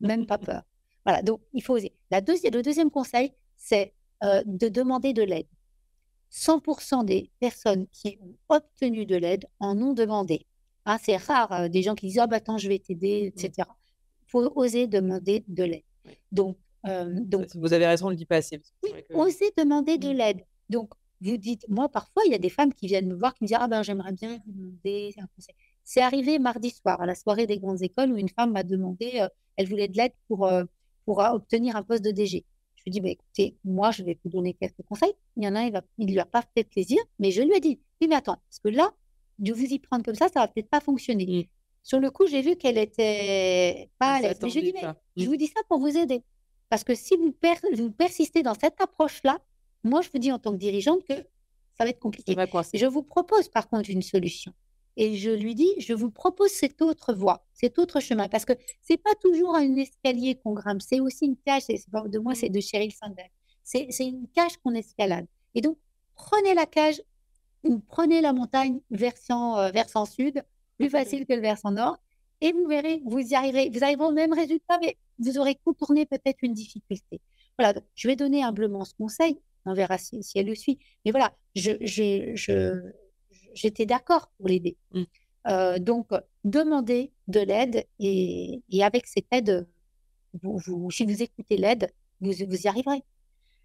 même 0.00 0.26
pas 0.26 0.38
peur. 0.38 0.62
Voilà, 1.04 1.20
donc 1.20 1.40
il 1.52 1.64
faut 1.64 1.74
oser. 1.74 1.92
La 2.12 2.20
le 2.20 2.62
deuxième 2.62 2.88
conseil, 2.88 3.32
c'est 3.56 3.92
euh, 4.22 4.40
de 4.46 4.68
demander 4.68 5.12
de 5.12 5.24
l'aide. 5.24 5.48
100% 6.30 7.04
des 7.04 7.32
personnes 7.40 7.88
qui 7.88 8.18
ont 8.20 8.36
obtenu 8.48 9.04
de 9.04 9.16
l'aide 9.16 9.46
en 9.58 9.76
ont 9.82 9.94
demandé. 9.94 10.46
Hein, 10.86 10.98
c'est 11.02 11.16
rare 11.16 11.50
euh, 11.52 11.68
des 11.68 11.82
gens 11.82 11.96
qui 11.96 12.06
disent 12.06 12.20
Ah, 12.20 12.28
bah, 12.28 12.36
attends, 12.36 12.56
je 12.56 12.68
vais 12.68 12.78
t'aider, 12.78 13.32
etc. 13.34 13.68
Il 14.20 14.30
faut 14.30 14.52
oser 14.54 14.86
demander 14.86 15.44
de 15.48 15.64
l'aide. 15.64 15.82
Donc, 16.30 16.56
donc, 16.84 17.46
vous 17.54 17.72
avez 17.72 17.86
raison, 17.86 18.06
on 18.06 18.08
ne 18.08 18.14
le 18.14 18.18
dit 18.18 18.26
pas 18.26 18.36
assez. 18.36 18.60
Oui, 18.82 18.90
osez 19.10 19.52
demander 19.56 19.98
de 19.98 20.08
mmh. 20.08 20.16
l'aide. 20.16 20.40
Donc, 20.68 20.92
vous 21.20 21.36
dites, 21.36 21.64
moi, 21.68 21.88
parfois, 21.88 22.22
il 22.26 22.32
y 22.32 22.34
a 22.34 22.38
des 22.38 22.48
femmes 22.48 22.72
qui 22.74 22.88
viennent 22.88 23.08
me 23.08 23.14
voir 23.14 23.34
qui 23.34 23.44
me 23.44 23.48
disent 23.48 23.58
Ah 23.60 23.68
ben, 23.68 23.82
j'aimerais 23.82 24.12
bien 24.12 24.38
vous 24.46 24.52
demander 24.52 25.14
un 25.18 25.26
conseil. 25.36 25.54
C'est 25.84 26.00
arrivé 26.00 26.38
mardi 26.38 26.70
soir, 26.70 27.00
à 27.00 27.06
la 27.06 27.14
soirée 27.14 27.46
des 27.46 27.58
grandes 27.58 27.82
écoles, 27.82 28.12
où 28.12 28.16
une 28.16 28.28
femme 28.28 28.52
m'a 28.52 28.62
demandé, 28.62 29.26
elle 29.56 29.68
voulait 29.68 29.88
de 29.88 29.96
l'aide 29.96 30.12
pour, 30.28 30.50
pour 31.04 31.18
obtenir 31.18 31.76
un 31.76 31.82
poste 31.82 32.04
de 32.04 32.10
DG. 32.10 32.44
Je 32.76 32.82
lui 32.84 32.88
ai 32.88 32.90
dit, 32.90 33.00
bah, 33.00 33.10
écoutez, 33.10 33.56
moi, 33.64 33.90
je 33.92 34.02
vais 34.02 34.18
vous 34.24 34.30
donner 34.30 34.54
quelques 34.54 34.82
conseils. 34.88 35.12
Il 35.36 35.44
y 35.44 35.48
en 35.48 35.54
a 35.54 35.60
un, 35.60 35.70
il 35.98 36.06
ne 36.06 36.12
lui 36.12 36.18
a 36.18 36.24
pas 36.24 36.42
fait 36.54 36.64
plaisir, 36.64 36.98
mais 37.18 37.30
je 37.30 37.42
lui 37.42 37.54
ai 37.54 37.60
dit, 37.60 37.78
oui, 38.00 38.08
mais 38.08 38.16
attends, 38.16 38.38
parce 38.48 38.58
que 38.58 38.68
là, 38.68 38.92
de 39.38 39.52
vous 39.52 39.64
y 39.64 39.78
prendre 39.78 40.04
comme 40.04 40.14
ça, 40.14 40.28
ça 40.28 40.40
va 40.40 40.48
peut-être 40.48 40.68
pas 40.68 40.80
fonctionner. 40.80 41.26
Mmh. 41.26 41.44
Sur 41.84 42.00
le 42.00 42.10
coup, 42.10 42.26
j'ai 42.26 42.42
vu 42.42 42.56
qu'elle 42.56 42.78
était 42.78 43.88
pas 43.98 44.14
à 44.14 44.20
l'aise. 44.20 44.38
Mais 44.42 44.48
je 44.48 44.58
lui 44.58 44.68
ai 44.68 44.72
dit, 44.72 44.78
mais 44.82 44.88
je 45.16 45.24
mmh. 45.24 45.26
vous 45.28 45.36
dis 45.36 45.46
ça 45.46 45.60
pour 45.68 45.78
vous 45.78 45.96
aider. 45.96 46.22
Parce 46.68 46.84
que 46.84 46.94
si 46.94 47.16
vous, 47.16 47.32
persistez 47.90 48.42
dans 48.42 48.54
cette 48.54 48.80
approche-là, 48.80 49.38
moi, 49.84 50.00
je 50.00 50.08
vous 50.12 50.18
dis 50.18 50.32
en 50.32 50.38
tant 50.38 50.52
que 50.52 50.56
dirigeante 50.56 51.04
que 51.04 51.14
ça 51.14 51.84
va 51.84 51.90
être 51.90 52.00
compliqué. 52.00 52.34
Je 52.78 52.86
vous 52.86 53.02
propose 53.02 53.48
par 53.48 53.68
contre 53.68 53.90
une 53.90 54.02
solution. 54.02 54.52
Et 54.96 55.16
je 55.16 55.30
lui 55.30 55.54
dis, 55.54 55.72
je 55.78 55.94
vous 55.94 56.10
propose 56.10 56.50
cette 56.50 56.82
autre 56.82 57.14
voie, 57.14 57.46
cet 57.54 57.78
autre 57.78 58.00
chemin. 58.00 58.28
Parce 58.28 58.44
que 58.44 58.52
c'est 58.82 58.96
pas 58.96 59.14
toujours 59.20 59.54
un 59.56 59.76
escalier 59.76 60.34
qu'on 60.36 60.52
grimpe, 60.52 60.82
c'est 60.82 61.00
aussi 61.00 61.26
une 61.26 61.36
cage. 61.36 61.66
De 61.66 62.18
moi, 62.18 62.34
c'est 62.34 62.50
de 62.50 62.60
Cheryl 62.60 62.92
Sandel. 62.92 63.30
C'est 63.64 63.88
une 64.00 64.28
cage 64.34 64.56
qu'on 64.58 64.74
escalade. 64.74 65.26
Et 65.54 65.60
donc, 65.60 65.78
prenez 66.14 66.54
la 66.54 66.66
cage 66.66 67.00
ou 67.64 67.78
prenez 67.78 68.20
la 68.20 68.32
montagne 68.32 68.80
versant, 68.90 69.58
euh, 69.58 69.70
versant 69.70 70.04
sud, 70.04 70.42
plus 70.78 70.90
facile 70.90 71.26
que 71.26 71.32
le 71.32 71.40
versant 71.40 71.70
nord. 71.70 71.96
Et 72.40 72.52
vous 72.52 72.66
verrez, 72.66 73.02
vous 73.04 73.20
y 73.20 73.34
arriverez. 73.34 73.70
Vous 73.70 73.84
arriverez 73.84 74.06
au 74.06 74.12
même 74.12 74.32
résultat, 74.32 74.78
mais 74.82 74.96
vous 75.18 75.38
aurez 75.38 75.54
contourné 75.64 76.06
peut-être 76.06 76.38
une 76.42 76.54
difficulté. 76.54 77.20
Voilà, 77.58 77.80
je 77.94 78.08
vais 78.08 78.16
donner 78.16 78.42
humblement 78.42 78.84
ce 78.84 78.94
conseil, 78.94 79.38
on 79.66 79.74
verra 79.74 79.98
si, 79.98 80.20
elle 80.34 80.46
le 80.46 80.54
suit. 80.54 80.78
Mais 81.04 81.10
voilà, 81.10 81.32
je, 81.54 81.72
je, 81.80 82.92
d'accord 83.86 84.30
pour 84.36 84.48
l'aider. 84.48 84.76
Mmh. 84.92 85.78
donc, 85.80 86.08
demandez 86.44 87.12
de 87.28 87.40
l'aide 87.40 87.84
et, 87.98 88.62
avec 88.80 89.06
cette 89.06 89.26
aide, 89.30 89.66
vous, 90.42 90.90
si 90.90 91.04
vous 91.04 91.22
écoutez 91.22 91.56
l'aide, 91.56 91.92
vous, 92.20 92.32
vous 92.32 92.62
y 92.62 92.68
arriverez. 92.68 93.02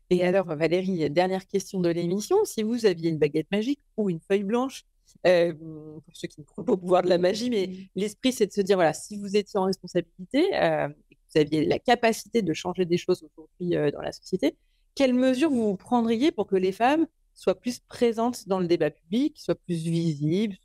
Et 0.10 0.24
alors, 0.24 0.46
Valérie, 0.46 1.10
dernière 1.10 1.46
question 1.48 1.80
de 1.80 1.90
l'émission. 1.90 2.46
Si 2.46 2.64
vous 2.64 2.86
aviez 2.86 3.10
une 3.10 3.18
baguette 3.18 3.52
magique 3.52 3.82
ou 3.98 4.10
une 4.10 4.22
feuille 4.22 4.44
blanche, 4.44 4.86
pour 5.24 6.16
ceux 6.16 6.28
qui 6.28 6.40
ne 6.40 6.46
croient 6.46 6.64
pas 6.64 6.74
au 6.74 6.78
pouvoir 6.78 7.04
de 7.04 7.10
la 7.10 7.18
magie, 7.18 7.50
mais 7.50 7.70
l'esprit, 7.96 8.32
c'est 8.32 8.48
de 8.48 8.54
se 8.54 8.62
dire, 8.62 8.78
voilà, 8.78 8.94
si 8.94 9.18
vous 9.18 9.36
étiez 9.36 9.60
en 9.60 9.66
responsabilité 9.66 10.46
et 10.50 11.16
que 11.16 11.20
vous 11.34 11.40
aviez 11.40 11.66
la 11.66 11.80
capacité 11.80 12.42
de 12.42 12.54
changer 12.54 12.86
des 12.86 12.98
choses 12.98 13.24
aujourd'hui 13.24 13.92
dans 13.92 14.02
la 14.02 14.12
société, 14.12 14.56
quelles 14.96 15.14
mesures 15.14 15.50
vous 15.50 15.76
prendriez 15.76 16.32
pour 16.32 16.48
que 16.48 16.56
les 16.56 16.72
femmes 16.72 17.06
soient 17.38 17.60
plus 17.60 17.80
présentes 17.80 18.48
dans 18.48 18.60
le 18.60 18.68
débat 18.68 18.90
public, 18.90 19.40
soient 19.40 19.56
plus 19.56 19.84
visibles 19.84 20.58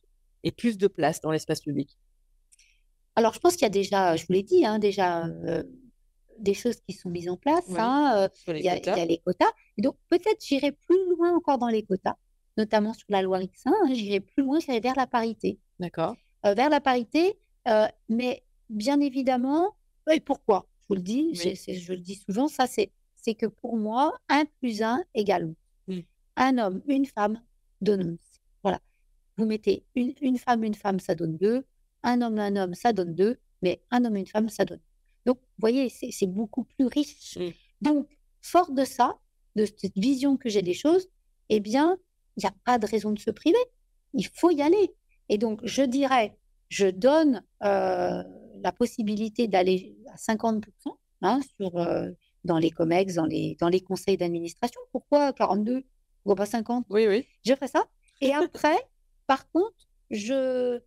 et 0.43 0.51
plus 0.51 0.79
de 0.79 0.89
place 0.89 1.21
dans 1.21 1.31
l'espace 1.31 1.61
public 1.61 1.99
Alors, 3.15 3.35
je 3.35 3.39
pense 3.39 3.53
qu'il 3.53 3.63
y 3.63 3.67
a 3.67 3.71
déjà, 3.71 4.17
je 4.17 4.27
vous 4.27 4.33
l'ai 4.33 4.43
dit, 4.43 4.65
hein, 4.65 4.79
déjà 4.79 5.27
des 6.39 6.55
choses 6.55 6.81
qui 6.81 6.95
sont 6.95 7.11
mises 7.11 7.29
en 7.29 7.37
place. 7.37 7.65
Hein, 7.77 8.29
il, 8.49 8.57
y 8.61 8.69
a, 8.69 9.05
les 9.05 9.19
quotas. 9.19 9.53
donc, 9.79 9.97
peut-être 10.09 10.43
j'irai 10.45 10.73
plus 10.73 11.11
loin 11.11 11.37
encore 11.37 11.59
dans 11.59 11.69
les 11.69 11.83
quotas, 11.83 12.17
notamment 12.57 12.95
sur 12.95 13.07
la 13.11 13.21
loi 13.21 13.37
Rixin. 13.37 13.71
Hein, 13.71 13.93
j'irai 13.93 14.21
plus 14.21 14.43
loin, 14.43 14.59
j'irai 14.59 14.81
vers 14.81 14.97
la 14.97 15.07
parité. 15.07 15.59
D'accord. 15.79 16.17
vers 16.43 16.71
la 16.71 16.81
parité, 16.81 17.39
mais 18.09 18.43
bien 18.71 18.99
évidemment, 19.01 19.77
et 20.11 20.21
pourquoi 20.21 20.67
Je 20.81 20.87
vous 20.89 20.95
le 20.95 21.03
dis, 21.03 21.35
je 21.35 21.93
le 21.93 22.01
dis 22.01 22.17
souvent, 22.17 22.49
ça 22.49 22.67
c'est 22.67 22.91
c'est 23.23 23.35
que 23.35 23.47
pour 23.47 23.77
moi, 23.77 24.17
1 24.29 24.47
plus 24.61 24.83
1 24.83 25.05
égale. 25.15 25.55
Un 26.37 26.59
homme, 26.59 26.83
une 26.87 27.07
femme 27.07 27.43
donne 27.81 28.19
Voilà. 28.63 28.81
Vous 29.37 29.47
mettez 29.47 29.85
une, 29.95 30.15
une, 30.21 30.39
femme, 30.39 30.65
une 30.65 30.75
femme, 30.75 31.01
ça 31.01 31.15
donne 31.15 31.37
2. 31.37 31.65
Un 32.03 32.23
homme, 32.23 32.39
un 32.39 32.57
homme, 32.57 32.75
ça 32.75 32.93
donne 32.93 33.15
2. 33.15 33.39
Mais 33.63 33.83
un 33.91 34.05
homme, 34.05 34.17
une 34.17 34.27
femme, 34.27 34.49
ça 34.49 34.65
donne. 34.65 34.81
Donc, 35.27 35.39
vous 35.39 35.61
voyez, 35.61 35.89
c'est 35.89 36.27
beaucoup 36.27 36.65
plus 36.65 36.87
riche. 36.87 37.37
Mmh. 37.37 37.51
Donc, 37.81 38.09
fort 38.41 38.73
de 38.73 38.85
ça, 38.85 39.19
de 39.57 39.67
cette 39.67 39.97
vision 39.97 40.37
que 40.37 40.49
j'ai 40.49 40.63
des 40.63 40.75
choses, 40.75 41.09
eh 41.49 41.61
bien, 41.61 41.97
il 42.37 42.41
n'y 42.41 42.49
a 42.49 42.55
pas 42.65 42.79
de 42.79 42.87
raison 42.87 43.13
de 43.13 43.19
se 43.19 43.31
priver. 43.31 43.59
Il 44.15 44.27
faut 44.27 44.51
y 44.51 44.63
aller. 44.63 44.95
Et 45.29 45.39
donc, 45.39 45.61
je 45.65 45.83
dirais, 45.83 46.37
je 46.69 46.87
donne 46.89 47.43
euh, 47.63 48.23
la 48.63 48.73
possibilité 48.73 49.49
d'aller 49.49 49.97
à 50.13 50.17
50% 50.17 50.63
hein, 51.23 51.41
sur, 51.61 51.77
euh, 51.77 52.11
dans 52.45 52.59
les 52.59 52.71
COMEX, 52.71 53.15
dans 53.15 53.27
les, 53.27 53.57
dans 53.61 53.69
les 53.69 53.81
conseils 53.81 54.17
d'administration. 54.17 54.81
Pourquoi? 54.91 55.33
42 55.33 55.85
Pourquoi 56.23 56.45
pas 56.45 56.47
50 56.47 56.87
Oui, 56.91 57.07
oui. 57.09 57.27
Je 57.45 57.55
ferai 57.55 57.69
ça. 57.69 57.85
Et 58.21 58.33
après, 58.33 58.77
par 59.27 59.51
contre, 59.51 59.89
je, 60.11 60.81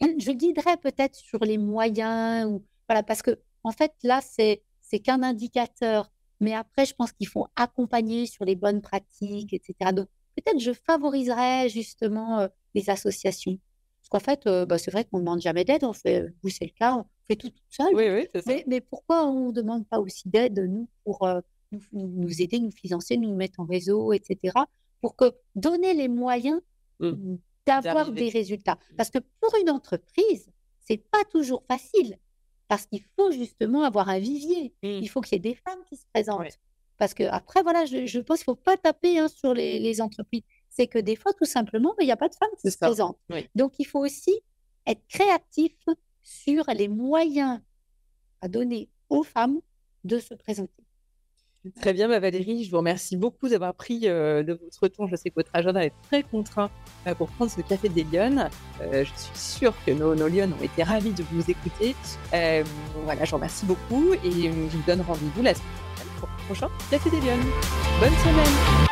je 0.00 0.32
guiderai 0.32 0.76
peut-être 0.76 1.14
sur 1.14 1.40
les 1.40 1.58
moyens. 1.58 2.50
Ou, 2.50 2.64
voilà, 2.88 3.02
parce 3.02 3.22
que, 3.22 3.38
en 3.64 3.72
fait, 3.72 3.92
là, 4.02 4.20
c'est, 4.20 4.62
c'est 4.80 4.98
qu'un 4.98 5.22
indicateur. 5.22 6.10
Mais 6.40 6.54
après, 6.54 6.84
je 6.84 6.94
pense 6.94 7.12
qu'il 7.12 7.28
faut 7.28 7.46
accompagner 7.56 8.26
sur 8.26 8.44
les 8.44 8.56
bonnes 8.56 8.82
pratiques, 8.82 9.52
etc. 9.52 9.92
Donc, 9.92 10.08
peut-être 10.36 10.58
je 10.58 10.72
favoriserai 10.72 11.68
justement 11.68 12.40
euh, 12.40 12.48
les 12.74 12.90
associations. 12.90 13.58
Parce 14.00 14.08
qu'en 14.08 14.32
fait, 14.32 14.46
euh, 14.46 14.66
bah, 14.66 14.78
c'est 14.78 14.90
vrai 14.90 15.04
qu'on 15.04 15.18
ne 15.18 15.22
demande 15.22 15.40
jamais 15.40 15.64
d'aide. 15.64 15.84
On 15.84 15.92
fait, 15.92 16.26
vous, 16.42 16.50
c'est 16.50 16.64
le 16.64 16.72
cas, 16.72 17.04
fait 17.28 17.36
tout, 17.36 17.50
tout 17.50 17.62
seul. 17.70 17.94
Oui, 17.94 18.10
oui, 18.10 18.26
c'est 18.34 18.42
ça. 18.42 18.52
Mais, 18.66 18.80
pourquoi 18.80 19.26
on 19.26 19.48
ne 19.48 19.52
demande 19.52 19.86
pas 19.86 20.00
aussi 20.00 20.28
d'aide, 20.28 20.58
nous, 20.58 20.88
pour 21.04 21.22
euh, 21.22 21.40
nous, 21.70 21.80
nous, 21.92 22.42
aider, 22.42 22.58
nous 22.58 22.72
financer, 22.72 23.16
nous 23.16 23.34
mettre 23.34 23.60
en 23.60 23.64
réseau, 23.64 24.12
etc. 24.12 24.52
Pour 25.02 25.14
que 25.16 25.32
donner 25.54 25.92
les 25.92 26.08
moyens 26.08 26.62
mmh. 27.00 27.34
d'avoir 27.66 28.10
des 28.10 28.30
résultats. 28.30 28.76
Mmh. 28.76 28.96
Parce 28.96 29.10
que 29.10 29.18
pour 29.18 29.54
une 29.60 29.68
entreprise, 29.68 30.50
c'est 30.80 30.96
pas 30.96 31.24
toujours 31.30 31.62
facile. 31.68 32.18
Parce 32.68 32.86
qu'il 32.86 33.02
faut 33.16 33.30
justement 33.30 33.82
avoir 33.82 34.08
un 34.08 34.18
vivier. 34.18 34.74
Mmh. 34.82 34.88
Il 35.02 35.08
faut 35.08 35.20
qu'il 35.20 35.34
y 35.34 35.36
ait 35.36 35.40
des 35.40 35.54
femmes 35.54 35.84
qui 35.86 35.96
se 35.96 36.06
présentent. 36.14 36.58
Parce 36.96 37.12
que 37.12 37.24
après, 37.24 37.62
voilà, 37.62 37.84
je, 37.84 38.18
pense 38.20 38.44
qu'il 38.44 38.52
ne 38.52 38.56
faut 38.56 38.62
pas 38.62 38.78
taper 38.78 39.18
hein, 39.18 39.28
sur 39.28 39.52
les, 39.52 39.78
les 39.78 40.00
entreprises. 40.00 40.44
C'est 40.70 40.86
que 40.86 40.98
des 40.98 41.16
fois, 41.16 41.34
tout 41.34 41.44
simplement, 41.44 41.94
il 42.00 42.06
n'y 42.06 42.12
a 42.12 42.16
pas 42.16 42.28
de 42.28 42.34
femmes 42.34 42.56
qui 42.58 42.70
se 42.70 42.78
présentent. 42.78 43.18
Donc, 43.54 43.74
il 43.78 43.84
faut 43.84 43.98
aussi 43.98 44.40
être 44.86 45.06
créatif 45.08 45.76
sur 46.22 46.64
les 46.74 46.88
moyens 46.88 47.60
à 48.40 48.48
donner 48.48 48.88
aux 49.08 49.22
femmes 49.22 49.60
de 50.04 50.18
se 50.18 50.34
présenter. 50.34 50.84
Très 51.80 51.92
bien, 51.92 52.08
bah, 52.08 52.18
Valérie, 52.18 52.64
je 52.64 52.70
vous 52.70 52.78
remercie 52.78 53.16
beaucoup 53.16 53.48
d'avoir 53.48 53.74
pris 53.74 54.02
euh, 54.04 54.42
de 54.42 54.54
votre 54.54 54.88
temps. 54.88 55.06
Je 55.06 55.14
sais 55.14 55.30
que 55.30 55.36
votre 55.36 55.50
agenda 55.54 55.84
est 55.84 55.92
très 56.02 56.24
contraint 56.24 56.70
euh, 57.06 57.14
pour 57.14 57.28
prendre 57.28 57.50
ce 57.52 57.60
café 57.60 57.88
des 57.88 58.04
Lyonnes. 58.04 58.50
Euh, 58.80 59.04
je 59.04 59.10
suis 59.16 59.38
sûre 59.38 59.74
que 59.86 59.92
nos, 59.92 60.16
nos 60.16 60.26
Lyonnes 60.26 60.54
ont 60.60 60.64
été 60.64 60.82
ravis 60.82 61.12
de 61.12 61.22
vous 61.30 61.48
écouter. 61.48 61.94
voilà, 63.04 63.24
je 63.24 63.30
vous 63.30 63.36
remercie 63.36 63.64
beaucoup 63.64 64.12
et 64.14 64.30
je 64.30 64.76
vous 64.76 64.82
donne 64.86 65.02
rendez-vous 65.02 65.42
la 65.42 65.54
semaine 65.54 65.68
prochaine 65.94 66.12
pour 66.18 66.28
le 66.28 66.44
prochain 66.46 66.68
Café 66.90 67.10
des 67.10 67.20
Lyonnes. 67.20 67.50
Bonne 68.00 68.10
semaine 68.10 68.88